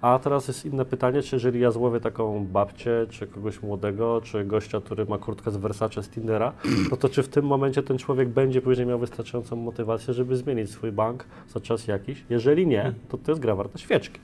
A 0.00 0.18
teraz 0.18 0.48
jest 0.48 0.66
inne 0.66 0.84
pytanie, 0.84 1.22
czy 1.22 1.36
jeżeli 1.36 1.60
ja 1.60 1.70
złowię 1.70 2.00
taką 2.00 2.46
babcię, 2.46 3.06
czy 3.10 3.26
kogoś 3.26 3.62
młodego, 3.62 4.20
czy 4.20 4.44
gościa, 4.44 4.80
który 4.80 5.04
ma 5.04 5.18
kurtkę 5.18 5.50
z 5.50 5.56
Versace 5.56 6.02
z 6.02 6.08
Tindera, 6.08 6.52
no 6.90 6.96
to 6.96 7.08
czy 7.08 7.22
w 7.22 7.28
tym 7.28 7.44
momencie 7.44 7.82
ten 7.82 7.98
człowiek 7.98 8.28
będzie 8.28 8.62
później 8.62 8.86
miał 8.86 8.98
wystarczającą 8.98 9.56
motywację, 9.56 10.14
żeby 10.14 10.36
zmienić 10.36 10.70
swój 10.70 10.92
bank 10.92 11.24
za 11.48 11.60
czas 11.60 11.86
jakiś? 11.86 12.24
Jeżeli 12.30 12.66
nie, 12.66 12.94
to 13.08 13.18
to 13.18 13.32
jest 13.32 13.42
gra 13.42 13.54
warta 13.54 13.78
świeczki. 13.78 14.20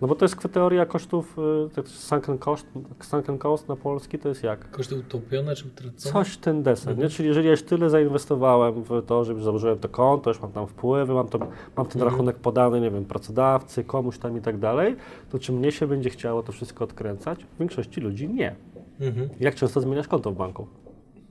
No 0.00 0.08
bo 0.08 0.14
to 0.14 0.24
jest 0.24 0.36
teoria 0.52 0.86
kosztów, 0.86 1.36
y, 1.66 1.74
tak 1.74 1.88
sunken 1.88 2.38
cost, 2.38 2.66
sunken 3.00 3.38
cost 3.38 3.68
na 3.68 3.76
polski 3.76 4.18
to 4.18 4.28
jest 4.28 4.42
jak? 4.42 4.70
Koszty 4.70 4.96
utopione 4.96 5.54
czy 5.56 5.66
utracone? 5.66 6.12
Coś 6.12 6.36
ten 6.36 6.62
desen, 6.62 6.90
Mhm. 6.90 7.08
nie? 7.08 7.14
Czyli 7.14 7.28
jeżeli 7.28 7.46
ja 7.46 7.50
już 7.50 7.62
tyle 7.62 7.90
zainwestowałem 7.90 8.82
w 8.82 9.02
to, 9.06 9.24
że 9.24 9.32
już 9.32 9.44
założyłem 9.44 9.78
to 9.78 9.88
konto, 9.88 10.30
już 10.30 10.40
mam 10.40 10.52
tam 10.52 10.66
wpływy, 10.66 11.14
mam, 11.14 11.28
to, 11.28 11.38
mam 11.76 11.86
ten 11.86 12.02
Mhm. 12.02 12.10
rachunek 12.10 12.36
podany, 12.36 12.80
nie 12.80 12.90
wiem, 12.90 13.04
pracodawcy, 13.04 13.84
komuś 13.84 14.18
tam 14.18 14.36
i 14.38 14.40
tak 14.40 14.58
dalej, 14.58 14.96
to 15.30 15.38
czy 15.38 15.52
mnie 15.52 15.72
się 15.72 15.86
będzie 15.86 16.10
chciało 16.10 16.42
to 16.42 16.52
wszystko 16.52 16.84
odkręcać? 16.84 17.44
W 17.44 17.58
większości 17.58 18.00
ludzi 18.00 18.28
nie. 18.28 18.54
Mhm. 19.00 19.28
Jak 19.40 19.54
często 19.54 19.80
zmieniasz 19.80 20.08
konto 20.08 20.30
w 20.30 20.34
banku? 20.36 20.66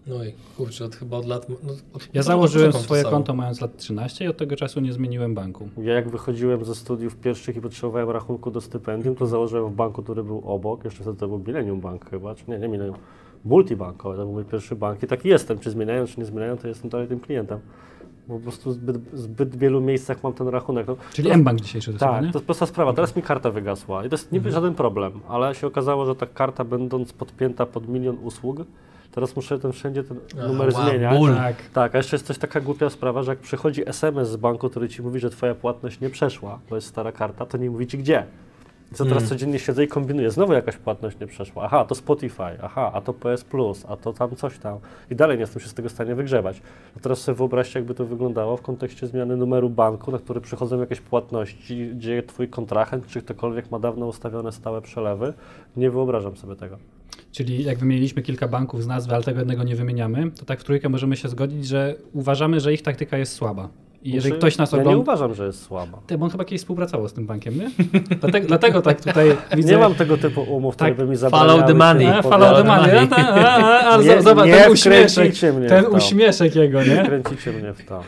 No 0.07 0.23
i 0.25 0.33
kurczę, 0.57 0.85
od 0.85 0.95
chyba 0.95 1.17
od 1.17 1.25
lat... 1.25 1.49
No, 1.49 1.55
od, 1.93 2.09
Ja 2.13 2.23
założyłem 2.23 2.73
swoje 2.73 3.03
konto 3.03 3.33
mając 3.33 3.61
lat 3.61 3.77
13 3.77 4.25
i 4.25 4.27
od 4.27 4.37
tego 4.37 4.55
czasu 4.55 4.79
nie 4.79 4.93
zmieniłem 4.93 5.35
banku. 5.35 5.69
Ja 5.77 5.93
jak 5.93 6.09
wychodziłem 6.09 6.65
ze 6.65 6.75
studiów 6.75 7.15
pierwszych 7.15 7.55
i 7.55 7.61
potrzebowałem 7.61 8.09
rachunku 8.09 8.51
do 8.51 8.61
stypendium, 8.61 9.15
to 9.15 9.25
założyłem 9.27 9.71
w 9.73 9.75
banku, 9.75 10.03
który 10.03 10.23
był 10.23 10.41
obok, 10.45 10.83
jeszcze 10.85 11.01
wtedy 11.03 11.17
to 11.17 11.27
był 11.27 11.39
Millennium 11.39 11.79
Bank 11.81 12.09
chyba, 12.09 12.35
czy 12.35 12.43
nie, 12.47 12.59
nie 12.59 12.67
Millennium, 12.67 12.97
Multibankowy, 13.45 14.17
to 14.17 14.23
był 14.23 14.33
mój 14.33 14.45
pierwszy 14.45 14.75
bank 14.75 15.03
i 15.03 15.07
taki 15.07 15.29
jestem, 15.29 15.59
czy 15.59 15.71
zmieniają, 15.71 16.05
czy 16.07 16.19
nie 16.19 16.25
zmieniają, 16.25 16.57
to 16.57 16.67
jestem 16.67 16.89
dalej 16.89 17.07
tym 17.07 17.19
klientem. 17.19 17.59
Bo 18.27 18.35
po 18.35 18.39
prostu 18.39 18.69
w 18.69 18.73
zbyt, 18.73 18.97
zbyt 19.13 19.55
wielu 19.55 19.81
miejscach 19.81 20.23
mam 20.23 20.33
ten 20.33 20.47
rachunek. 20.47 20.87
No, 20.87 20.95
Czyli 21.13 21.27
to- 21.27 21.33
M-Bank 21.33 21.61
dzisiejszy 21.61 21.91
Tak, 21.93 21.99
dosłownie? 21.99 22.31
to 22.31 22.37
jest 22.37 22.45
prosta 22.45 22.65
sprawa. 22.65 22.93
Teraz 22.93 23.15
mi 23.15 23.21
karta 23.21 23.51
wygasła 23.51 24.05
i 24.05 24.09
to 24.09 24.13
jest 24.15 24.31
niby 24.31 24.51
żaden 24.51 24.75
problem, 24.75 25.11
ale 25.27 25.55
się 25.55 25.67
okazało, 25.67 26.05
że 26.05 26.15
ta 26.15 26.25
karta 26.25 26.63
będąc 26.63 27.13
podpięta 27.13 27.65
pod 27.65 27.87
milion 27.87 28.17
usług, 28.23 28.57
teraz 29.17 29.35
muszę 29.35 29.59
ten 29.59 29.71
wszędzie 29.71 30.03
ten 30.03 30.17
numer 30.47 30.73
wow, 30.73 30.83
zmieniać. 30.89 31.17
ból. 31.17 31.35
Tak. 31.35 31.55
Tak, 31.73 31.95
a 31.95 31.97
jeszcze 31.97 32.15
jest 32.15 32.27
coś 32.27 32.37
taka 32.37 32.61
głupia 32.61 32.89
sprawa, 32.89 33.23
że 33.23 33.31
jak 33.31 33.39
przychodzi 33.39 33.89
SMS 33.89 34.29
z 34.29 34.35
banku, 34.35 34.69
który 34.69 34.89
ci 34.89 35.01
mówi, 35.01 35.19
że 35.19 35.29
twoja 35.29 35.55
płatność 35.55 35.99
nie 35.99 36.09
przeszła, 36.09 36.59
bo 36.69 36.75
jest 36.75 36.87
stara 36.87 37.11
karta, 37.11 37.45
to 37.45 37.57
nie 37.57 37.69
mówi 37.69 37.87
ci 37.87 37.97
gdzie. 37.97 38.23
I 38.91 38.95
co 38.95 39.03
teraz 39.03 39.17
Mm. 39.17 39.29
codziennie 39.29 39.59
siedzę 39.59 39.83
i 39.83 39.87
kombinuję, 39.87 40.31
znowu 40.31 40.53
jakaś 40.53 40.77
płatność 40.77 41.19
nie 41.19 41.27
przeszła. 41.27 41.63
Aha, 41.63 41.85
to 41.85 41.95
Spotify, 41.95 42.43
aha, 42.63 42.91
a 42.93 43.01
to 43.01 43.13
PS 43.13 43.43
Plus, 43.43 43.85
a 43.89 43.97
to 43.97 44.13
tam 44.13 44.35
coś 44.35 44.59
tam. 44.59 44.77
I 45.11 45.15
dalej 45.15 45.37
nie 45.37 45.41
jestem 45.41 45.61
się 45.61 45.69
z 45.69 45.73
tego 45.73 45.89
w 45.89 45.91
stanie 45.91 46.15
wygrzebać. 46.15 46.61
A 46.97 46.99
teraz 46.99 47.19
sobie 47.21 47.35
wyobraźcie, 47.35 47.79
jakby 47.79 47.93
to 47.93 48.05
wyglądało 48.05 48.57
w 48.57 48.61
kontekście 48.61 49.07
zmiany 49.07 49.37
numeru 49.37 49.69
banku, 49.69 50.11
na 50.11 50.17
który 50.19 50.41
przychodzą 50.41 50.79
jakieś 50.79 51.01
płatności, 51.01 51.89
gdzie 51.95 52.23
twój 52.23 52.47
kontrahent, 52.47 53.07
czy 53.07 53.21
ktokolwiek 53.21 53.71
ma 53.71 53.79
dawno 53.79 54.07
ustawione 54.07 54.51
stałe 54.51 54.81
przelewy. 54.81 55.33
Nie 55.77 55.91
wyobrażam 55.91 56.37
sobie 56.37 56.55
tego. 56.55 56.77
Czyli 57.37 57.63
jak 57.63 57.77
wymieniliśmy 57.77 58.21
kilka 58.21 58.47
banków 58.47 58.83
z 58.83 58.87
nazwy, 58.87 59.15
ale 59.15 59.23
tego 59.23 59.39
jednego 59.39 59.63
nie 59.63 59.75
wymieniamy, 59.75 60.31
to 60.31 60.45
tak 60.45 60.59
w 60.59 60.63
trójkę 60.63 60.89
możemy 60.89 61.15
się 61.15 61.29
zgodzić, 61.29 61.67
że 61.67 61.95
uważamy, 62.13 62.59
że 62.59 62.73
ich 62.73 62.81
taktyka 62.81 63.17
jest 63.17 63.33
słaba. 63.33 63.69
Jeżeli 64.13 64.35
ktoś 64.35 64.57
nas 64.57 64.71
Ja 64.71 64.77
nie 64.77 64.81
ogląda... 64.81 65.01
uważam, 65.01 65.33
że 65.35 65.45
jest 65.45 65.63
słaba. 65.65 65.97
Ty, 66.07 66.17
bo 66.17 66.25
on 66.25 66.31
chyba 66.31 66.45
kiedyś 66.45 66.61
współpracował 66.61 67.07
z 67.07 67.13
tym 67.13 67.25
bankiem, 67.25 67.57
nie? 67.57 67.71
dlatego, 68.21 68.47
dlatego 68.47 68.81
tak 68.81 69.01
tutaj 69.01 69.29
widzę... 69.57 69.71
Nie 69.71 69.77
mam 69.77 69.95
tego 69.95 70.17
typu 70.17 70.41
umów, 70.41 70.75
które 70.75 70.89
Tak, 70.89 70.97
by 70.97 71.05
mi 71.11 71.17
follow 71.17 71.67
the 71.67 71.73
money. 71.73 72.05
A, 72.07 72.15
wypowiadać. 72.15 72.23
follow 72.23 72.57
the 72.57 72.63
money. 72.63 72.97
A, 72.97 73.07
ta- 73.07 73.29
a, 73.29 73.89
a, 73.89 73.89
a, 73.89 73.97
Nie- 74.01 74.21
zobacz, 74.21 74.45
nie 74.45 74.53
ten 74.53 74.71
uśmieszek, 74.71 75.33
ten 75.69 75.83
w 75.85 75.89
to. 75.89 75.89
uśmieszek 75.97 76.55
jego, 76.55 76.83
Nie 76.83 76.89
nie? 76.95 77.05
kręcicie 77.05 77.51
mnie 77.51 77.73
w 77.73 77.85
to. 77.85 78.03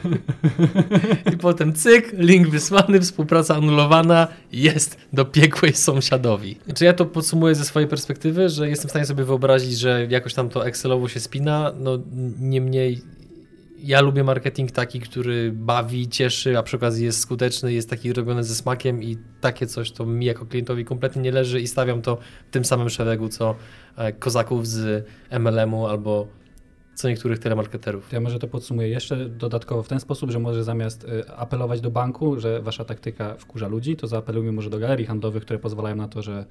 I 1.33 1.37
potem 1.37 1.73
cyk, 1.73 2.13
link 2.17 2.47
wysłany, 2.49 2.99
współpraca 2.99 3.55
anulowana, 3.55 4.27
jest 4.51 4.97
do 5.13 5.25
piekłej 5.25 5.73
sąsiadowi. 5.73 6.57
Czy 6.75 6.85
ja 6.85 6.93
to 6.93 7.05
podsumuję 7.05 7.55
ze 7.55 7.65
swojej 7.65 7.89
perspektywy, 7.89 8.49
że 8.49 8.69
jestem 8.69 8.87
w 8.87 8.91
stanie 8.91 9.05
sobie 9.05 9.23
wyobrazić, 9.23 9.77
że 9.79 10.07
jakoś 10.09 10.33
tam 10.33 10.49
to 10.49 10.67
Excelowo 10.67 11.07
się 11.07 11.19
spina, 11.19 11.71
no 11.79 11.97
niemniej 12.39 13.01
ja 13.83 14.01
lubię 14.01 14.23
marketing 14.23 14.71
taki, 14.71 14.99
który 14.99 15.51
bawi, 15.51 16.07
cieszy, 16.07 16.57
a 16.57 16.63
przy 16.63 16.77
okazji 16.77 17.05
jest 17.05 17.19
skuteczny, 17.19 17.73
jest 17.73 17.89
taki 17.89 18.13
robiony 18.13 18.43
ze 18.43 18.55
smakiem 18.55 19.03
i 19.03 19.17
takie 19.41 19.67
coś 19.67 19.91
to 19.91 20.05
mi 20.05 20.25
jako 20.25 20.45
klientowi 20.45 20.85
kompletnie 20.85 21.21
nie 21.21 21.31
leży 21.31 21.61
i 21.61 21.67
stawiam 21.67 22.01
to 22.01 22.17
w 22.47 22.51
tym 22.51 22.65
samym 22.65 22.89
szeregu 22.89 23.29
co 23.29 23.55
e, 23.97 24.13
kozaków 24.13 24.67
z 24.67 25.07
MLM-u 25.31 25.87
albo 25.87 26.27
co 26.99 27.09
niektórych 27.09 27.39
telemarketerów. 27.39 28.11
Ja 28.11 28.19
może 28.19 28.39
to 28.39 28.47
podsumuję 28.47 28.89
jeszcze 28.89 29.29
dodatkowo 29.29 29.83
w 29.83 29.87
ten 29.87 29.99
sposób, 29.99 30.31
że 30.31 30.39
może 30.39 30.63
zamiast 30.63 31.03
y, 31.03 31.29
apelować 31.29 31.81
do 31.81 31.91
banku, 31.91 32.39
że 32.39 32.61
wasza 32.61 32.85
taktyka 32.85 33.35
wkurza 33.35 33.67
ludzi, 33.67 33.95
to 33.95 34.07
zaapelujmy 34.07 34.51
może 34.51 34.69
do 34.69 34.79
galerii 34.79 35.05
handlowych, 35.05 35.43
które 35.43 35.59
pozwalają 35.59 35.95
na 35.95 36.07
to, 36.07 36.21
że 36.21 36.45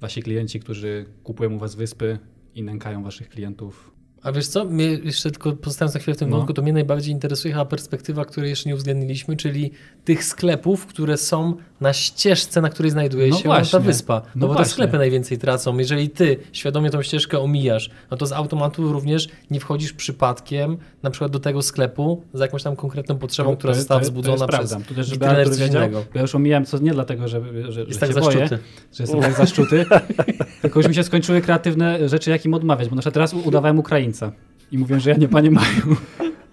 wasi 0.00 0.22
klienci, 0.22 0.60
którzy 0.60 1.04
kupują 1.24 1.54
u 1.54 1.58
was 1.58 1.74
wyspy 1.74 2.18
i 2.54 2.62
nękają 2.62 3.02
waszych 3.02 3.28
klientów. 3.28 3.99
A 4.22 4.32
wiesz 4.32 4.46
co, 4.46 4.64
mnie 4.64 4.84
jeszcze 4.84 5.30
tylko 5.30 5.52
pozostając 5.52 5.94
na 5.94 6.00
chwilę 6.00 6.14
w 6.14 6.18
tym 6.18 6.30
No. 6.30 6.36
wątku, 6.36 6.54
to 6.54 6.62
mnie 6.62 6.72
najbardziej 6.72 7.12
interesuje 7.14 7.54
chyba 7.54 7.64
perspektywa, 7.64 8.24
której 8.24 8.50
jeszcze 8.50 8.68
nie 8.68 8.74
uwzględniliśmy, 8.74 9.36
czyli 9.36 9.70
tych 10.04 10.24
sklepów, 10.24 10.86
które 10.86 11.16
są 11.16 11.54
na 11.80 11.92
ścieżce, 11.92 12.60
na 12.60 12.68
której 12.70 12.90
znajduje 12.90 13.28
No 13.28 13.36
się 13.36 13.42
właśnie. 13.44 13.78
ta 13.78 13.84
wyspa. 13.84 14.14
No, 14.14 14.30
No 14.34 14.46
bo 14.46 14.52
te 14.52 14.56
właśnie. 14.56 14.72
sklepy 14.72 14.98
najwięcej 14.98 15.38
tracą. 15.38 15.78
Jeżeli 15.78 16.10
ty 16.10 16.36
świadomie 16.52 16.90
tą 16.90 17.02
ścieżkę 17.02 17.38
omijasz, 17.38 17.90
no 18.10 18.16
to 18.16 18.26
z 18.26 18.32
automatu 18.32 18.92
również 18.92 19.28
nie 19.50 19.60
wchodzisz 19.60 19.92
przypadkiem 19.92 20.76
na 21.02 21.10
przykład 21.10 21.32
do 21.32 21.40
tego 21.40 21.62
sklepu 21.62 22.22
za 22.34 22.44
jakąś 22.44 22.62
tam 22.62 22.76
konkretną 22.76 23.18
potrzebą, 23.18 23.56
która 23.56 23.72
To- 23.72 23.74
to- 23.74 23.80
została 23.80 24.00
to 24.00 24.04
wzbudzona 24.04 24.34
jest 24.36 24.48
przez 24.48 24.70
prawda. 24.70 24.88
Tu 24.88 24.94
też, 24.94 25.06
żeby 25.06 25.28
Artur 25.28 25.56
wiedział, 25.56 25.82
ja 26.14 26.20
już 26.20 26.34
omijałem, 26.34 26.64
co 26.66 26.78
nie 26.78 26.92
dlatego, 26.92 27.28
że, 27.28 27.40
że, 27.64 27.72
że 27.72 27.80
Jest 27.82 28.00
tak 28.00 28.10
boję, 28.14 28.22
zaszczuty. 28.38 28.58
że 28.94 29.02
jestem 29.02 29.20
tak 29.20 29.36
zaszczuty, 29.36 29.86
tylko 30.62 30.78
już 30.80 30.88
mi 30.88 30.94
się 30.94 31.04
skończyły 31.04 31.40
kreatywne 31.40 32.08
rzeczy, 32.08 32.30
jak 32.30 32.44
im 32.44 32.54
odmawiać, 32.54 32.88
bo 32.88 32.94
na 32.94 33.00
przykład 33.00 33.14
teraz 33.14 33.34
udawałem 33.34 33.78
Ukraińca 34.10 34.32
i 34.72 34.78
mówię, 34.78 35.00
że 35.00 35.10
ja 35.10 35.16
nie 35.16 35.28
panie 35.28 35.50
Maju. 35.50 35.96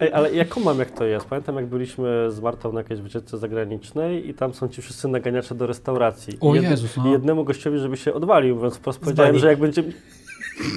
Ej, 0.00 0.12
ale 0.12 0.34
ja 0.34 0.44
kumam 0.44 0.78
jak 0.78 0.90
to 0.90 1.04
jest. 1.04 1.26
Pamiętam 1.26 1.56
jak 1.56 1.66
byliśmy 1.66 2.30
z 2.30 2.40
Martą 2.40 2.72
na 2.72 2.80
jakiejś 2.80 3.00
wycieczce 3.00 3.38
zagranicznej 3.38 4.28
i 4.28 4.34
tam 4.34 4.54
są 4.54 4.68
ci 4.68 4.82
wszyscy 4.82 5.08
naganiacze 5.08 5.54
do 5.54 5.66
restauracji. 5.66 6.38
O 6.40 6.54
I 6.54 6.58
jed- 6.58 6.70
Jezus, 6.70 6.96
no. 6.96 7.08
I 7.08 7.10
jednemu 7.10 7.44
gościowi, 7.44 7.78
żeby 7.78 7.96
się 7.96 8.14
odwalił, 8.14 8.56
mówiąc 8.56 8.76
wprost, 8.76 9.00
powiedziałem, 9.00 9.38
że 9.38 9.46
jak 9.48 9.58
będziemy... 9.58 9.92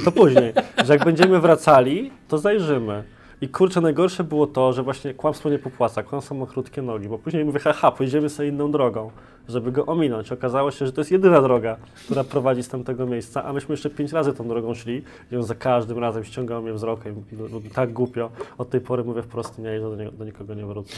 To 0.05 0.11
później. 0.11 0.53
że 0.85 0.93
jak 0.93 1.05
będziemy 1.05 1.39
wracali, 1.39 2.11
to 2.27 2.37
zajrzymy. 2.37 3.03
I 3.41 3.47
kurczę, 3.49 3.81
najgorsze 3.81 4.23
było 4.23 4.47
to, 4.47 4.73
że 4.73 4.83
właśnie 4.83 5.13
kłamstwo 5.13 5.49
nie 5.49 5.59
popłaca, 5.59 6.03
kłamstwo 6.03 6.35
ma 6.35 6.45
krótkie 6.45 6.81
nogi, 6.81 7.07
bo 7.07 7.17
później 7.17 7.45
mówię, 7.45 7.59
haha, 7.59 7.91
pójdziemy 7.91 8.29
sobie 8.29 8.49
inną 8.49 8.71
drogą, 8.71 9.11
żeby 9.49 9.71
go 9.71 9.85
ominąć. 9.85 10.31
Okazało 10.31 10.71
się, 10.71 10.85
że 10.85 10.91
to 10.91 11.01
jest 11.01 11.11
jedyna 11.11 11.41
droga, 11.41 11.77
która 12.05 12.23
prowadzi 12.23 12.63
z 12.63 12.69
tamtego 12.69 13.05
miejsca, 13.05 13.43
a 13.43 13.53
myśmy 13.53 13.73
jeszcze 13.73 13.89
pięć 13.89 14.11
razy 14.11 14.33
tą 14.33 14.47
drogą 14.47 14.73
szli 14.73 15.01
i 15.31 15.35
on 15.35 15.43
za 15.43 15.55
każdym 15.55 15.97
razem 15.99 16.23
ściągał 16.23 16.61
mnie 16.61 16.73
wzrokiem, 16.73 17.15
bo 17.31 17.61
tak 17.73 17.93
głupio. 17.93 18.31
Od 18.57 18.69
tej 18.69 18.81
pory 18.81 19.03
mówię 19.03 19.21
wprost, 19.23 19.59
nie, 19.59 19.79
do, 19.79 19.95
nie- 19.95 20.11
do 20.11 20.25
nikogo 20.25 20.53
nie 20.53 20.65
wrócę. 20.65 20.95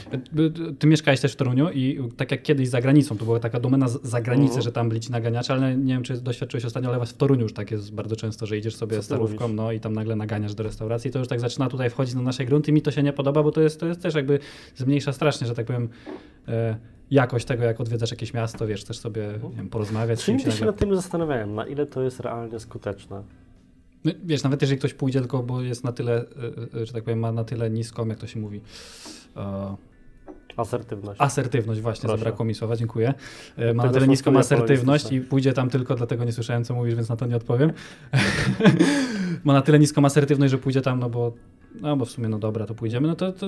Ty 0.79 0.87
mieszkałeś 0.87 1.19
też 1.19 1.33
w 1.33 1.35
Toruniu 1.35 1.69
i 1.69 1.99
tak 2.17 2.31
jak 2.31 2.41
kiedyś 2.43 2.67
za 2.69 2.81
granicą, 2.81 3.17
to 3.17 3.25
była 3.25 3.39
taka 3.39 3.59
domena 3.59 3.87
z 3.87 4.01
zagranicy, 4.03 4.43
Mhm. 4.45 4.61
że 4.61 4.71
tam 4.71 4.89
byli 4.89 5.01
ci 5.01 5.11
naganiacze, 5.11 5.53
ale 5.53 5.77
nie 5.77 5.93
wiem, 5.93 6.03
czy 6.03 6.21
doświadczyłeś 6.21 6.65
ostatnio, 6.65 6.93
ale 6.93 7.05
w 7.05 7.13
Toruniu 7.13 7.41
już 7.43 7.53
tak 7.53 7.71
jest 7.71 7.93
bardzo 7.93 8.15
często, 8.15 8.45
że 8.45 8.57
idziesz 8.57 8.75
sobie 8.75 9.01
starówką, 9.03 9.47
no 9.47 9.71
i 9.71 9.79
tam 9.79 9.93
nagle 9.93 10.15
naganiasz 10.15 10.53
do 10.55 10.63
restauracji, 10.63 11.11
to 11.11 11.19
już 11.19 11.27
tak 11.27 11.39
zaczyna 11.39 11.69
tutaj 11.69 11.89
wchodzić 11.89 12.15
na 12.15 12.21
nasze 12.21 12.45
grunty. 12.45 12.71
Mi 12.71 12.81
to 12.81 12.91
się 12.91 13.03
nie 13.03 13.13
podoba, 13.13 13.43
bo 13.43 13.51
to 13.51 13.61
jest, 13.61 13.79
to 13.79 13.85
jest 13.85 14.01
też 14.01 14.15
jakby 14.15 14.39
zmniejsza 14.75 15.13
strasznie, 15.13 15.47
że 15.47 15.55
tak 15.55 15.65
powiem, 15.65 15.89
e, 16.47 16.75
jakość 17.13 17.45
tego, 17.45 17.63
jak 17.63 17.81
odwiedzasz 17.81 18.11
jakieś 18.11 18.33
miasto, 18.33 18.67
wiesz, 18.67 18.83
też 18.83 18.99
sobie 18.99 19.39
nie 19.49 19.55
wiem, 19.55 19.69
porozmawiać 19.69 20.23
Czy 20.23 20.31
nigdy 20.33 20.51
się 20.51 20.57
nagle- 20.57 20.65
nad 20.65 20.77
tym 20.77 20.95
zastanawiałem, 20.95 21.55
na 21.55 21.65
ile 21.65 21.85
to 21.85 22.03
jest 22.03 22.19
realnie 22.19 22.59
skuteczne. 22.59 23.23
No, 24.05 24.11
Wiesz, 24.23 24.43
nawet 24.43 24.61
jeżeli 24.61 24.79
ktoś 24.79 24.93
pójdzie 24.93 25.19
tylko, 25.19 25.43
bo 25.43 25.61
jest 25.61 25.83
na 25.83 25.91
tyle, 25.91 26.25
e, 26.75 26.81
e, 26.81 26.85
że 26.85 26.93
tak 26.93 27.03
powiem, 27.03 27.19
ma 27.19 27.31
na 27.31 27.43
tyle 27.43 27.69
niską, 27.69 28.07
jak 28.07 28.17
to 28.17 28.27
się 28.27 28.39
mówi, 28.39 28.61
e, 29.37 29.75
Asertywność. 30.57 31.21
Asertywność, 31.21 31.81
właśnie, 31.81 32.01
Proszę. 32.01 32.17
zabrakło 32.17 32.45
mi 32.45 32.53
słowa, 32.55 32.75
dziękuję. 32.75 33.13
E, 33.57 33.73
Ma 33.73 33.85
na 33.85 33.91
tyle 33.91 34.07
niską 34.07 34.37
asertywność 34.37 35.11
i 35.11 35.21
pójdzie 35.21 35.53
tam 35.53 35.69
tylko, 35.69 35.95
dlatego 35.95 36.23
nie 36.23 36.31
słyszałem, 36.31 36.63
co 36.63 36.73
mówisz, 36.75 36.95
więc 36.95 37.09
na 37.09 37.15
to 37.15 37.25
nie 37.25 37.35
odpowiem. 37.35 37.71
Ma 39.43 39.53
na 39.53 39.61
tyle 39.61 39.79
niską 39.79 40.05
asertywność, 40.05 40.51
że 40.51 40.57
pójdzie 40.57 40.81
tam, 40.81 40.99
no 40.99 41.09
bo, 41.09 41.33
no 41.81 41.97
bo 41.97 42.05
w 42.05 42.11
sumie, 42.11 42.29
no 42.29 42.39
dobra, 42.39 42.65
to 42.65 42.75
pójdziemy, 42.75 43.07
no 43.07 43.15
to, 43.15 43.31
to 43.31 43.47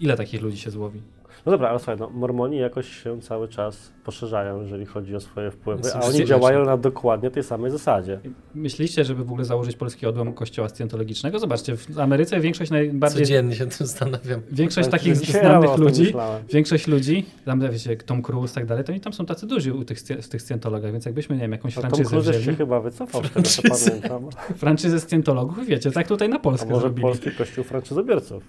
ile 0.00 0.16
takich 0.16 0.42
ludzi 0.42 0.58
się 0.58 0.70
złowi? 0.70 1.02
No 1.46 1.52
dobra, 1.52 1.68
ale 1.68 1.78
słuchaj, 1.78 1.96
no, 1.98 2.10
mormoni 2.10 2.56
jakoś 2.58 3.02
się 3.02 3.20
cały 3.20 3.48
czas 3.48 3.92
poszerzają, 4.04 4.62
jeżeli 4.62 4.86
chodzi 4.86 5.16
o 5.16 5.20
swoje 5.20 5.50
wpływy, 5.50 5.94
a 5.94 6.00
oni 6.00 6.24
działają 6.24 6.64
na 6.64 6.76
dokładnie 6.76 7.30
tej 7.30 7.42
samej 7.42 7.70
zasadzie. 7.70 8.20
Myśliście, 8.54 9.04
żeby 9.04 9.24
w 9.24 9.30
ogóle 9.30 9.44
założyć 9.44 9.76
polski 9.76 10.06
odłam 10.06 10.32
kościoła 10.32 10.68
scjentologicznego? 10.68 11.38
Zobaczcie, 11.38 11.76
w 11.76 11.98
Ameryce 11.98 12.40
większość 12.40 12.70
najbardziej, 12.70 13.20
Codziennie 13.22 13.54
się 13.54 13.66
tym 13.66 13.86
zastanawiam. 13.86 14.40
większość 14.52 14.88
Tak, 14.88 15.00
takich 15.00 15.16
znanych 15.16 15.76
ludzi, 15.78 16.02
myślałem. 16.02 16.42
Większość 16.52 16.86
ludzi, 16.86 17.26
tam 17.44 17.60
wiecie, 17.70 17.96
Tom 17.96 18.22
Cruise 18.22 18.52
i 18.52 18.54
tak 18.54 18.66
dalej, 18.66 18.84
to 18.84 18.92
oni 18.92 19.00
tam 19.00 19.12
są 19.12 19.26
tacy 19.26 19.46
duzi 19.46 19.72
u 19.72 19.84
tych, 19.84 20.00
z 20.00 20.28
tych 20.28 20.42
scjentologach, 20.42 20.92
więc 20.92 21.04
jakbyśmy, 21.04 21.36
nie 21.36 21.42
wiem, 21.42 21.52
jakąś 21.52 21.78
A 21.78 21.80
Tom 21.80 21.90
franczyzę 21.90 22.10
Cruise 22.10 22.42
się 22.42 22.54
chyba 22.56 22.80
wycofał, 22.80 23.24
z 23.24 23.30
tego 23.30 23.42
co 23.42 23.62
pamiętam. 23.62 24.28
franczyzę 24.56 25.00
scjentologów, 25.00 25.66
wiecie, 25.66 25.90
tak 25.90 26.08
tutaj 26.08 26.28
na 26.28 26.36
A 26.36 26.38
Polskę 26.38 26.68
może 26.68 26.80
zrobili. 26.80 27.02
polski 27.02 27.30
kościół 27.30 27.64
franczyzobiorców? 27.64 28.44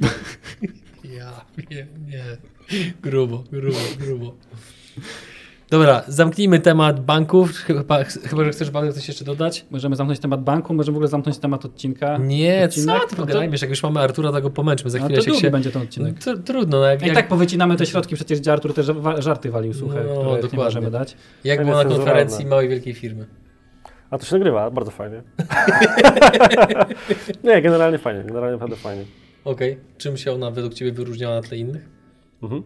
Ja 1.04 1.44
wiem, 1.70 1.86
nie. 2.08 2.24
Grubo, 3.02 3.44
grubo, 3.52 3.78
grubo. 3.98 4.34
Dobra, 5.70 6.02
zamknijmy 6.08 6.60
temat 6.60 7.04
banków. 7.04 7.52
Chyba, 7.52 8.04
chyba 8.04 8.44
że 8.44 8.50
chcesz 8.50 8.70
Paweł 8.70 8.92
coś 8.92 9.08
jeszcze 9.08 9.24
dodać? 9.24 9.64
Możemy 9.70 9.96
zamknąć 9.96 10.20
temat 10.20 10.42
banku, 10.42 10.74
możemy 10.74 10.94
w 10.94 10.96
ogóle 10.96 11.08
zamknąć 11.08 11.38
temat 11.38 11.64
odcinka. 11.64 12.18
Nie, 12.18 12.64
Odcinek? 12.64 13.00
co 13.00 13.00
ty 13.00 13.04
No 13.04 13.10
to- 13.10 13.16
pogadajmiesz, 13.16 13.60
jak 13.62 13.70
już 13.70 13.82
mamy 13.82 14.00
Artura, 14.00 14.32
to 14.32 14.42
go 14.42 14.50
pomęczmy. 14.50 14.90
Za 14.90 14.98
No 14.98 15.04
chwilę 15.04 15.18
to 15.18 15.24
się, 15.24 15.30
długi 15.30 15.42
się... 15.42 15.50
będzie 15.50 15.70
ten 15.70 15.82
odcinek. 15.82 16.18
Tr- 16.18 16.42
Trudno, 16.42 16.78
no 16.78 16.84
jak, 16.86 17.02
I 17.02 17.06
jak, 17.06 17.14
tak 17.14 17.28
powycinamy 17.28 17.76
te 17.76 17.86
środki, 17.86 18.14
przecież 18.14 18.40
gdzie 18.40 18.52
Artur 18.52 18.74
też 18.74 18.86
wa- 18.92 19.20
żarty 19.20 19.50
walił 19.50 19.74
suche, 19.74 19.94
No, 19.94 20.00
które 20.14 20.36
nie 20.36 20.42
dokładnie. 20.42 20.58
możemy 20.58 20.90
dać. 20.90 21.16
jak 21.44 21.58
To 21.58 21.64
było 21.64 21.76
na 21.76 21.84
konferencji 21.84 22.46
małej 22.46 22.68
wielkiej 22.68 22.94
firmy. 22.94 23.26
A 24.10 24.18
to 24.18 24.26
się 24.26 24.34
nagrywa, 24.36 24.70
bardzo 24.70 24.90
fajnie. 24.90 25.22
Nie, 27.44 27.62
generalnie 27.62 27.98
fajnie, 27.98 28.22
generalnie 28.24 28.52
naprawdę 28.52 28.76
fajnie. 28.76 29.04
Okej, 29.48 29.78
czym 29.98 30.16
się 30.16 30.32
ona 30.32 30.50
według 30.50 30.74
Ciebie 30.74 30.92
wyróżniała 30.92 31.34
na 31.34 31.42
tle 31.42 31.56
innych? 31.56 31.88
Mhm. 32.42 32.62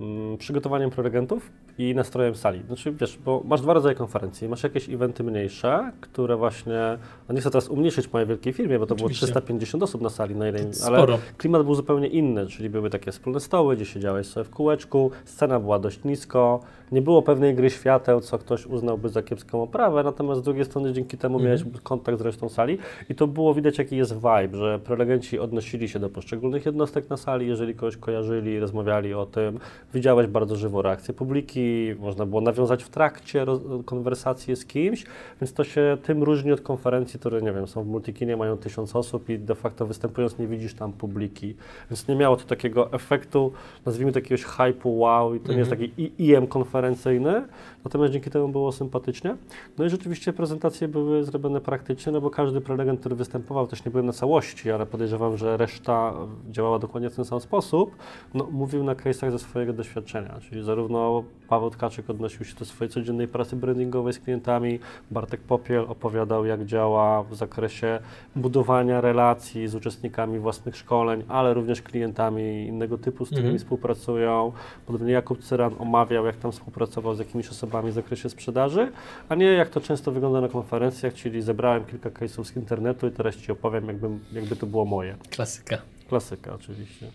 Mm, 0.00 0.38
Przygotowaniem 0.38 0.90
prelegentów 0.90 1.52
i 1.78 1.94
nastrojem 1.94 2.34
sali. 2.34 2.62
Znaczy, 2.66 2.92
wiesz, 2.92 3.18
bo 3.24 3.42
masz 3.44 3.60
dwa 3.60 3.74
rodzaje 3.74 3.94
konferencji. 3.94 4.48
Masz 4.48 4.62
jakieś 4.62 4.88
eventy 4.88 5.24
mniejsze, 5.24 5.92
które 6.00 6.36
właśnie, 6.36 6.98
no 7.28 7.34
nie 7.34 7.40
chcę 7.40 7.50
teraz 7.50 7.68
umniejszyć 7.68 8.12
mojej 8.12 8.28
wielkiej 8.28 8.52
firmie, 8.52 8.78
bo 8.78 8.86
to 8.86 8.94
Oczywiście. 8.94 9.26
było 9.26 9.32
350 9.32 9.82
osób 9.82 10.02
na 10.02 10.10
sali, 10.10 10.34
na 10.34 10.44
ale 10.86 11.18
klimat 11.36 11.62
był 11.62 11.74
zupełnie 11.74 12.06
inny, 12.08 12.46
czyli 12.46 12.70
były 12.70 12.90
takie 12.90 13.12
wspólne 13.12 13.40
stoły, 13.40 13.76
gdzie 13.76 13.84
siedziałeś 13.84 14.26
sobie 14.26 14.44
w 14.44 14.50
kółeczku, 14.50 15.10
scena 15.24 15.60
była 15.60 15.78
dość 15.78 16.04
nisko, 16.04 16.60
nie 16.92 17.02
było 17.02 17.22
pewnej 17.22 17.54
gry 17.54 17.70
świateł, 17.70 18.20
co 18.20 18.38
ktoś 18.38 18.66
uznałby 18.66 19.08
za 19.08 19.22
kiepską 19.22 19.62
oprawę, 19.62 20.02
natomiast 20.02 20.40
z 20.40 20.44
drugiej 20.44 20.64
strony 20.64 20.92
dzięki 20.92 21.18
temu 21.18 21.38
Mhm. 21.38 21.58
miałeś 21.58 21.80
kontakt 21.82 22.18
z 22.18 22.20
resztą 22.20 22.48
sali 22.48 22.78
i 23.10 23.14
to 23.14 23.26
było 23.26 23.54
widać, 23.54 23.78
jaki 23.78 23.96
jest 23.96 24.14
vibe, 24.14 24.56
że 24.58 24.78
prelegenci 24.78 25.38
odnosili 25.38 25.88
się 25.88 25.98
do 25.98 26.10
poszczególnych 26.10 26.66
jednostek 26.66 27.10
na 27.10 27.16
sali, 27.16 27.46
jeżeli 27.46 27.74
kogoś 27.74 27.96
kojarzyli, 27.96 28.60
rozmawiali 28.60 29.14
o 29.14 29.26
tym, 29.26 29.58
widziałeś 29.94 30.26
bardzo 30.26 30.56
żywą 30.56 30.82
reakcję 30.82 31.14
publiki, 31.14 31.94
można 31.98 32.26
było 32.26 32.40
nawiązać 32.40 32.84
w 32.84 32.88
trakcie 32.88 33.46
konwersację 33.84 34.56
z 34.56 34.66
kimś, 34.66 35.04
więc 35.40 35.52
to 35.52 35.64
się 35.64 35.96
tym 36.02 36.22
różni 36.22 36.52
od 36.52 36.60
konferencji, 36.60 37.20
które, 37.20 37.42
nie 37.42 37.52
wiem, 37.52 37.66
są 37.66 37.82
w 37.82 37.86
Multikinie, 37.86 38.36
mają 38.36 38.56
tysiąc 38.56 38.96
osób 38.96 39.28
i 39.28 39.38
de 39.38 39.54
facto 39.54 39.86
występując 39.86 40.38
nie 40.38 40.46
widzisz 40.46 40.74
tam 40.74 40.92
publiki, 40.92 41.54
więc 41.90 42.08
nie 42.08 42.16
miało 42.16 42.36
to 42.36 42.44
takiego 42.44 42.92
efektu, 42.92 43.52
nazwijmy 43.86 44.12
to 44.12 44.18
jakiegoś 44.18 44.44
hype'u 44.44 44.98
wow 44.98 45.34
i 45.34 45.40
to 45.40 45.52
nie 45.52 45.58
jest 45.58 45.70
taki 45.70 46.12
IM 46.18 46.46
konferencyjny, 46.74 47.44
natomiast 47.84 48.12
dzięki 48.12 48.30
temu 48.30 48.48
było 48.48 48.72
sympatycznie. 48.72 49.36
No 49.78 49.84
i 49.84 49.90
rzeczywiście 49.90 50.32
prezentacje 50.32 50.88
były 50.88 51.24
zrobione 51.24 51.60
praktycznie, 51.60 52.12
no 52.12 52.20
bo 52.20 52.30
każdy 52.30 52.60
prelegent, 52.60 53.00
który 53.00 53.14
występował, 53.14 53.66
też 53.66 53.84
nie 53.84 53.90
byłem 53.90 54.06
na 54.06 54.12
całości, 54.12 54.70
ale 54.70 54.86
podejrzewam, 54.86 55.36
że 55.36 55.56
reszta 55.56 56.14
działała 56.50 56.78
dokładnie 56.78 57.10
w 57.10 57.16
ten 57.16 57.24
sam 57.24 57.40
sposób, 57.40 57.96
no, 58.34 58.48
mówił 58.52 58.84
na 58.84 58.94
case'ach 58.94 59.30
ze 59.30 59.38
swojego 59.38 59.72
doświadczenia, 59.72 60.34
czyli 60.40 60.62
zarówno 60.62 61.24
Paweł 61.48 61.70
Tkaczyk 61.70 62.10
odnosił 62.10 62.44
się 62.44 62.54
do 62.56 62.64
swojej 62.64 62.90
codziennej 62.92 63.28
pracy 63.28 63.56
brandingowej 63.56 64.12
z 64.12 64.18
klientami, 64.18 64.78
Bartek 65.10 65.40
Popiel 65.40 65.84
opowiadał, 65.88 66.46
jak 66.46 66.64
działa 66.64 67.22
w 67.22 67.34
zakresie 67.34 67.98
budowania 68.36 69.00
relacji 69.00 69.68
z 69.68 69.74
uczestnikami 69.74 70.38
własnych 70.38 70.76
szkoleń, 70.76 71.24
ale 71.28 71.54
również 71.54 71.82
klientami 71.82 72.66
innego 72.66 72.98
typu, 72.98 73.24
z 73.24 73.28
którymi 73.28 73.44
Mhm. 73.48 73.58
współpracują. 73.58 74.52
Podobnie 74.86 75.12
Jakub 75.12 75.38
Cyran 75.38 75.74
omawiał, 75.78 76.26
jak 76.26 76.36
tam 76.36 76.52
współpracował 76.64 77.14
z 77.14 77.18
jakimiś 77.18 77.48
osobami 77.48 77.90
w 77.90 77.94
zakresie 77.94 78.30
sprzedaży, 78.30 78.92
a 79.28 79.34
nie 79.34 79.46
jak 79.46 79.70
to 79.70 79.80
często 79.80 80.12
wygląda 80.12 80.40
na 80.40 80.48
konferencjach, 80.48 81.14
czyli 81.14 81.42
zebrałem 81.42 81.84
kilka 81.84 82.10
case'ów 82.10 82.44
z 82.44 82.56
internetu 82.56 83.06
i 83.06 83.10
teraz 83.10 83.36
Ci 83.36 83.52
opowiem, 83.52 83.86
jakbym, 83.86 84.20
jakby 84.32 84.56
to 84.56 84.66
było 84.66 84.84
moje. 84.84 85.16
Klasyka. 85.30 85.78
Klasyka 86.08 86.54
oczywiście. 86.54 87.06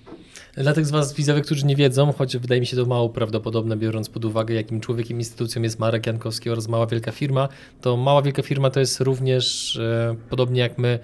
Dla 0.58 0.74
tych 0.74 0.86
z 0.86 0.92
Was 0.92 1.14
widzowie, 1.14 1.42
którzy 1.42 1.66
nie 1.66 1.76
wiedzą, 1.76 2.14
choć 2.14 2.38
wydaje 2.38 2.62
mi 2.62 2.68
się 2.68 2.78
to 2.78 2.86
mało 2.86 3.10
prawdopodobne, 3.10 3.78
biorąc 3.78 4.10
pod 4.10 4.26
uwagę, 4.26 4.56
jakim 4.56 4.82
człowiekiem, 4.82 5.18
instytucją 5.18 5.62
jest 5.62 5.80
Marek 5.80 6.08
Jankowski 6.08 6.50
oraz 6.50 6.68
Mała 6.68 6.88
Wielka 6.88 7.12
Firma, 7.12 7.50
to 7.82 7.98
Mała 7.98 8.22
Wielka 8.22 8.42
Firma 8.42 8.70
to 8.70 8.80
jest 8.80 9.02
również, 9.02 9.76
e, 9.76 10.16
podobnie 10.30 10.62
jak 10.62 10.78
my, 10.78 11.00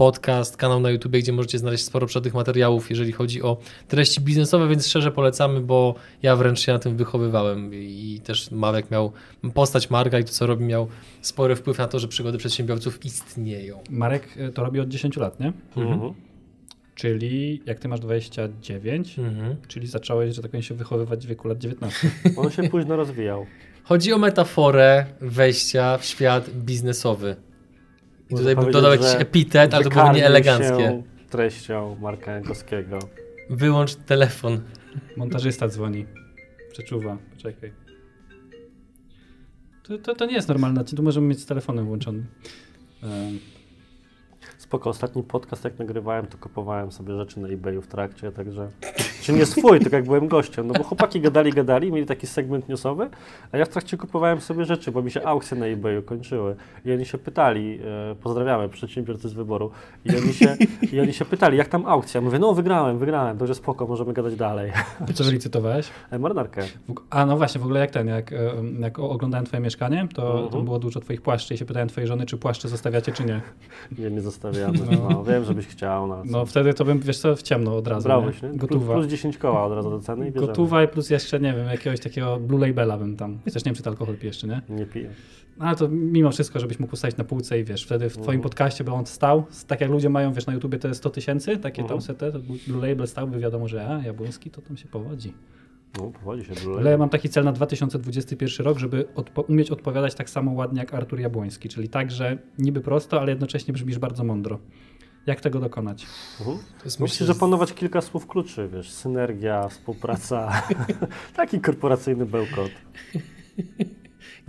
podcast, 0.00 0.56
kanał 0.56 0.80
na 0.80 0.90
YouTube, 0.90 1.12
gdzie 1.12 1.32
możecie 1.32 1.58
znaleźć 1.58 1.84
sporo 1.84 2.06
przedych 2.06 2.34
materiałów, 2.34 2.90
jeżeli 2.90 3.12
chodzi 3.12 3.42
o 3.42 3.56
treści 3.88 4.20
biznesowe, 4.20 4.68
więc 4.68 4.86
szczerze 4.86 5.12
polecamy, 5.12 5.60
bo 5.60 5.94
ja 6.22 6.36
wręcz 6.36 6.60
się 6.60 6.72
na 6.72 6.78
tym 6.78 6.96
wychowywałem 6.96 7.74
i 7.74 8.20
też 8.24 8.50
Marek 8.50 8.90
miał, 8.90 9.12
postać 9.54 9.90
Marka 9.90 10.18
i 10.18 10.24
to, 10.24 10.32
co 10.32 10.46
robi, 10.46 10.64
miał 10.64 10.88
spory 11.22 11.56
wpływ 11.56 11.78
na 11.78 11.88
to, 11.88 11.98
że 11.98 12.08
przygody 12.08 12.38
przedsiębiorców 12.38 13.04
istnieją. 13.04 13.78
Marek 13.90 14.28
e, 14.36 14.50
to 14.50 14.64
robi 14.64 14.80
od 14.80 14.88
10 14.88 15.16
lat, 15.16 15.40
nie? 15.40 15.52
Mhm. 15.76 16.12
Czyli 16.94 17.62
jak 17.66 17.78
ty 17.78 17.88
masz 17.88 18.00
29, 18.00 19.18
Mhm. 19.18 19.56
czyli 19.68 19.86
zacząłeś, 19.86 20.34
że 20.34 20.42
tak 20.42 20.50
powiem, 20.50 20.62
się 20.62 20.74
wychowywać 20.74 21.26
w 21.26 21.28
wieku 21.28 21.48
lat 21.48 21.58
19. 21.58 22.10
On 22.36 22.50
się 22.50 22.62
późno 22.62 22.96
rozwijał. 22.96 23.46
Chodzi 23.82 24.12
o 24.12 24.18
metaforę 24.18 25.06
wejścia 25.20 25.98
w 25.98 26.04
świat 26.04 26.50
biznesowy. 26.50 27.36
I 28.30 28.34
tutaj 28.34 28.56
bym 28.56 28.70
dodał 28.70 28.92
jakiś 28.92 29.14
epitet, 29.18 29.74
ale 29.74 29.84
to 29.84 29.90
było 29.90 30.12
nieeleganckie. 30.12 30.78
się 30.78 31.02
treścią 31.30 31.96
Marka 32.00 32.32
Jankowskiego. 32.32 32.98
Wyłącz 33.50 33.94
telefon. 33.94 34.60
Montażysta 35.16 35.68
dzwoni. 35.68 36.06
Przeczuwa. 36.72 37.18
Poczekaj. 37.30 37.72
To, 39.82 39.98
to, 39.98 40.14
to 40.14 40.26
nie 40.26 40.34
jest 40.34 40.48
normalne. 40.48 40.84
Tu 40.84 41.02
możemy 41.02 41.26
mieć 41.26 41.40
z 41.40 41.46
telefonem 41.46 41.86
włączony. 41.86 42.26
Em, 43.02 43.38
Spoko, 44.58 44.90
ostatni 44.90 45.22
podcast 45.22 45.64
jak 45.64 45.78
nagrywałem, 45.78 46.26
to 46.26 46.38
kupowałem 46.38 46.92
sobie 46.92 47.16
rzeczy 47.16 47.40
na 47.40 47.48
eBayu 47.48 47.82
w 47.82 47.86
trakcie, 47.86 48.32
także... 48.32 48.70
Czy 49.20 49.32
nie 49.32 49.46
swój, 49.46 49.80
tylko 49.80 49.96
jak 49.96 50.04
byłem 50.04 50.28
gościem, 50.28 50.66
no 50.66 50.74
bo 50.74 50.84
chłopaki 50.84 51.20
gadali, 51.20 51.52
gadali, 51.52 51.92
mieli 51.92 52.06
taki 52.06 52.26
segment 52.26 52.68
newsowy, 52.68 53.08
a 53.52 53.58
ja 53.58 53.64
w 53.64 53.68
trakcie 53.68 53.96
kupowałem 53.96 54.40
sobie 54.40 54.64
rzeczy, 54.64 54.92
bo 54.92 55.02
mi 55.02 55.10
się 55.10 55.22
aukcje 55.26 55.56
na 55.58 55.66
eBayu 55.66 56.02
kończyły. 56.02 56.56
I 56.84 56.92
oni 56.92 57.04
się 57.06 57.18
pytali, 57.18 57.78
e, 58.10 58.14
pozdrawiamy 58.14 58.68
przedsiębiorcy 58.68 59.28
z 59.28 59.32
wyboru, 59.32 59.70
i 60.04 60.16
oni, 60.16 60.32
się, 60.34 60.56
i 60.92 61.00
oni 61.00 61.12
się 61.12 61.24
pytali, 61.24 61.58
jak 61.58 61.68
tam 61.68 61.86
aukcja? 61.86 62.20
Mówię, 62.20 62.38
no 62.38 62.54
wygrałem, 62.54 62.98
wygrałem, 62.98 63.38
to 63.38 63.46
już 63.46 63.56
spoko, 63.56 63.86
możemy 63.86 64.12
gadać 64.12 64.36
dalej. 64.36 64.72
Co 65.14 65.24
wylicytowałeś? 65.24 65.88
E, 66.10 66.18
marynarkę. 66.18 66.62
A 67.10 67.26
no 67.26 67.36
właśnie, 67.36 67.60
w 67.60 67.64
ogóle 67.64 67.80
jak 67.80 67.90
ten, 67.90 68.08
jak, 68.08 68.32
e, 68.32 68.36
jak 68.80 68.98
oglądałem 68.98 69.46
twoje 69.46 69.60
mieszkanie, 69.62 70.08
to 70.14 70.40
Mhm. 70.44 70.64
było 70.64 70.78
dużo 70.78 71.00
twoich 71.00 71.22
płaszczy 71.22 71.54
i 71.54 71.58
się 71.58 71.64
pytałem 71.64 71.88
twojej 71.88 72.08
żony, 72.08 72.26
czy 72.26 72.36
płaszcze 72.36 72.68
zostawiacie, 72.68 73.12
czy 73.12 73.24
nie. 73.24 73.40
Nie, 73.98 74.10
nie 74.10 74.20
zostawiamy. 74.20 74.78
No, 75.10 75.24
wiem, 75.24 75.44
żebyś 75.44 75.66
chciał. 75.66 76.06
No, 76.06 76.22
No 76.24 76.46
wtedy 76.46 76.74
to 76.74 76.84
bym, 76.84 76.98
wiesz 76.98 77.18
co, 77.18 77.36
w 77.36 77.42
ciemno 77.42 77.76
od 77.76 77.86
razu. 77.88 78.04
Brałeś, 78.04 78.42
nie? 78.42 78.48
nie? 78.48 78.58
Gotowa. 78.58 78.94
plus 78.94 79.06
10 79.10 79.38
koła 79.38 79.64
od 79.64 79.72
razu 79.72 79.90
do 79.90 79.98
ceny 80.00 80.28
i 80.28 80.32
bierzemy. 80.32 80.46
Gotowa 80.46 80.84
i 80.84 80.88
plus 80.88 81.10
jeszcze, 81.10 81.40
nie 81.40 81.52
wiem, 81.54 81.66
jakiegoś 81.66 82.00
takiego 82.00 82.36
Blue 82.40 82.60
Labela 82.66 82.98
bym 82.98 83.16
tam. 83.16 83.38
Chociaż 83.44 83.64
nie 83.64 83.68
wiem, 83.70 83.76
czy 83.76 83.82
to 83.82 83.90
alkohol 83.90 84.16
pijesz, 84.16 84.38
czy 84.38 84.46
nie? 84.46 84.60
Nie 84.68 84.86
piję. 84.86 85.10
No, 85.58 85.64
ale 85.66 85.76
to 85.76 85.88
mimo 85.88 86.30
wszystko, 86.30 86.60
żebyś 86.60 86.78
mógł 86.80 86.94
ustawić 86.94 87.16
na 87.16 87.24
półce 87.24 87.60
i 87.60 87.64
wiesz, 87.64 87.84
wtedy 87.84 88.08
w 88.08 88.12
twoim 88.12 88.26
Mhm. 88.28 88.40
podcaście 88.42 88.84
by 88.84 88.92
on 88.92 89.06
stał, 89.06 89.44
tak 89.66 89.80
jak 89.80 89.90
ludzie 89.90 90.08
mają, 90.08 90.32
wiesz, 90.32 90.46
na 90.46 90.52
YouTubie 90.52 90.78
to 90.78 90.88
jest 90.88 90.98
100 91.00 91.10
tysięcy, 91.10 91.56
takie 91.58 91.82
Mhm. 91.82 91.98
tam 92.00 92.06
setę, 92.06 92.32
to 92.32 92.38
Blue 92.68 92.88
Label 92.88 93.08
stał, 93.08 93.28
by 93.28 93.38
wiadomo, 93.38 93.68
że 93.68 93.88
a, 93.88 94.02
Jabłoński, 94.02 94.50
to 94.50 94.60
tam 94.62 94.76
się 94.76 94.88
powodzi. 94.88 95.32
No, 95.98 96.12
powodzi 96.20 96.44
się 96.44 96.52
Blue 96.64 96.78
Ale 96.78 96.90
ja 96.90 96.98
mam 96.98 97.08
taki 97.08 97.28
cel 97.28 97.44
na 97.44 97.52
2021 97.52 98.66
rok, 98.66 98.78
żeby 98.78 99.04
odpo- 99.16 99.44
umieć 99.48 99.70
odpowiadać 99.70 100.14
tak 100.14 100.30
samo 100.30 100.52
ładnie 100.52 100.80
jak 100.80 100.94
Artur 100.94 101.20
Jabłoński, 101.20 101.68
czyli 101.68 101.88
tak, 101.88 102.10
że 102.10 102.38
niby 102.58 102.80
prosto, 102.80 103.20
ale 103.20 103.30
jednocześnie 103.32 103.74
brzmisz 103.74 103.98
bardzo 103.98 104.24
mądro. 104.24 104.58
Jak 105.26 105.40
tego 105.40 105.60
dokonać? 105.60 106.06
Mhm. 106.40 106.58
Musisz 106.84 107.00
myślę, 107.00 107.26
zapanować 107.26 107.72
kilka 107.72 108.00
słów 108.00 108.26
kluczy, 108.26 108.68
wiesz, 108.72 108.90
synergia, 108.90 109.68
współpraca, 109.68 110.62
taki 111.36 111.60
korporacyjny 111.60 112.26
bełkot. 112.26 112.70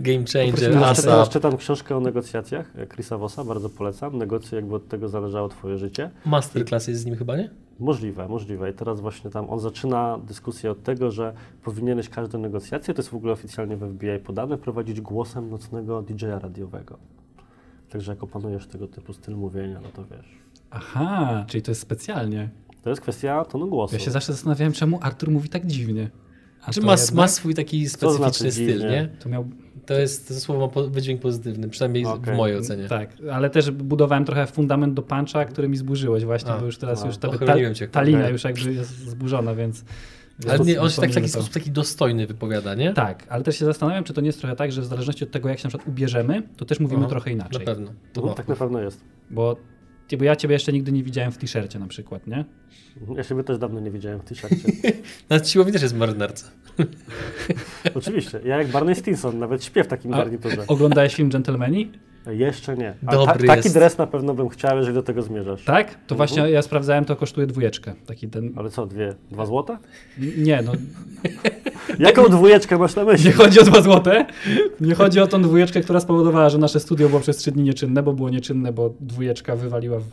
game 0.00 0.24
changer, 0.32 0.54
czytam, 0.54 0.84
ASAP. 0.84 1.28
czytam 1.28 1.56
książkę 1.56 1.96
o 1.96 2.00
negocjacjach 2.00 2.76
e, 2.76 2.86
Chrisa 2.86 3.18
Vossa, 3.18 3.44
bardzo 3.44 3.68
polecam. 3.68 4.18
Negocje, 4.18 4.56
jakby 4.56 4.74
od 4.74 4.88
tego 4.88 5.08
zależało 5.08 5.48
twoje 5.48 5.78
życie. 5.78 6.10
Masterclass 6.26 6.88
jest 6.88 7.00
z 7.00 7.06
nim 7.06 7.16
chyba, 7.16 7.36
nie? 7.36 7.50
Możliwe, 7.78 8.28
możliwe. 8.28 8.70
I 8.70 8.74
teraz 8.74 9.00
właśnie 9.00 9.30
tam 9.30 9.50
on 9.50 9.60
zaczyna 9.60 10.18
dyskusję 10.18 10.70
od 10.70 10.82
tego, 10.82 11.10
że 11.10 11.34
powinieneś 11.62 12.08
każde 12.08 12.38
negocjacje, 12.38 12.94
to 12.94 13.02
jest 13.02 13.10
w 13.10 13.14
ogóle 13.14 13.32
oficjalnie 13.32 13.76
w 13.76 13.94
FBI 13.94 14.18
podane, 14.24 14.58
prowadzić 14.58 15.00
głosem 15.00 15.50
nocnego 15.50 16.02
DJ-a 16.02 16.38
radiowego. 16.38 16.98
Także 17.90 18.12
jak 18.12 18.22
opanujesz 18.22 18.66
tego 18.66 18.88
typu 18.88 19.12
styl 19.12 19.36
mówienia, 19.36 19.80
no 19.82 19.88
to 19.88 20.04
wiesz. 20.04 20.42
Aha, 20.72 21.44
czyli 21.48 21.62
to 21.62 21.70
jest 21.70 21.80
specjalnie. 21.80 22.50
To 22.82 22.90
jest 22.90 23.02
kwestia 23.02 23.44
tonu 23.44 23.68
głosu. 23.68 23.94
Ja 23.94 24.00
się 24.00 24.10
zawsze 24.10 24.32
zastanawiałem, 24.32 24.72
czemu 24.72 24.98
Artur 25.02 25.30
mówi 25.30 25.48
tak 25.48 25.66
dziwnie. 25.66 26.10
A 26.64 26.72
Czy 26.72 26.80
to 26.80 26.86
ma, 26.86 26.92
jednak- 26.92 27.14
ma 27.14 27.28
swój 27.28 27.54
taki 27.54 27.88
specyficzny 27.88 28.16
znaczy 28.30 28.52
styl, 28.52 28.66
dziwnie? 28.66 28.90
nie? 28.90 29.08
To 29.20 29.28
miał 29.28 29.44
To 29.86 29.94
jest 29.94 30.28
to 30.28 30.34
słowo 30.34 30.60
ma 30.60 30.68
po- 30.72 30.88
wydźwięk 30.88 31.20
pozytywny, 31.20 31.68
przynajmniej 31.68 32.06
Okej. 32.06 32.34
w 32.34 32.36
mojej 32.36 32.56
ocenie. 32.58 32.88
Tak, 32.88 33.10
ale 33.32 33.50
też 33.50 33.70
budowałem 33.70 34.24
trochę 34.24 34.46
fundament 34.46 34.94
do 34.94 35.02
puncha, 35.02 35.44
który 35.44 35.68
mi 35.68 35.76
zburzyłeś 35.76 36.24
właśnie, 36.24 36.50
A, 36.52 36.58
bo 36.58 36.66
już 36.66 36.78
teraz 36.78 37.02
a, 37.02 37.06
już 37.06 37.16
ta, 37.16 37.28
ta, 37.28 37.38
ta 37.90 38.02
linia 38.02 38.18
kurde. 38.18 38.32
już 38.32 38.44
jakby 38.44 38.74
jest 38.74 38.98
zburzona, 38.98 39.54
więc... 39.54 39.84
Ale 40.50 40.58
nie, 40.58 40.80
on 40.80 40.90
się 40.90 41.00
tak 41.00 41.10
w 41.10 41.14
taki 41.14 41.26
to. 41.26 41.32
sposób 41.32 41.52
taki 41.52 41.70
dostojny 41.70 42.26
wypowiada, 42.26 42.74
nie? 42.74 42.92
Tak, 42.94 43.26
ale 43.28 43.42
też 43.42 43.58
się 43.58 43.64
zastanawiam, 43.64 44.04
czy 44.04 44.12
to 44.14 44.20
nie 44.20 44.26
jest 44.26 44.38
trochę 44.40 44.56
tak, 44.56 44.72
że 44.72 44.80
w 44.82 44.84
zależności 44.84 45.24
od 45.24 45.30
tego, 45.30 45.48
jak 45.48 45.58
się 45.58 45.64
na 45.64 45.68
przykład 45.68 45.88
ubierzemy, 45.88 46.42
to 46.56 46.64
też 46.64 46.80
mówimy 46.80 47.00
Aha, 47.00 47.08
trochę 47.10 47.30
Na 47.30 47.34
inaczej. 47.34 47.64
pewno. 47.66 47.90
To 48.12 48.26
ma. 48.26 48.34
tak 48.34 48.48
na 48.48 48.56
pewno 48.56 48.80
jest. 48.80 49.00
Bo, 49.30 49.56
ty- 50.12 50.16
bo 50.16 50.24
ja 50.24 50.36
ciebie 50.36 50.52
jeszcze 50.52 50.72
nigdy 50.72 50.92
nie 50.92 51.02
widziałem 51.02 51.32
w 51.32 51.38
t-shircie 51.38 51.78
na 51.78 51.86
przykład, 51.86 52.26
nie? 52.26 52.44
Mhm. 53.00 53.18
Ja 53.18 53.24
siebie 53.24 53.44
też 53.44 53.58
dawno 53.58 53.80
nie 53.80 53.90
widziałem 53.90 54.20
w 54.20 54.24
t-shircie. 54.24 54.68
Na 55.30 55.44
siłowi 55.44 55.72
też 55.72 55.82
jest 55.82 55.96
marynarce. 55.96 56.50
Oczywiście. 57.94 58.40
Ja 58.44 58.58
jak 58.58 58.66
Barney 58.68 58.94
Stinson 58.94 59.38
nawet 59.38 59.64
śpię 59.64 59.84
w 59.84 59.86
takim 59.86 60.14
A- 60.14 60.16
garniturze. 60.16 60.64
Oglądałeś 60.66 61.14
film 61.14 61.28
Gentlemani? 61.30 61.92
Jeszcze 62.26 62.76
nie. 62.76 62.94
A 63.06 63.12
Dobry 63.12 63.46
taki 63.46 63.58
jest. 63.64 63.74
dres 63.74 63.98
na 63.98 64.06
pewno 64.06 64.34
bym 64.34 64.48
chciał, 64.48 64.76
jeżeli 64.76 64.94
do 64.94 65.02
tego 65.02 65.22
zmierzasz. 65.22 65.64
Tak? 65.64 65.86
To 65.94 65.94
Mhm. 66.14 66.16
właśnie 66.16 66.50
ja 66.50 66.62
sprawdzałem, 66.62 67.04
to 67.04 67.16
kosztuje 67.16 67.46
dwójeczkę. 67.46 67.94
Taki 68.06 68.28
ten... 68.28 68.52
Ale 68.56 68.70
co, 68.70 68.86
dwie, 68.86 69.14
dwa 69.30 69.46
złote? 69.46 69.78
Nie, 70.38 70.62
no 70.62 70.72
Jaką 71.98 72.28
dwójeczkę 72.28 72.78
masz 72.78 72.96
na 72.96 73.04
myśli? 73.04 73.26
Nie 73.26 73.32
chodzi 73.32 73.60
o 73.60 73.64
dwa 73.64 73.82
złote. 73.82 74.26
Nie 74.80 74.94
chodzi 74.94 75.20
o 75.20 75.26
tą 75.26 75.42
dwójeczkę, 75.42 75.80
która 75.80 76.00
spowodowała, 76.00 76.48
że 76.48 76.58
nasze 76.58 76.80
studio 76.80 77.08
było 77.08 77.20
przez 77.20 77.36
trzy 77.36 77.52
dni 77.52 77.62
nieczynne, 77.62 78.02
bo 78.02 78.12
było 78.12 78.30
nieczynne, 78.30 78.72
bo 78.72 78.94
dwójeczka 79.00 79.56
wywaliła 79.56 79.98
w 79.98 80.04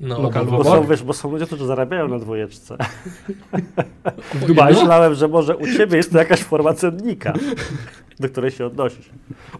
No, 0.00 0.22
Lokalu 0.22 0.50
Bo 0.50 0.62
Work? 0.62 0.68
są, 0.68 0.86
wiesz, 0.90 1.02
bo 1.02 1.12
są 1.12 1.30
ludzie, 1.30 1.46
którzy 1.46 1.66
zarabiają 1.66 2.08
na 2.08 2.18
dwójeczce. 2.18 2.76
W 4.34 4.46
Dubaju? 4.46 4.76
Myślałem, 4.76 5.14
że 5.14 5.28
może 5.28 5.56
u 5.56 5.66
ciebie 5.66 5.96
jest 5.96 6.12
to 6.12 6.18
jakaś 6.18 6.40
forma 6.40 6.74
cennika, 6.74 7.32
do 8.20 8.28
której 8.28 8.50
się 8.50 8.66
odnosisz. 8.66 9.10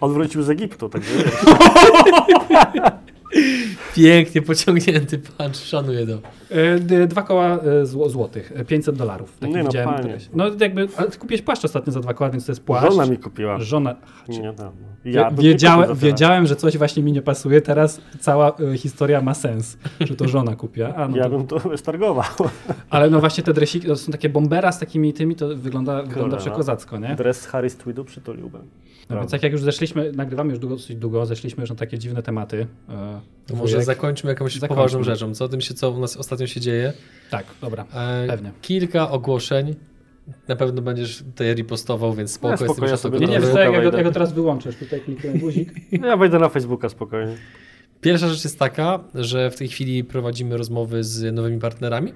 On 0.01 0.13
wrócił 0.13 0.43
z 0.43 0.51
Egiptu, 0.51 0.89
także 0.89 1.11
wiesz. 1.15 1.35
Pięknie 3.95 4.43
pociągnięty 4.43 5.19
pan, 5.39 5.55
szanuję 5.55 6.07
to. 6.07 6.19
E, 6.51 7.07
Dwa 7.07 7.23
koła 7.23 7.59
e, 7.59 7.87
zł- 7.87 8.09
złotych, 8.11 8.53
e, 8.57 8.65
500 8.65 8.97
dolarów. 8.97 9.37
Taki 9.41 9.53
Nie 9.53 9.59
no, 9.59 9.65
widziałem 9.65 9.89
panie. 10.03 10.19
No 10.35 10.45
jakby, 10.61 10.89
ale 10.97 11.11
ty 11.11 11.19
kupiłeś 11.19 11.43
płaszcz 11.43 11.65
ostatnio 11.65 11.93
za 11.93 12.01
dwa 12.01 12.15
koła, 12.15 12.31
więc 12.31 12.47
to 12.47 12.53
jest 12.53 12.65
płaszcz. 12.65 12.91
Żona 12.93 13.07
mi 13.07 13.17
kupiła. 13.19 13.61
Żona. 13.61 13.97
Nie. 14.29 14.53
Wie- 15.05 15.13
Ja 15.13 15.31
wiedziałem, 15.31 15.97
wiedziałem, 15.97 16.47
że 16.47 16.57
coś 16.57 16.79
właśnie 16.79 17.03
mi 17.03 17.13
nie 17.13 17.23
pasuje, 17.23 17.61
teraz 17.61 18.01
cała 18.21 18.57
e, 18.73 18.77
historia 18.77 19.21
ma 19.21 19.35
sens, 19.35 19.77
że 20.01 20.17
to 20.17 20.29
żona 20.29 20.57
kupiła. 20.57 20.95
A, 20.95 21.09
no 21.09 21.17
Ja 21.17 21.25
to, 21.25 21.31
bym 21.31 21.47
to 21.47 21.77
stargował. 21.79 22.25
ale 22.91 23.11
no 23.11 23.21
właśnie 23.21 23.45
te 23.45 23.53
dresiki, 23.53 23.87
to 23.87 23.97
są 23.97 24.13
takie 24.13 24.29
bombera 24.29 24.73
z 24.73 24.79
takimi 24.79 25.13
tymi, 25.13 25.37
to 25.37 25.57
wygląda, 25.57 26.03
wygląda 26.03 26.37
no. 26.37 26.43
przekozacko, 26.43 26.99
nie? 26.99 27.15
Dres 27.17 27.47
Harry 27.47 27.71
z 27.71 27.77
Tweedu 27.77 28.05
przytuliłbym. 28.05 28.63
No, 29.11 29.17
więc 29.19 29.31
tak 29.31 29.43
jak 29.43 29.53
już 29.53 29.63
zeszliśmy, 29.63 30.13
nagrywamy 30.13 30.51
już 30.51 30.59
długo, 30.59 30.77
dosyć 30.77 30.97
długo, 30.97 31.27
zeszliśmy 31.27 31.61
już 31.61 31.71
na 31.71 31.77
takie 31.77 31.99
dziwne 31.99 32.23
tematy. 32.23 32.67
To 33.47 33.57
może 33.57 33.73
wujek. 33.73 33.87
zakończmy 33.87 34.31
jakąś 34.31 34.55
Zakończmy. 34.55 34.77
poważną 34.77 35.03
rzeczą, 35.03 35.35
co 35.35 35.49
tym 35.49 35.61
się, 35.61 35.75
co 35.75 35.91
u 35.91 36.01
nas 36.01 36.17
ostatnio 36.17 36.47
się 36.47 36.61
dzieje. 36.61 36.93
Tak, 37.31 37.45
dobra. 37.61 37.85
E, 37.95 38.27
Pewnie. 38.27 38.51
Kilka 38.63 39.11
ogłoszeń. 39.11 39.75
Na 40.49 40.57
pewno 40.57 40.83
będziesz 40.83 41.19
tutaj 41.19 41.55
repostował, 41.55 42.15
więc 42.15 42.33
spoko, 42.33 42.53
Nie, 42.53 42.57
spoko, 42.57 42.73
jestem 42.73 42.89
ja 42.89 42.97
sobie 42.97 43.19
Nie, 43.19 43.27
nie, 43.27 43.41
co, 43.41 43.59
jak, 43.59 43.95
jak, 43.95 44.05
go 44.05 44.13
teraz 44.13 44.33
wyłączysz, 44.33 44.77
tutaj 44.77 45.01
kliknę 45.01 45.33
guzik. 45.39 45.73
Ja 46.07 46.17
wejdę 46.17 46.39
na 46.39 46.49
Facebooka 46.49 46.89
spokojnie. 46.89 47.37
Pierwsza 48.01 48.29
rzecz 48.29 48.45
jest 48.45 48.59
taka, 48.59 49.05
że 49.15 49.51
w 49.51 49.57
tej 49.57 49.69
chwili 49.69 50.05
prowadzimy 50.05 50.57
rozmowy 50.57 51.05
z 51.05 51.35
nowymi 51.35 51.59
partnerami, 51.61 52.13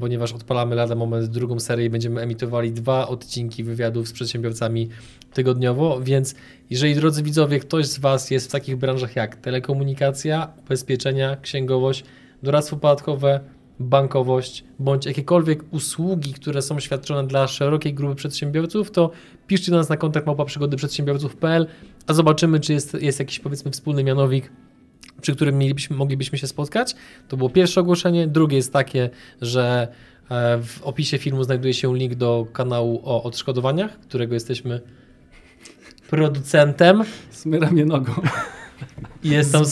ponieważ 0.00 0.32
odpalamy 0.32 0.74
lada 0.74 0.94
moment 0.94 1.26
drugą 1.26 1.60
serię 1.60 1.86
i 1.86 1.90
będziemy 1.90 2.20
emitowali 2.20 2.72
dwa 2.72 3.08
odcinki 3.08 3.64
wywiadów 3.64 4.08
z 4.08 4.12
przedsiębiorcami 4.12 4.88
tygodniowo, 5.32 6.00
więc 6.00 6.34
jeżeli 6.70 6.94
drodzy 6.94 7.22
widzowie, 7.22 7.60
ktoś 7.60 7.86
z 7.86 7.98
Was 7.98 8.30
jest 8.30 8.48
w 8.48 8.52
takich 8.52 8.76
branżach 8.76 9.16
jak 9.16 9.36
telekomunikacja, 9.36 10.52
ubezpieczenia, 10.64 11.36
księgowość, 11.36 12.04
doradztwo 12.42 12.76
podatkowe, 12.76 13.40
bankowość, 13.80 14.64
bądź 14.78 15.06
jakiekolwiek 15.06 15.64
usługi, 15.70 16.32
które 16.32 16.62
są 16.62 16.80
świadczone 16.80 17.26
dla 17.26 17.46
szerokiej 17.46 17.94
grupy 17.94 18.14
przedsiębiorców, 18.14 18.90
to 18.90 19.10
piszcie 19.46 19.70
do 19.72 19.78
nas 19.78 19.88
na 19.88 19.96
kontakt 19.96 20.26
małpa 20.26 20.44
przygody 20.44 20.76
przedsiębiorców.pl, 20.76 21.66
a 22.06 22.14
zobaczymy, 22.14 22.60
czy 22.60 22.72
jest, 22.72 22.94
jest 22.94 23.18
jakiś 23.18 23.38
powiedzmy 23.38 23.70
wspólny 23.70 24.04
mianownik, 24.04 24.50
przy 25.20 25.34
którym 25.34 25.58
mielibyśmy, 25.58 25.96
moglibyśmy 25.96 26.38
się 26.38 26.46
spotkać. 26.46 26.94
To 27.28 27.36
było 27.36 27.50
pierwsze 27.50 27.80
ogłoszenie. 27.80 28.26
Drugie 28.26 28.56
jest 28.56 28.72
takie, 28.72 29.10
że 29.42 29.88
e, 30.30 30.58
w 30.62 30.82
opisie 30.82 31.18
filmu 31.18 31.44
znajduje 31.44 31.74
się 31.74 31.96
link 31.96 32.14
do 32.14 32.46
kanału 32.52 33.00
o 33.04 33.22
odszkodowaniach, 33.22 34.00
którego 34.00 34.34
jesteśmy 34.34 34.80
producentem. 36.10 37.04
Smyra 37.30 37.70
mnie 37.70 37.84
nogą. 37.84 38.12
Jest 39.24 39.52
tam, 39.52 39.64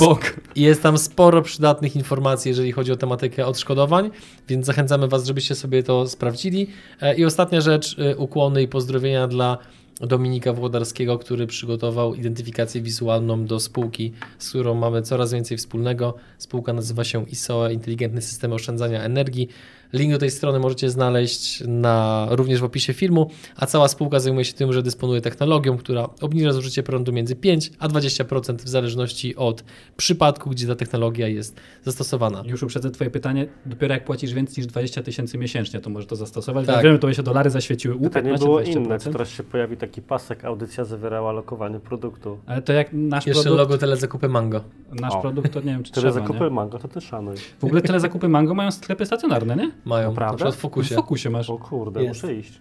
jest 0.56 0.82
tam 0.82 0.98
sporo 0.98 1.42
przydatnych 1.42 1.96
informacji, 1.96 2.48
jeżeli 2.48 2.72
chodzi 2.72 2.92
o 2.92 2.96
tematykę 2.96 3.46
odszkodowań, 3.46 4.10
więc 4.48 4.66
zachęcamy 4.66 5.08
Was, 5.08 5.26
żebyście 5.26 5.54
sobie 5.54 5.82
to 5.82 6.08
sprawdzili. 6.08 6.66
E, 7.00 7.14
I 7.14 7.24
ostatnia 7.24 7.60
rzecz, 7.60 7.96
e, 7.98 8.16
ukłony 8.16 8.62
i 8.62 8.68
pozdrowienia 8.68 9.28
dla 9.28 9.58
Dominika 10.00 10.52
Włodarskiego, 10.52 11.18
który 11.18 11.46
przygotował 11.46 12.14
identyfikację 12.14 12.80
wizualną 12.80 13.44
do 13.44 13.60
spółki, 13.60 14.12
z 14.38 14.48
którą 14.48 14.74
mamy 14.74 15.02
coraz 15.02 15.32
więcej 15.32 15.56
wspólnego. 15.56 16.14
Spółka 16.38 16.72
nazywa 16.72 17.04
się 17.04 17.24
ISOE, 17.24 17.72
Inteligentny 17.72 18.22
System 18.22 18.52
Oszczędzania 18.52 19.02
Energii. 19.02 19.48
Link 19.94 20.12
do 20.12 20.18
tej 20.18 20.30
strony 20.30 20.58
możecie 20.58 20.90
znaleźć 20.90 21.62
na, 21.66 22.26
również 22.30 22.60
w 22.60 22.64
opisie 22.64 22.92
filmu, 22.92 23.30
a 23.56 23.66
cała 23.66 23.88
spółka 23.88 24.20
zajmuje 24.20 24.44
się 24.44 24.52
tym, 24.52 24.72
że 24.72 24.82
dysponuje 24.82 25.20
technologią, 25.20 25.76
która 25.76 26.08
obniża 26.20 26.52
zużycie 26.52 26.82
prądu 26.82 27.12
między 27.12 27.36
5 27.36 27.70
a 27.78 27.88
20% 27.88 28.56
w 28.56 28.68
zależności 28.68 29.36
od 29.36 29.64
przypadku, 29.96 30.50
gdzie 30.50 30.66
ta 30.66 30.74
technologia 30.74 31.28
jest 31.28 31.60
zastosowana. 31.84 32.42
Już 32.46 32.62
uprzedzę 32.62 32.90
twoje 32.90 33.10
pytanie, 33.10 33.46
dopiero 33.66 33.94
jak 33.94 34.04
płacisz 34.04 34.34
więcej 34.34 34.54
niż 34.58 34.66
20 34.66 35.02
tysięcy 35.02 35.38
miesięcznie, 35.38 35.80
to 35.80 35.90
możesz 35.90 36.08
to 36.08 36.16
zastosować. 36.16 36.66
Tak. 36.66 36.74
Tak. 36.74 36.84
Wiem, 36.84 36.98
to 36.98 37.06
by 37.06 37.14
się 37.14 37.22
dolary 37.22 37.50
zaświeciły. 37.50 37.94
U, 37.94 38.00
Pytanie 38.00 38.24
15, 38.24 38.44
było 38.46 38.60
20%. 38.60 38.76
inne. 38.76 38.98
Teraz 38.98 39.28
się 39.28 39.42
pojawi 39.42 39.76
taki 39.76 40.02
pasek, 40.02 40.44
audycja 40.44 40.84
zawierała 40.84 41.32
lokowanie 41.32 41.80
produktu. 41.80 42.38
Ale 42.46 42.62
to 42.62 42.72
jak 42.72 42.88
nasz 42.92 43.26
Jeszcze 43.26 43.42
produkt, 43.42 43.58
logo 43.58 43.78
telezakupy 43.78 44.28
Mango. 44.28 44.60
nasz 45.00 45.14
O. 45.14 45.20
produkt, 45.20 45.52
to 45.52 45.60
nie 45.60 45.66
wiem, 45.66 45.82
czy 45.82 45.92
Tyle 45.92 46.10
trzeba, 46.10 46.26
zakupy 46.26 46.44
nie? 46.44 46.50
mango, 46.50 46.78
to 46.78 46.88
ty 46.88 47.00
szanuj. 47.00 47.36
W 47.60 47.64
ogóle 47.64 47.82
tyle 47.82 48.00
zakupy 48.00 48.28
Mango 48.28 48.54
mają 48.54 48.70
sklepy 48.70 49.06
stacjonarne, 49.06 49.56
nie? 49.56 49.70
Mają, 49.84 50.08
Naprawdę? 50.08 50.32
na 50.32 50.36
przykład 50.36 50.54
w 50.54 50.58
W 50.58 50.60
Fokusie. 50.60 50.94
Fokusie 50.94 51.30
masz. 51.30 51.50
O 51.50 51.58
kurde, 51.58 52.02
Jest. 52.04 52.22
muszę 52.22 52.34
iść. 52.34 52.60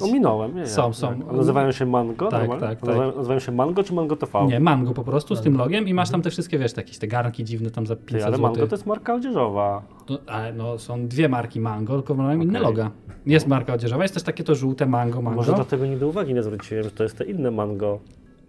Ominąłem, 0.00 0.56
nie? 0.56 0.66
Są, 0.66 0.92
są. 0.92 1.10
jak? 1.18 1.28
A 1.30 1.32
nazywają 1.32 1.72
się 1.72 1.86
Mango? 1.86 2.28
Tak, 2.28 2.40
normalnie? 2.48 2.76
tak, 2.76 2.80
tak. 2.80 3.16
Nazywają, 3.16 3.40
się 3.40 3.52
Mango 3.52 3.82
czy 3.82 3.94
Mango 3.94 4.16
TV? 4.16 4.46
Nie, 4.46 4.60
Mango 4.60 4.94
po 4.94 5.04
prostu 5.04 5.36
z 5.36 5.40
tym 5.42 5.56
logiem 5.56 5.88
i 5.88 5.94
masz 5.94 6.10
tam 6.10 6.22
te 6.22 6.30
wszystkie, 6.30 6.58
wiesz, 6.58 6.72
te 6.72 6.80
jakieś 6.80 6.98
te 6.98 7.06
garnki 7.06 7.44
dziwne 7.44 7.70
tam 7.70 7.86
za 7.86 7.96
500 7.96 8.20
Ty, 8.20 8.26
ale. 8.26 8.38
Mango 8.38 8.66
to 8.66 8.74
jest 8.76 8.86
marka 8.86 9.14
odzieżowa. 9.14 9.82
No, 10.10 10.18
ale 10.26 10.52
no, 10.52 10.78
są 10.78 11.08
dwie 11.08 11.28
marki 11.28 11.60
Mango, 11.60 11.94
tylko 11.94 12.14
mają 12.14 12.40
inne 12.40 12.58
Okej. 12.58 12.62
loga. 12.62 12.90
Jest 13.26 13.46
marka 13.46 13.74
odzieżowa, 13.74 14.02
jest 14.02 14.14
też 14.14 14.22
takie 14.22 14.44
to 14.44 14.54
żółte 14.54 14.86
Mango, 14.86 15.22
Mango. 15.22 15.36
Może 15.36 15.52
dlatego 15.52 15.86
nigdy 15.86 16.06
uwagi 16.06 16.34
nie 16.34 16.42
zwróciłem, 16.42 16.84
że 16.84 16.90
to 16.90 17.02
jest 17.02 17.18
te 17.18 17.24
inne 17.24 17.50
Mango. 17.50 17.98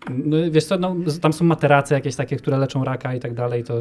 No, 0.09 0.37
wiesz 0.51 0.65
co, 0.65 0.77
no, 0.77 0.95
tam 1.21 1.33
są 1.33 1.45
materace 1.45 1.95
jakieś 1.95 2.15
takie, 2.15 2.35
które 2.35 2.57
leczą 2.57 2.83
raka 2.83 3.13
i 3.13 3.19
tak 3.19 3.33
dalej, 3.33 3.63
to 3.63 3.73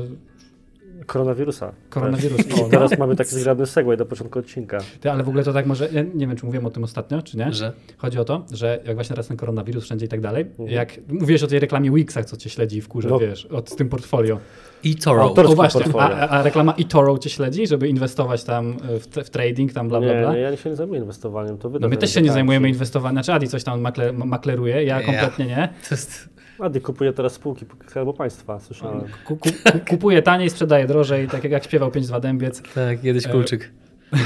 Koronawirusa. 1.07 1.73
koronawirus. 1.91 2.47
I 2.47 2.53
O, 2.53 2.57
no. 2.63 2.69
teraz 2.69 2.99
mamy 2.99 3.17
taki 3.17 3.31
zgrabny 3.31 3.67
segway 3.67 3.97
do 3.97 4.07
początku 4.07 4.39
odcinka. 4.39 4.79
Ty, 5.01 5.11
ale 5.11 5.23
w 5.25 5.29
ogóle 5.29 5.45
to 5.45 5.53
tak 5.53 5.67
może, 5.67 5.89
ja 5.93 6.03
nie 6.15 6.27
wiem, 6.27 6.37
czy 6.37 6.47
mówiłem 6.47 6.67
o 6.67 6.71
tym 6.71 6.85
ostatnio, 6.85 7.23
czy 7.23 7.37
nie? 7.39 7.53
Że? 7.53 7.73
Chodzi 7.97 8.19
o 8.19 8.25
to, 8.25 8.45
że 8.53 8.81
jak 8.85 8.95
właśnie 8.95 9.15
teraz 9.15 9.27
ten 9.29 9.37
koronawirus 9.37 9.85
wszędzie 9.85 10.07
i 10.07 10.09
tak 10.09 10.21
dalej, 10.21 10.43
Mhm. 10.51 10.69
jak 10.71 10.93
mówiłeś 11.09 11.43
o 11.43 11.47
tej 11.47 11.59
reklamie 11.59 11.91
Wixa, 11.91 12.19
co 12.27 12.37
cię 12.37 12.51
śledzi 12.51 12.81
w 12.81 12.89
kurze, 12.89 13.09
No. 13.09 13.19
wiesz, 13.19 13.47
od, 13.47 13.71
z 13.71 13.77
tym 13.77 13.89
portfolio. 13.89 14.39
I 14.85 14.97
Toro. 14.97 15.23
Autor- 15.23 15.47
O 15.47 15.55
właśnie, 15.55 15.83
a, 16.01 16.29
a 16.29 16.43
reklama 16.43 16.75
eToro 16.75 17.19
cię 17.19 17.31
śledzi, 17.31 17.67
żeby 17.67 17.89
inwestować 17.89 18.45
tam 18.45 18.77
w, 18.81 19.07
w 19.27 19.31
trading, 19.31 19.73
tam 19.73 19.89
bla 19.89 20.01
bla 20.01 20.13
Nie, 20.15 20.21
bla? 20.21 20.33
nie, 20.35 20.41
ja 20.41 20.57
się 20.57 20.71
nie 20.71 20.77
zajmuję 20.77 21.01
inwestowaniem, 21.01 21.59
to 21.59 21.71
wy 21.71 21.81
No 21.81 21.89
my 21.89 21.97
też 21.97 22.15
się 22.15 22.21
nie 22.23 22.29
tak, 22.29 22.35
zajmujemy 22.35 22.69
inwestowaniem, 22.69 23.23
czy 23.23 23.33
Adi 23.33 23.49
coś 23.49 23.65
tam 23.65 23.81
makle, 23.81 24.13
makleruje, 24.13 24.85
ja 24.85 25.01
Ja. 25.01 25.07
kompletnie 25.07 25.47
nie. 25.47 25.69
To 25.89 25.95
jest... 25.95 26.29
Adi 26.59 26.81
kupuje 26.81 27.13
teraz 27.13 27.33
spółki 27.33 27.67
Skarbu 27.89 28.13
Państwa, 28.13 28.61
słyszałem. 28.61 29.01
Ku, 29.25 29.37
ku, 29.37 29.49
ku, 29.73 29.79
kupuję 29.89 30.23
taniej, 30.23 30.51
sprzedaję 30.51 30.87
drożej, 30.87 31.29
tak 31.29 31.45
jak, 31.45 31.53
jak 31.53 31.65
śpiewał 31.65 31.91
5-2 31.91 32.21
dębiec. 32.21 32.63
Tak, 32.75 33.01
kiedyś 33.01 33.27
E, 33.27 33.29
kulczyk. 33.29 33.71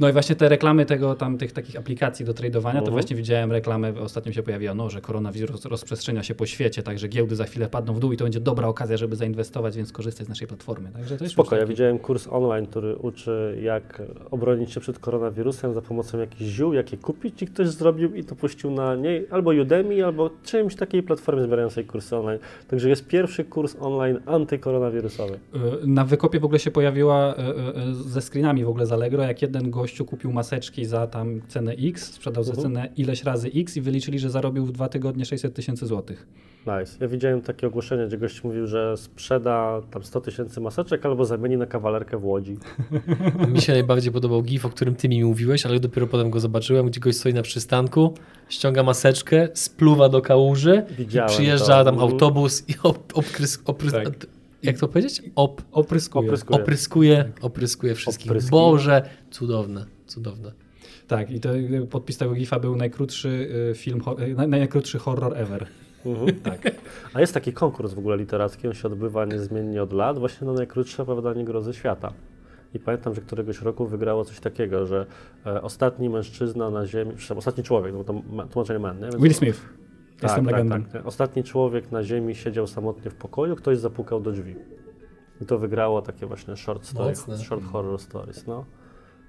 No 0.00 0.08
i 0.08 0.12
właśnie 0.12 0.36
te 0.36 0.48
reklamy 0.48 0.86
tego, 0.86 1.14
tam 1.14 1.38
tych 1.38 1.52
takich 1.52 1.76
aplikacji 1.76 2.24
do 2.24 2.34
tradowania, 2.34 2.74
to 2.74 2.78
Mhm. 2.86 2.92
właśnie 2.92 3.16
widziałem 3.16 3.52
reklamę, 3.52 3.92
ostatnio 4.00 4.32
się 4.32 4.42
pojawiła, 4.42 4.74
no, 4.74 4.90
że 4.90 5.00
koronawirus 5.00 5.64
rozprzestrzenia 5.64 6.22
się 6.22 6.34
po 6.34 6.46
świecie, 6.46 6.82
także 6.82 7.08
giełdy 7.08 7.36
za 7.36 7.44
chwilę 7.44 7.68
padną 7.68 7.94
w 7.94 8.00
dół 8.00 8.12
i 8.12 8.16
to 8.16 8.24
będzie 8.24 8.40
dobra 8.40 8.68
okazja, 8.68 8.96
żeby 8.96 9.16
zainwestować, 9.16 9.76
więc 9.76 9.92
korzystać 9.92 10.26
z 10.26 10.28
naszej 10.28 10.48
platformy. 10.48 10.90
Także 10.92 11.16
to 11.16 11.24
jest 11.24 11.32
Spoko, 11.34 11.46
już 11.56 11.60
ja 11.60 11.66
taki- 11.66 11.68
widziałem 11.72 11.98
kurs 11.98 12.28
online, 12.30 12.66
który 12.66 12.96
uczy 12.96 13.58
jak 13.62 14.02
obronić 14.30 14.72
się 14.72 14.80
przed 14.80 14.98
koronawirusem 14.98 15.74
za 15.74 15.82
pomocą 15.82 16.18
jakichś 16.18 16.50
ziół, 16.50 16.72
jakie 16.72 16.96
kupić 16.96 17.42
i 17.42 17.46
ktoś 17.46 17.68
zrobił 17.68 18.14
i 18.14 18.24
to 18.24 18.34
puścił 18.36 18.70
na 18.70 18.96
niej 18.96 19.26
albo 19.30 19.50
Udemy, 19.62 20.04
albo 20.06 20.30
czymś 20.44 20.74
takiej 20.76 21.02
platformie 21.02 21.42
zbierającej 21.42 21.84
kursy 21.84 22.16
online. 22.16 22.38
Także 22.68 22.88
jest 22.88 23.06
pierwszy 23.06 23.44
kurs 23.44 23.76
online 23.80 24.18
antykoronawirusowy. 24.26 25.34
Y, 25.34 25.86
Na 25.86 26.04
wykopie 26.04 26.40
w 26.40 26.44
ogóle 26.44 26.58
się 26.58 26.70
pojawiła 26.70 27.34
y, 27.34 27.40
y, 27.90 27.94
ze 27.94 28.20
screenami 28.20 28.64
w 28.64 28.68
ogóle 28.68 28.77
z 28.86 28.92
Allegro, 28.92 29.22
jak 29.22 29.42
jeden 29.42 29.70
gościu 29.70 30.04
kupił 30.04 30.32
maseczki 30.32 30.84
za 30.84 31.06
tam 31.06 31.40
cenę 31.48 31.72
X, 31.72 32.12
sprzedał 32.12 32.44
za 32.44 32.52
Mhm. 32.52 32.68
cenę 32.68 32.88
ileś 32.96 33.24
razy 33.24 33.50
X 33.56 33.76
i 33.76 33.80
wyliczyli, 33.80 34.18
że 34.18 34.30
zarobił 34.30 34.66
w 34.66 34.72
dwa 34.72 34.88
tygodnie 34.88 35.24
600 35.24 35.54
tysięcy 35.54 35.86
złotych. 35.86 36.26
Nice. 36.80 36.96
Ja 37.00 37.08
widziałem 37.08 37.40
takie 37.42 37.66
ogłoszenie, 37.66 38.06
gdzie 38.06 38.18
gość 38.18 38.44
mówił, 38.44 38.66
że 38.66 38.96
sprzeda 38.96 39.80
tam 39.90 40.04
100 40.04 40.20
tysięcy 40.20 40.60
maseczek 40.60 41.06
albo 41.06 41.24
zamieni 41.24 41.56
na 41.56 41.66
kawalerkę 41.66 42.18
w 42.18 42.24
Łodzi. 42.24 42.56
Mi 43.52 43.60
się 43.60 43.72
najbardziej 43.72 44.12
podobał 44.12 44.42
gif, 44.42 44.64
o 44.66 44.68
którym 44.68 44.94
ty 44.94 45.08
mi 45.08 45.24
mówiłeś, 45.24 45.66
ale 45.66 45.80
dopiero 45.80 46.06
potem 46.06 46.30
go 46.30 46.40
zobaczyłem, 46.40 46.86
gdzie 46.86 47.00
goś 47.00 47.16
stoi 47.16 47.34
na 47.34 47.42
przystanku, 47.42 48.14
ściąga 48.48 48.82
maseczkę, 48.82 49.48
spluwa 49.54 50.08
do 50.08 50.22
kałuży, 50.22 50.82
Widziałem 50.98 51.28
przyjeżdża 51.30 51.78
to. 51.78 51.84
tam 51.84 51.94
Mhm. 51.94 52.12
autobus 52.12 52.64
i 52.68 52.74
op, 52.82 53.12
opkrys, 53.18 53.62
oprys, 53.64 53.92
Tak. 53.92 54.08
Jak 54.62 54.78
to 54.78 54.88
powiedzieć? 54.88 55.22
Op, 55.34 55.62
Opryskuje. 55.72 56.28
Opryskuje. 56.28 56.60
opryskuje, 56.62 57.32
opryskuje 57.40 57.94
wszystkich. 57.94 58.30
Opryski. 58.30 58.50
Boże, 58.50 59.02
cudowne, 59.30 59.84
cudowne. 60.06 60.52
Tak, 61.06 61.30
i 61.30 61.40
to 61.40 61.48
podpis 61.90 62.18
tego 62.18 62.32
gifa 62.34 62.58
był 62.60 62.76
najkrótszy 62.76 63.28
y, 63.70 63.74
film, 63.74 63.98
y, 63.98 64.34
naj- 64.34 64.48
najkrótszy 64.48 64.98
horror 64.98 65.36
ever. 65.36 65.66
Mhm. 66.06 66.40
Tak. 66.42 66.60
A 67.14 67.20
jest 67.20 67.34
taki 67.34 67.52
konkurs 67.52 67.94
w 67.94 67.98
ogóle 67.98 68.16
literacki, 68.16 68.68
on 68.68 68.74
się 68.74 68.88
odbywa 68.88 69.24
niezmiennie 69.24 69.82
od 69.82 69.92
lat, 69.92 70.18
właśnie 70.18 70.46
na 70.46 70.52
najkrótsze 70.52 71.02
opowiadanie 71.02 71.44
grozy 71.44 71.74
świata. 71.74 72.12
I 72.74 72.78
pamiętam, 72.78 73.14
że 73.14 73.20
któregoś 73.20 73.62
roku 73.62 73.86
wygrało 73.86 74.24
coś 74.24 74.40
takiego, 74.40 74.86
że 74.86 75.06
e, 75.46 75.62
ostatni 75.62 76.08
mężczyzna 76.10 76.70
na 76.70 76.86
ziemi, 76.86 77.12
ostatni 77.36 77.64
człowiek, 77.64 77.92
no 77.92 77.98
bo 77.98 78.04
to 78.04 78.12
ma, 78.32 78.46
tłumaczenie 78.46 78.78
man, 78.78 78.96
nie? 78.96 79.02
Więc- 79.02 79.16
Will 79.22 79.34
Smith. 79.34 79.60
Tak, 80.20 80.22
Jestem 80.30 80.44
tak, 80.44 80.52
legendą. 80.54 80.90
tak. 80.90 81.06
Ostatni 81.06 81.44
człowiek 81.44 81.92
na 81.92 82.02
ziemi 82.02 82.34
siedział 82.34 82.66
samotnie 82.66 83.10
w 83.10 83.14
pokoju, 83.14 83.56
ktoś 83.56 83.78
zapukał 83.78 84.20
do 84.20 84.32
drzwi. 84.32 84.56
I 85.40 85.46
to 85.46 85.58
wygrało 85.58 86.02
takie 86.02 86.26
właśnie 86.26 86.56
short 86.56 86.84
story, 86.86 87.14
short 87.44 87.64
horror 87.64 87.98
stories, 88.00 88.46
no. 88.46 88.64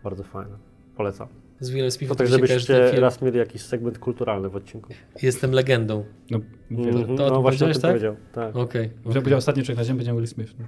Bardzo 0.04 0.24
fajne. 0.24 0.58
Polecam. 0.96 1.28
Z 1.60 1.70
Willem 1.70 1.92
Smithem 1.92 2.18
To 2.18 2.24
tak, 2.24 2.28
żebyście 2.28 2.90
film. 2.90 3.02
raz 3.04 3.22
mieli 3.22 3.38
jakiś 3.38 3.62
segment 3.62 4.00
kulturalny 4.00 4.50
w 4.50 4.56
odcinku. 4.56 4.94
Jestem 5.22 5.52
legendą. 5.52 6.06
No, 6.32 6.40
że... 6.72 6.90
Mhm, 6.90 7.18
to 7.18 7.30
no 7.30 7.42
właśnie 7.42 7.68
o 7.68 7.70
powiedziałeś, 7.70 7.74
tym 7.76 7.82
tak? 7.82 7.92
powiedział. 7.92 8.16
Tak. 8.34 8.56
Okej. 8.56 8.90
Że 9.06 9.20
powiedział 9.20 9.38
ostatni 9.38 9.64
człowiek 9.64 9.78
na 9.78 9.84
ziemi 9.84 9.98
będzie 9.98 10.14
Will 10.14 10.28
Smith. 10.28 10.54
No. 10.60 10.66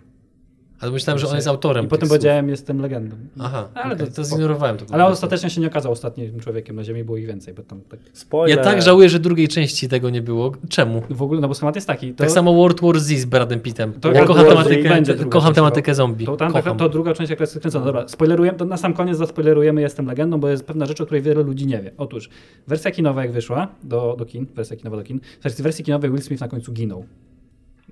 Ale 0.81 0.91
myślałem, 0.91 1.19
że 1.19 1.27
on 1.27 1.35
jest 1.35 1.47
autorem 1.47 1.85
I 1.85 1.87
potem 1.87 2.01
tych 2.01 2.09
powiedziałem, 2.09 2.49
jestem 2.49 2.81
legendą. 2.81 3.15
Słów. 3.15 3.29
Aha, 3.39 3.69
Ale 3.73 3.85
ale 3.85 3.95
to- 3.95 4.07
to, 4.07 4.23
zignorowałem 4.23 4.77
to. 4.77 4.85
Ale 4.93 5.05
ostatecznie 5.05 5.49
się 5.49 5.61
nie 5.61 5.67
okazał 5.67 5.91
ostatnim 5.91 6.39
człowiekiem 6.39 6.75
na 6.75 6.83
ziemi, 6.83 7.03
było 7.03 7.17
ich 7.17 7.27
więcej, 7.27 7.53
bo 7.53 7.63
tam 7.63 7.81
tak... 7.81 7.99
Spoiler. 8.13 8.57
Ja 8.57 8.63
tak 8.63 8.81
żałuję, 8.81 9.09
że 9.09 9.19
drugiej 9.19 9.47
części 9.47 9.89
tego 9.89 10.09
nie 10.09 10.21
było. 10.21 10.51
Czemu? 10.69 11.01
W 11.09 11.21
ogóle, 11.21 11.41
no 11.41 11.47
bo 11.47 11.53
schemat 11.53 11.75
jest 11.75 11.87
taki. 11.87 12.13
To, 12.13 12.17
Tak 12.17 12.31
samo 12.31 12.53
World 12.53 12.81
War 12.81 12.99
Z 12.99 13.07
z 13.19 13.25
Bradem 13.25 13.59
Pittem. 13.59 13.93
To 13.93 14.11
ja 14.11 14.25
kocham 14.25 14.45
tematykę, 14.45 15.03
kocham 15.29 15.47
część, 15.49 15.55
tematykę 15.55 15.95
zombie. 15.95 16.25
To, 16.25 16.37
tam, 16.37 16.53
kocham. 16.53 16.77
to 16.77 16.89
druga 16.89 17.13
część 17.13 17.29
jak 17.29 17.39
jest 17.39 17.55
skręcona. 17.55 17.85
Dobra, 17.85 18.07
spoilerujemy, 18.07 18.57
to 18.57 18.65
na 18.65 18.77
sam 18.77 18.93
koniec 18.93 19.17
zaspoilerujemy 19.17 19.81
Jestem 19.81 20.05
Legendą, 20.05 20.39
bo 20.39 20.49
jest 20.49 20.65
pewna 20.65 20.85
rzecz, 20.85 21.01
o 21.01 21.05
której 21.05 21.21
wiele 21.21 21.43
ludzi 21.43 21.67
nie 21.67 21.81
wie. 21.81 21.91
Otóż 21.97 22.29
wersja 22.67 22.91
kinowa 22.91 23.21
jak 23.21 23.31
wyszła 23.31 23.67
do, 23.83 24.15
do 24.19 24.25
kin, 24.25 24.45
wersja 24.55 24.77
kinowa 24.77 24.97
do 24.97 25.03
kin, 25.03 25.19
w 25.45 25.61
wersji 25.61 25.85
kinowej 25.85 26.11
Will 26.11 26.21
Smith 26.21 26.41
na 26.41 26.47
końcu 26.47 26.71
ginął. 26.71 27.05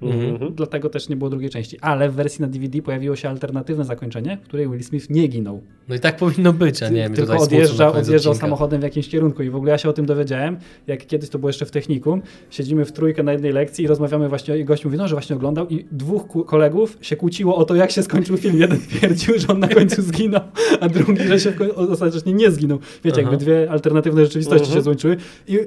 Mhm. 0.02 0.54
Dlatego 0.56 0.90
też 0.90 1.10
nie 1.10 1.16
było 1.16 1.30
drugiej 1.30 1.50
części. 1.50 1.78
Ale 1.82 2.10
w 2.10 2.14
wersji 2.14 2.42
na 2.42 2.48
DVD 2.48 2.82
pojawiło 2.82 3.16
się 3.16 3.30
alternatywne 3.30 3.86
zakończenie, 3.86 4.38
w 4.44 4.46
której 4.48 4.70
Will 4.70 4.84
Smith 4.84 5.10
nie 5.10 5.28
ginął. 5.28 5.62
No 5.90 5.96
i 5.96 6.00
tak 6.00 6.18
powinno 6.18 6.54
być, 6.54 6.84
a 6.84 6.90
nie 6.90 6.96
wiem, 6.96 7.14
Tylko 7.14 7.38
odjeżdżał, 7.38 7.94
odjeżdżał 7.94 8.36
samochodem 8.36 8.80
w 8.80 8.84
jakimś 8.84 9.10
kierunku. 9.10 9.44
I 9.44 9.50
w 9.50 9.56
ogóle 9.56 9.72
ja 9.72 9.78
się 9.78 9.90
o 9.90 9.94
tym 9.94 10.06
dowiedziałem, 10.06 10.58
jak 10.88 11.08
kiedyś 11.08 11.30
to 11.30 11.40
było 11.40 11.50
jeszcze 11.50 11.66
w 11.66 11.72
technikum. 11.72 12.22
Siedzimy 12.50 12.86
w 12.86 12.92
trójkę 12.92 13.24
na 13.24 13.32
jednej 13.32 13.52
lekcji 13.52 13.86
i 13.86 13.88
rozmawiamy 13.88 14.30
właśnie, 14.30 14.58
i 14.58 14.66
gość 14.66 14.86
mówi, 14.86 14.98
no, 14.98 15.08
że 15.08 15.16
właśnie 15.16 15.36
oglądał 15.36 15.68
i 15.68 15.86
dwóch 15.92 16.46
kolegów 16.46 16.98
się 17.02 17.16
kłóciło 17.16 17.56
o 17.56 17.66
to, 17.66 17.76
jak 17.76 17.92
się 17.92 18.04
skończył 18.04 18.38
film. 18.38 18.58
Jeden 18.60 18.80
twierdził, 18.80 19.40
że 19.40 19.48
on 19.48 19.60
na 19.60 19.68
końcu 19.68 20.02
zginął, 20.02 20.42
a 20.80 20.90
drugi, 20.90 21.24
że 21.28 21.40
się 21.40 21.54
ostatecznie 21.76 22.34
nie 22.34 22.52
zginął. 22.52 22.80
Wiecie, 23.04 23.22
Aha. 23.22 23.32
jakby 23.32 23.46
dwie 23.46 23.72
alternatywne 23.72 24.26
rzeczywistości 24.26 24.64
Mhm. 24.66 24.80
się 24.80 24.84
złączyły. 24.84 25.18
I 25.48 25.60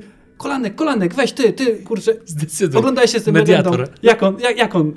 kolanek, 0.43 0.75
kolanek, 0.75 1.15
weź 1.15 1.33
ty, 1.33 1.53
ty, 1.53 1.77
kurczę, 1.77 2.13
Zdecydowanie. 2.27 2.79
oglądaj 2.79 3.09
się 3.09 3.21
z 3.21 3.25
tym 3.25 3.35
Mediator. 3.35 3.73
legendą. 3.73 3.99
Jak 4.03 4.23
on, 4.23 4.37
jak, 4.41 4.59
jak 4.59 4.75
on... 4.75 4.93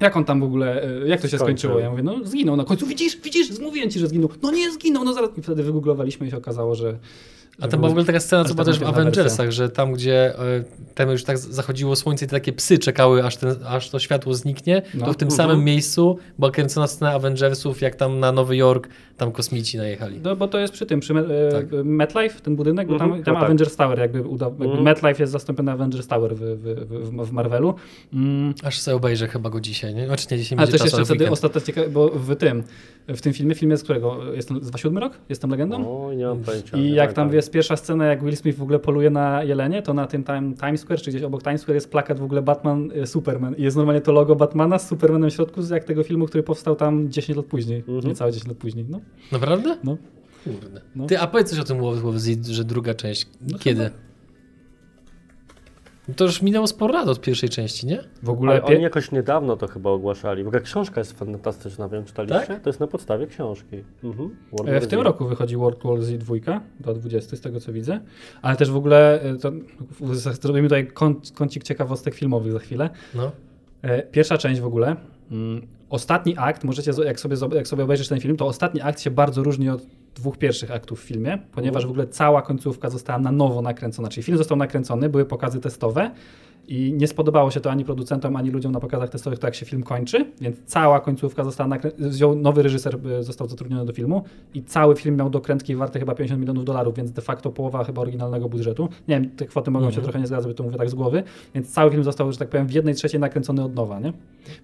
Jak 0.00 0.16
on 0.16 0.24
tam 0.24 0.40
w 0.40 0.44
ogóle, 0.44 0.82
e, 0.82 1.08
jak 1.08 1.20
to 1.20 1.28
się 1.28 1.36
Skończył. 1.38 1.38
skończyło? 1.70 1.78
Ja 1.78 1.90
mówię, 1.90 2.02
no 2.02 2.24
zginął 2.24 2.56
na 2.56 2.64
końcu. 2.64 2.86
Widzisz, 2.86 3.16
widzisz, 3.16 3.58
mówiłem 3.60 3.90
ci, 3.90 3.98
że 3.98 4.06
zginął. 4.08 4.30
No 4.42 4.50
nie 4.50 4.72
zginął, 4.72 5.04
no 5.04 5.12
zaraz. 5.12 5.30
I 5.38 5.42
wtedy 5.42 5.62
wygooglowaliśmy 5.62 6.26
i 6.26 6.30
się 6.30 6.36
okazało, 6.36 6.74
że... 6.74 6.98
A 7.60 7.68
tam 7.68 7.80
była 7.80 7.88
w 7.88 7.92
ogóle 7.92 8.04
taka 8.04 8.20
scena, 8.20 8.44
co 8.44 8.54
była 8.54 8.64
też 8.64 8.78
w 8.78 8.82
Avengersach, 8.82 9.50
że 9.50 9.68
tam, 9.70 9.92
gdzie 9.92 10.38
e, 10.38 10.64
tam 10.94 11.10
już 11.10 11.24
tak 11.24 11.38
zachodziło 11.38 11.96
słońce 11.96 12.24
i 12.24 12.28
te 12.28 12.36
takie 12.36 12.52
psy 12.52 12.78
czekały, 12.78 13.24
aż, 13.24 13.36
ten, 13.36 13.54
aż 13.66 13.90
to 13.90 13.98
światło 13.98 14.34
zniknie, 14.34 14.82
No. 14.94 15.06
to 15.06 15.12
w 15.12 15.16
tym 15.16 15.28
Mhm. 15.28 15.36
samym 15.48 15.64
miejscu 15.64 16.18
była 16.38 16.50
kręcona 16.50 16.86
scena 16.86 17.12
Avengersów, 17.12 17.80
jak 17.80 17.94
tam 17.94 18.20
na 18.20 18.32
Nowy 18.32 18.56
Jork 18.56 18.88
tam 19.16 19.32
kosmici 19.32 19.76
najechali. 19.78 20.20
No 20.24 20.36
bo 20.36 20.48
to 20.48 20.58
jest 20.58 20.72
przy 20.72 20.86
tym, 20.86 21.00
przy 21.00 21.14
e, 21.14 21.52
Tak. 21.52 21.66
MetLife, 21.84 22.40
ten 22.40 22.56
budynek, 22.56 22.88
bo 22.88 22.98
tam, 22.98 23.06
Mhm, 23.06 23.24
tam 23.24 23.34
no 23.34 23.40
tak. 23.40 23.46
Avengers 23.46 23.76
Tower 23.76 23.98
jakby 23.98 24.22
uda, 24.22 24.46
jakby 24.46 24.64
Mhm. 24.64 24.82
MetLife 24.84 25.22
jest 25.22 25.32
zastąpiony 25.32 25.72
Avengers 25.72 26.06
Tower 26.06 26.36
w, 26.36 26.40
w, 26.40 27.20
w, 27.20 27.26
w 27.28 27.32
Marvelu. 27.32 27.74
Mm. 28.12 28.54
Aż 28.62 28.80
sobie 28.80 28.96
obejrzę 28.96 29.28
chyba 29.28 29.50
go 29.50 29.60
dzisiaj, 29.60 29.94
nie? 29.94 30.06
Znaczy 30.06 30.26
nie, 30.30 30.38
dzisiaj 30.38 30.58
A 30.60 30.66
też 30.66 30.80
jeszcze 30.80 31.04
wtedy 31.04 31.30
ciekawe, 31.66 31.88
bo 31.88 32.08
w 32.08 32.36
tym, 32.36 32.62
w 33.08 33.20
tym 33.20 33.32
filmie, 33.32 33.54
filmie 33.54 33.76
z 33.76 33.82
którego, 33.82 34.32
jestem, 34.34 34.56
z 34.56 34.60
27 34.60 34.98
rok? 34.98 35.12
Jestem 35.28 35.50
legendą? 35.50 36.06
O, 36.06 36.12
nie 36.12 36.26
mam 36.26 36.40
pojęcia. 36.40 36.76
I 36.76 36.90
jak 36.90 37.12
tam 37.12 37.14
pamiętam. 37.14 37.36
Jest 37.46 37.52
pierwsza 37.52 37.76
scena, 37.76 38.06
jak 38.06 38.24
Will 38.24 38.36
Smith 38.36 38.58
w 38.58 38.62
ogóle 38.62 38.78
poluje 38.78 39.10
na 39.10 39.42
jelenie, 39.42 39.82
to 39.82 39.94
na 39.94 40.06
tym 40.06 40.24
time, 40.24 40.54
Times 40.54 40.80
Square, 40.80 41.00
czy 41.00 41.10
gdzieś 41.10 41.22
obok 41.22 41.42
Times 41.42 41.60
Square 41.60 41.74
jest 41.74 41.90
plakat 41.90 42.20
w 42.20 42.22
ogóle 42.22 42.42
Batman, 42.42 42.90
e, 42.94 43.06
Superman. 43.06 43.54
I 43.54 43.62
jest 43.62 43.76
normalnie 43.76 44.00
to 44.00 44.12
logo 44.12 44.36
Batmana 44.36 44.78
z 44.78 44.88
Supermanem 44.88 45.30
w 45.30 45.32
środku, 45.32 45.60
jak 45.70 45.84
tego 45.84 46.02
filmu, 46.02 46.26
który 46.26 46.42
powstał 46.42 46.76
tam 46.76 47.10
10 47.10 47.36
lat 47.36 47.46
później. 47.46 47.78
Mhm. 47.78 48.06
Niecałe 48.06 48.32
10 48.32 48.48
lat 48.48 48.56
później. 48.56 48.86
No. 48.88 49.00
Naprawdę? 49.32 49.76
No. 49.84 49.96
Kurde. 50.44 50.80
No. 50.96 51.06
Ty, 51.06 51.20
a 51.20 51.26
powiedz 51.26 51.50
coś 51.50 51.58
o 51.58 51.64
tym 51.64 51.80
Z, 52.16 52.46
że 52.46 52.64
druga 52.64 52.94
część. 52.94 53.26
No 53.40 53.58
Kiedy? 53.58 53.90
To 56.16 56.24
już 56.24 56.42
minęło 56.42 56.66
sporo 56.66 56.94
lat 56.94 57.08
od 57.08 57.20
pierwszej 57.20 57.48
części, 57.48 57.86
nie? 57.86 57.98
W 58.22 58.30
ogóle 58.30 58.52
Ale 58.52 58.62
oni 58.62 58.82
jakoś 58.82 59.12
niedawno 59.12 59.56
to 59.56 59.66
chyba 59.68 59.90
ogłaszali. 59.90 60.44
W 60.44 60.46
ogóle 60.46 60.62
książka 60.62 61.00
jest 61.00 61.18
fantastyczna, 61.18 61.88
wiem, 61.88 62.04
czytaliście? 62.04 62.46
Tak? 62.46 62.62
To 62.62 62.68
jest 62.68 62.80
na 62.80 62.86
podstawie 62.86 63.26
książki. 63.26 63.84
Mhm. 64.04 64.36
E, 64.66 64.80
W 64.80 64.86
tym 64.86 65.00
roku 65.00 65.26
wychodzi 65.26 65.56
World 65.56 65.82
War 65.84 66.02
Z 66.02 66.18
2 66.18 66.34
do 66.80 66.94
20, 66.94 67.36
z 67.36 67.40
tego 67.40 67.60
co 67.60 67.72
widzę. 67.72 68.00
Ale 68.42 68.56
też 68.56 68.70
w 68.70 68.76
ogóle 68.76 69.22
e, 69.22 69.36
to, 69.36 69.52
zrobimy 70.42 70.68
tutaj 70.68 70.86
kąt, 70.86 71.32
kącik 71.34 71.62
ciekawostek 71.64 72.14
filmowych 72.14 72.52
za 72.52 72.58
chwilę. 72.58 72.90
No. 73.14 73.32
E, 73.82 74.02
Pierwsza 74.02 74.38
część 74.38 74.60
w 74.60 74.66
ogóle. 74.66 74.96
mm, 75.30 75.66
Ostatni 75.90 76.34
akt, 76.38 76.64
możecie, 76.64 76.92
jak 77.04 77.20
sobie, 77.20 77.36
jak 77.54 77.68
sobie 77.68 77.84
obejrzysz 77.84 78.08
ten 78.08 78.20
film, 78.20 78.36
to 78.36 78.46
ostatni 78.46 78.80
akt 78.80 79.00
się 79.00 79.10
bardzo 79.10 79.42
różni 79.42 79.68
od 79.68 79.82
dwóch 80.16 80.38
pierwszych 80.38 80.70
aktów 80.70 81.00
w 81.00 81.02
filmie, 81.02 81.38
ponieważ 81.52 81.86
w 81.86 81.90
ogóle 81.90 82.06
cała 82.06 82.42
końcówka 82.42 82.90
została 82.90 83.18
na 83.18 83.32
nowo 83.32 83.62
nakręcona. 83.62 84.08
Czyli 84.08 84.24
film 84.24 84.38
został 84.38 84.58
nakręcony, 84.58 85.08
były 85.08 85.24
pokazy 85.24 85.60
testowe 85.60 86.10
i 86.68 86.92
nie 86.96 87.08
spodobało 87.08 87.50
się 87.50 87.60
to 87.60 87.70
ani 87.70 87.84
producentom, 87.84 88.36
ani 88.36 88.50
ludziom 88.50 88.72
na 88.72 88.80
pokazach 88.80 89.08
testowych, 89.10 89.38
to 89.38 89.46
jak 89.46 89.54
się 89.54 89.66
film 89.66 89.82
kończy, 89.82 90.32
więc 90.40 90.56
cała 90.66 91.00
końcówka 91.00 91.44
została 91.44 91.68
nakręcona. 91.68 92.34
Nowy 92.36 92.62
reżyser, 92.62 92.98
e, 93.18 93.22
został 93.22 93.48
zatrudniony 93.48 93.84
do 93.86 93.92
filmu 93.92 94.24
i 94.54 94.62
cały 94.62 94.96
film 94.96 95.16
miał 95.16 95.30
dokrętki 95.30 95.76
warte 95.76 95.98
chyba 95.98 96.14
50 96.14 96.40
milionów 96.40 96.64
dolarów, 96.64 96.94
więc 96.94 97.12
de 97.12 97.22
facto 97.22 97.50
połowa 97.50 97.84
chyba 97.84 98.02
oryginalnego 98.02 98.48
budżetu. 98.48 98.88
Nie 99.08 99.20
wiem, 99.20 99.30
te 99.30 99.46
kwoty 99.46 99.70
mogą 99.70 99.84
się 99.84 99.88
Mhm. 99.88 100.04
trochę 100.04 100.20
nie 100.20 100.26
zgadzać, 100.26 100.46
bo 100.48 100.54
to 100.54 100.62
mówię 100.64 100.76
tak 100.78 100.90
z 100.90 100.94
głowy, 100.94 101.22
więc 101.54 101.72
cały 101.72 101.90
film 101.90 102.04
został, 102.04 102.32
że 102.32 102.38
tak 102.38 102.48
powiem, 102.48 102.66
w 102.66 102.72
jednej 102.72 102.94
trzeciej 102.94 103.20
nakręcony 103.20 103.64
od 103.64 103.74
nowa, 103.74 104.00
nie? 104.00 104.12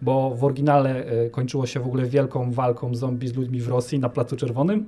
Bo 0.03 0.31
w 0.35 0.45
oryginale 0.45 1.05
e, 1.07 1.31
kończyło 1.31 1.67
się 1.67 1.81
w 1.81 1.87
ogóle 1.87 2.07
wielką 2.07 2.53
walką 2.53 2.95
zombie 2.95 3.29
z 3.29 3.35
ludźmi 3.37 3.61
w 3.61 3.69
Rosji 3.69 3.99
na 3.99 4.09
Placu 4.09 4.37
Czerwonym. 4.37 4.87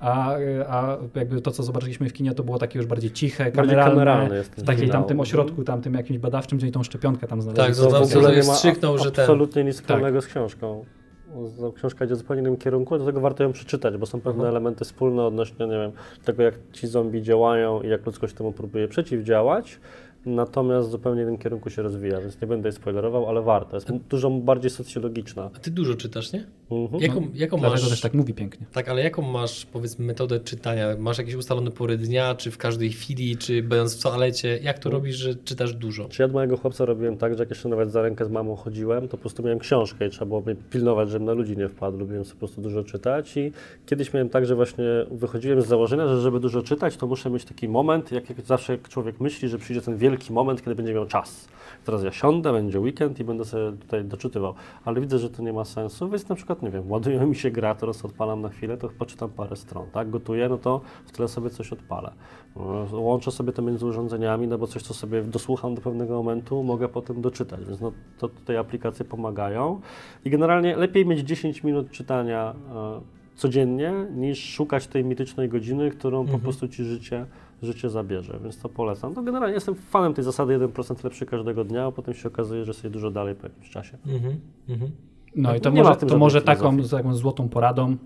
A, 0.00 0.34
a 0.68 0.96
jakby 1.14 1.40
to, 1.40 1.50
co 1.50 1.62
zobaczyliśmy 1.62 2.08
w 2.08 2.12
kinie, 2.12 2.34
to 2.34 2.42
było 2.42 2.58
takie 2.58 2.78
już 2.78 2.86
bardziej 2.86 3.10
ciche, 3.10 3.52
kameralne, 3.52 3.90
kameralne 3.90 4.42
w 4.42 4.62
takiej 4.62 4.90
tamtym 4.90 5.20
ośrodku, 5.20 5.64
tamtym 5.64 5.94
jakimś 5.94 6.18
badawczym, 6.18 6.58
gdzie 6.58 6.66
oni 6.66 6.72
tą 6.72 6.82
szczepionkę 6.82 7.26
tam 7.26 7.42
znaleźli. 7.42 7.64
Tak, 7.66 7.76
To 7.76 7.90
tam 7.90 8.06
w 8.08 8.16
ogóle 8.16 8.36
nie 8.36 8.42
ma 8.42 8.54
że 8.98 9.12
ten- 9.12 9.22
absolutnie 9.24 9.64
nic 9.64 9.76
Tak. 9.76 9.84
wspólnego 9.86 10.22
z 10.22 10.26
książką. 10.26 10.84
Z- 11.44 11.74
Książka 11.74 12.04
idzie 12.04 12.14
w 12.14 12.18
zupełnie 12.18 12.42
innym 12.42 12.56
kierunku, 12.56 12.96
dlatego 12.96 13.20
warto 13.20 13.42
ją 13.42 13.52
przeczytać, 13.52 13.96
bo 13.96 14.06
są 14.06 14.18
pewne 14.20 14.32
Mhm. 14.32 14.50
elementy 14.50 14.84
wspólne 14.84 15.22
odnośnie, 15.24 15.66
nie 15.66 15.72
wiem, 15.78 15.92
tego 16.24 16.42
jak 16.42 16.54
ci 16.72 16.86
zombie 16.86 17.22
działają 17.22 17.82
i 17.82 17.88
jak 17.88 18.06
ludzkość 18.06 18.34
temu 18.34 18.52
próbuje 18.52 18.88
przeciwdziałać, 18.88 19.80
natomiast 20.26 20.88
w 20.88 20.90
zupełnie 20.90 21.22
innym 21.22 21.38
kierunku 21.38 21.70
się 21.70 21.82
rozwija, 21.82 22.20
więc 22.20 22.40
nie 22.40 22.46
będę 22.48 22.68
jej 22.68 22.72
spoilerował, 22.76 23.28
ale 23.28 23.42
warto. 23.42 23.76
Jest 23.76 23.92
dużo 23.92 24.30
bardziej 24.30 24.70
socjologiczna. 24.70 25.50
A 25.56 25.58
ty 25.58 25.70
dużo 25.70 25.94
czytasz, 25.94 26.32
nie? 26.32 26.46
Mhm. 26.70 27.02
Jaką, 27.02 27.28
jaką 27.34 27.58
Dlatego 27.58 27.82
masz... 27.82 27.90
też 27.90 28.00
tak 28.00 28.14
mówi 28.14 28.34
pięknie. 28.34 28.66
Tak, 28.72 28.88
ale 28.88 29.02
jaką 29.02 29.22
masz, 29.22 29.66
powiedzmy, 29.66 30.04
metodę 30.04 30.40
czytania? 30.40 30.96
Masz 30.98 31.18
jakieś 31.18 31.34
ustalone 31.34 31.70
pory 31.70 31.98
dnia, 31.98 32.34
czy 32.34 32.50
w 32.50 32.58
każdej 32.58 32.92
chwili, 32.92 33.36
czy 33.36 33.62
będąc 33.62 34.00
w 34.00 34.02
toalecie? 34.02 34.58
Jak 34.62 34.78
to 34.78 34.90
robisz, 34.90 35.16
że 35.16 35.34
czytasz 35.34 35.74
dużo? 35.74 36.08
Czy 36.08 36.22
ja 36.22 36.26
od 36.26 36.32
mojego 36.32 36.56
chłopca 36.56 36.84
robiłem 36.84 37.16
tak, 37.16 37.34
że 37.34 37.42
jak 37.42 37.50
jeszcze 37.50 37.68
nawet 37.68 37.90
za 37.90 38.02
rękę 38.02 38.24
z 38.24 38.30
mamą 38.30 38.56
chodziłem, 38.56 39.08
to 39.08 39.10
po 39.10 39.18
prostu 39.18 39.42
miałem 39.42 39.58
książkę 39.58 40.06
i 40.06 40.10
trzeba 40.10 40.26
było 40.26 40.40
mnie 40.40 40.56
pilnować, 40.70 41.10
żebym 41.10 41.26
na 41.26 41.32
ludzi 41.32 41.56
nie 41.56 41.68
wpadł. 41.68 41.98
Lubiłem 41.98 42.24
sobie 42.24 42.34
po 42.34 42.38
prostu 42.38 42.60
dużo 42.60 42.84
czytać 42.84 43.36
i 43.36 43.52
kiedyś 43.86 44.12
miałem 44.12 44.28
tak, 44.28 44.46
że 44.46 44.54
właśnie 44.54 44.84
wychodziłem 45.10 45.62
z 45.62 45.66
założenia, 45.66 46.08
że 46.08 46.20
żeby 46.20 46.40
dużo 46.40 46.62
czytać, 46.62 46.96
to 46.96 47.06
muszę 47.06 47.30
mieć 47.30 47.44
taki 47.44 47.68
moment, 47.68 48.12
jak, 48.12 48.28
jak 48.28 48.40
zawsze 48.40 48.78
człowiek 48.78 49.20
myśli, 49.20 49.48
że 49.48 49.58
przyjdzie 49.58 49.82
ten 49.82 49.96
wielki 49.96 50.32
moment, 50.32 50.62
kiedy 50.62 50.74
będzie 50.74 50.94
miał 50.94 51.06
czas. 51.06 51.48
Teraz 51.86 52.02
ja 52.04 52.12
siądę, 52.12 52.52
będzie 52.52 52.80
weekend 52.80 53.20
i 53.20 53.24
będę 53.24 53.44
sobie 53.44 53.72
tutaj 53.78 54.04
doczytywał. 54.04 54.54
Ale 54.84 55.00
widzę, 55.00 55.18
że 55.18 55.30
to 55.30 55.42
nie 55.42 55.52
ma 55.52 55.64
sensu, 55.64 56.08
więc 56.08 56.28
na 56.28 56.34
przykład, 56.34 56.62
nie 56.62 56.70
wiem, 56.70 56.90
ładuje 56.90 57.20
mi 57.26 57.34
się 57.36 57.50
gra, 57.50 57.74
teraz 57.74 58.04
odpalam 58.04 58.40
na 58.42 58.48
chwilę, 58.48 58.76
to 58.76 58.88
poczytam 58.98 59.30
parę 59.30 59.56
stron, 59.56 59.86
tak? 59.92 60.10
Gotuję, 60.10 60.48
no 60.48 60.58
to 60.58 60.80
w 61.06 61.12
tle 61.12 61.28
sobie 61.28 61.50
coś 61.50 61.72
odpalę. 61.72 62.12
E, 62.92 62.96
Łączę 62.96 63.30
sobie 63.30 63.52
to 63.52 63.62
między 63.62 63.86
urządzeniami, 63.86 64.48
no 64.48 64.58
bo 64.58 64.66
coś, 64.66 64.82
co 64.82 64.94
sobie 64.94 65.22
dosłucham 65.22 65.74
do 65.74 65.80
pewnego 65.80 66.14
momentu, 66.14 66.62
mogę 66.62 66.88
potem 66.88 67.20
doczytać, 67.20 67.64
więc 67.64 67.80
no, 67.80 67.92
to 68.18 68.28
tutaj 68.28 68.56
aplikacje 68.56 69.04
pomagają. 69.04 69.80
I 70.24 70.30
generalnie 70.30 70.76
lepiej 70.76 71.06
mieć 71.06 71.20
10 71.20 71.64
minut 71.64 71.90
czytania 71.90 72.54
e, 72.74 73.00
codziennie, 73.36 73.92
niż 74.16 74.44
szukać 74.44 74.86
tej 74.86 75.04
mitycznej 75.04 75.48
godziny, 75.48 75.90
którą 75.90 76.16
po 76.18 76.22
Mhm. 76.24 76.40
prostu 76.40 76.68
ci 76.68 76.84
życie, 76.84 77.26
życie 77.62 77.90
zabierze, 77.90 78.38
więc 78.42 78.58
to 78.58 78.68
polecam. 78.68 79.14
To 79.14 79.22
generalnie 79.22 79.54
jestem 79.54 79.74
fanem 79.74 80.14
tej 80.14 80.24
zasady 80.24 80.58
1% 80.58 81.04
lepszy 81.04 81.26
każdego 81.26 81.64
dnia, 81.64 81.86
a 81.86 81.92
potem 81.92 82.14
się 82.14 82.28
okazuje, 82.28 82.64
że 82.64 82.74
sobie 82.74 82.90
dużo 82.90 83.10
dalej 83.10 83.34
po 83.34 83.46
jakimś 83.46 83.70
czasie. 83.70 83.98
Mhm, 84.06 84.40
mhm. 84.68 84.90
No 85.36 85.56
i 85.56 85.60
to 85.60 85.70
Nie 85.70 85.82
może, 85.82 85.96
to 85.96 86.18
może 86.18 86.42
taką, 86.42 86.82
taką 86.82 87.14
złotą 87.14 87.48
poradą, 87.48 87.96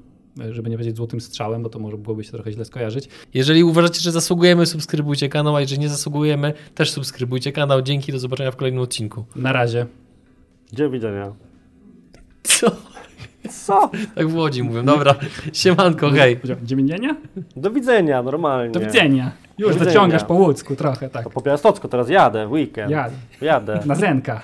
żeby 0.50 0.70
nie 0.70 0.76
powiedzieć 0.76 0.96
złotym 0.96 1.20
strzałem, 1.20 1.62
bo 1.62 1.68
to 1.68 1.78
może 1.78 1.96
byłoby 1.96 2.24
się 2.24 2.30
trochę 2.30 2.52
źle 2.52 2.64
skojarzyć. 2.64 3.08
Jeżeli 3.34 3.64
uważacie, 3.64 4.00
że 4.00 4.12
zasługujemy, 4.12 4.66
subskrybujcie 4.66 5.28
kanał, 5.28 5.56
a 5.56 5.60
jeżeli 5.60 5.80
nie 5.80 5.88
zasługujemy, 5.88 6.52
też 6.74 6.90
subskrybujcie 6.90 7.52
kanał. 7.52 7.82
Dzięki, 7.82 8.12
do 8.12 8.18
zobaczenia 8.18 8.50
w 8.50 8.56
kolejnym 8.56 8.82
odcinku. 8.82 9.24
Na 9.36 9.52
razie. 9.52 9.86
Do 10.72 10.90
widzenia. 10.90 11.32
Co? 12.42 12.70
Co? 13.50 13.90
Tak 14.14 14.28
w 14.28 14.34
Łodzi 14.36 14.62
mówią. 14.62 14.84
Dobra, 14.84 15.14
siemanko, 15.52 16.10
hej. 16.10 16.36
Powiedział, 16.36 16.56
Dziewięćnienia? 16.62 17.16
Do 17.56 17.70
widzenia, 17.70 18.22
normalnie. 18.22 18.72
Do 18.72 18.80
widzenia. 18.80 19.30
Już 19.58 19.68
Do 19.68 19.74
widzenia. 19.74 19.90
dociągasz 19.94 20.24
po 20.24 20.34
łódzku 20.34 20.76
trochę, 20.76 21.08
tak. 21.08 21.24
To 21.24 21.30
po 21.30 21.40
Białostocku 21.40 21.88
teraz 21.88 22.08
jadę 22.08 22.46
w 22.46 22.52
weekend. 22.52 22.90
Jadę. 22.90 23.14
Jadę. 23.40 23.80
Na 23.86 23.94
Zenka. 23.94 24.40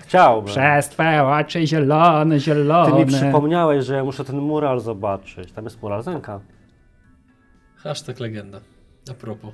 Chciałbym. 0.00 0.46
Przez 0.54 0.88
twoje 0.88 1.24
oczy 1.24 1.66
zielone, 1.66 2.40
zielone. 2.40 2.92
Ty 2.92 2.98
mi 2.98 3.06
przypomniałeś, 3.06 3.84
że 3.84 3.94
ja 3.94 4.04
muszę 4.04 4.24
ten 4.24 4.38
mural 4.38 4.80
zobaczyć. 4.80 5.52
Tam 5.52 5.64
jest 5.64 5.82
mural 5.82 6.02
Zenka. 6.02 6.40
Hashtag 7.76 8.20
legenda. 8.20 8.60
A 9.10 9.14
propos. 9.14 9.50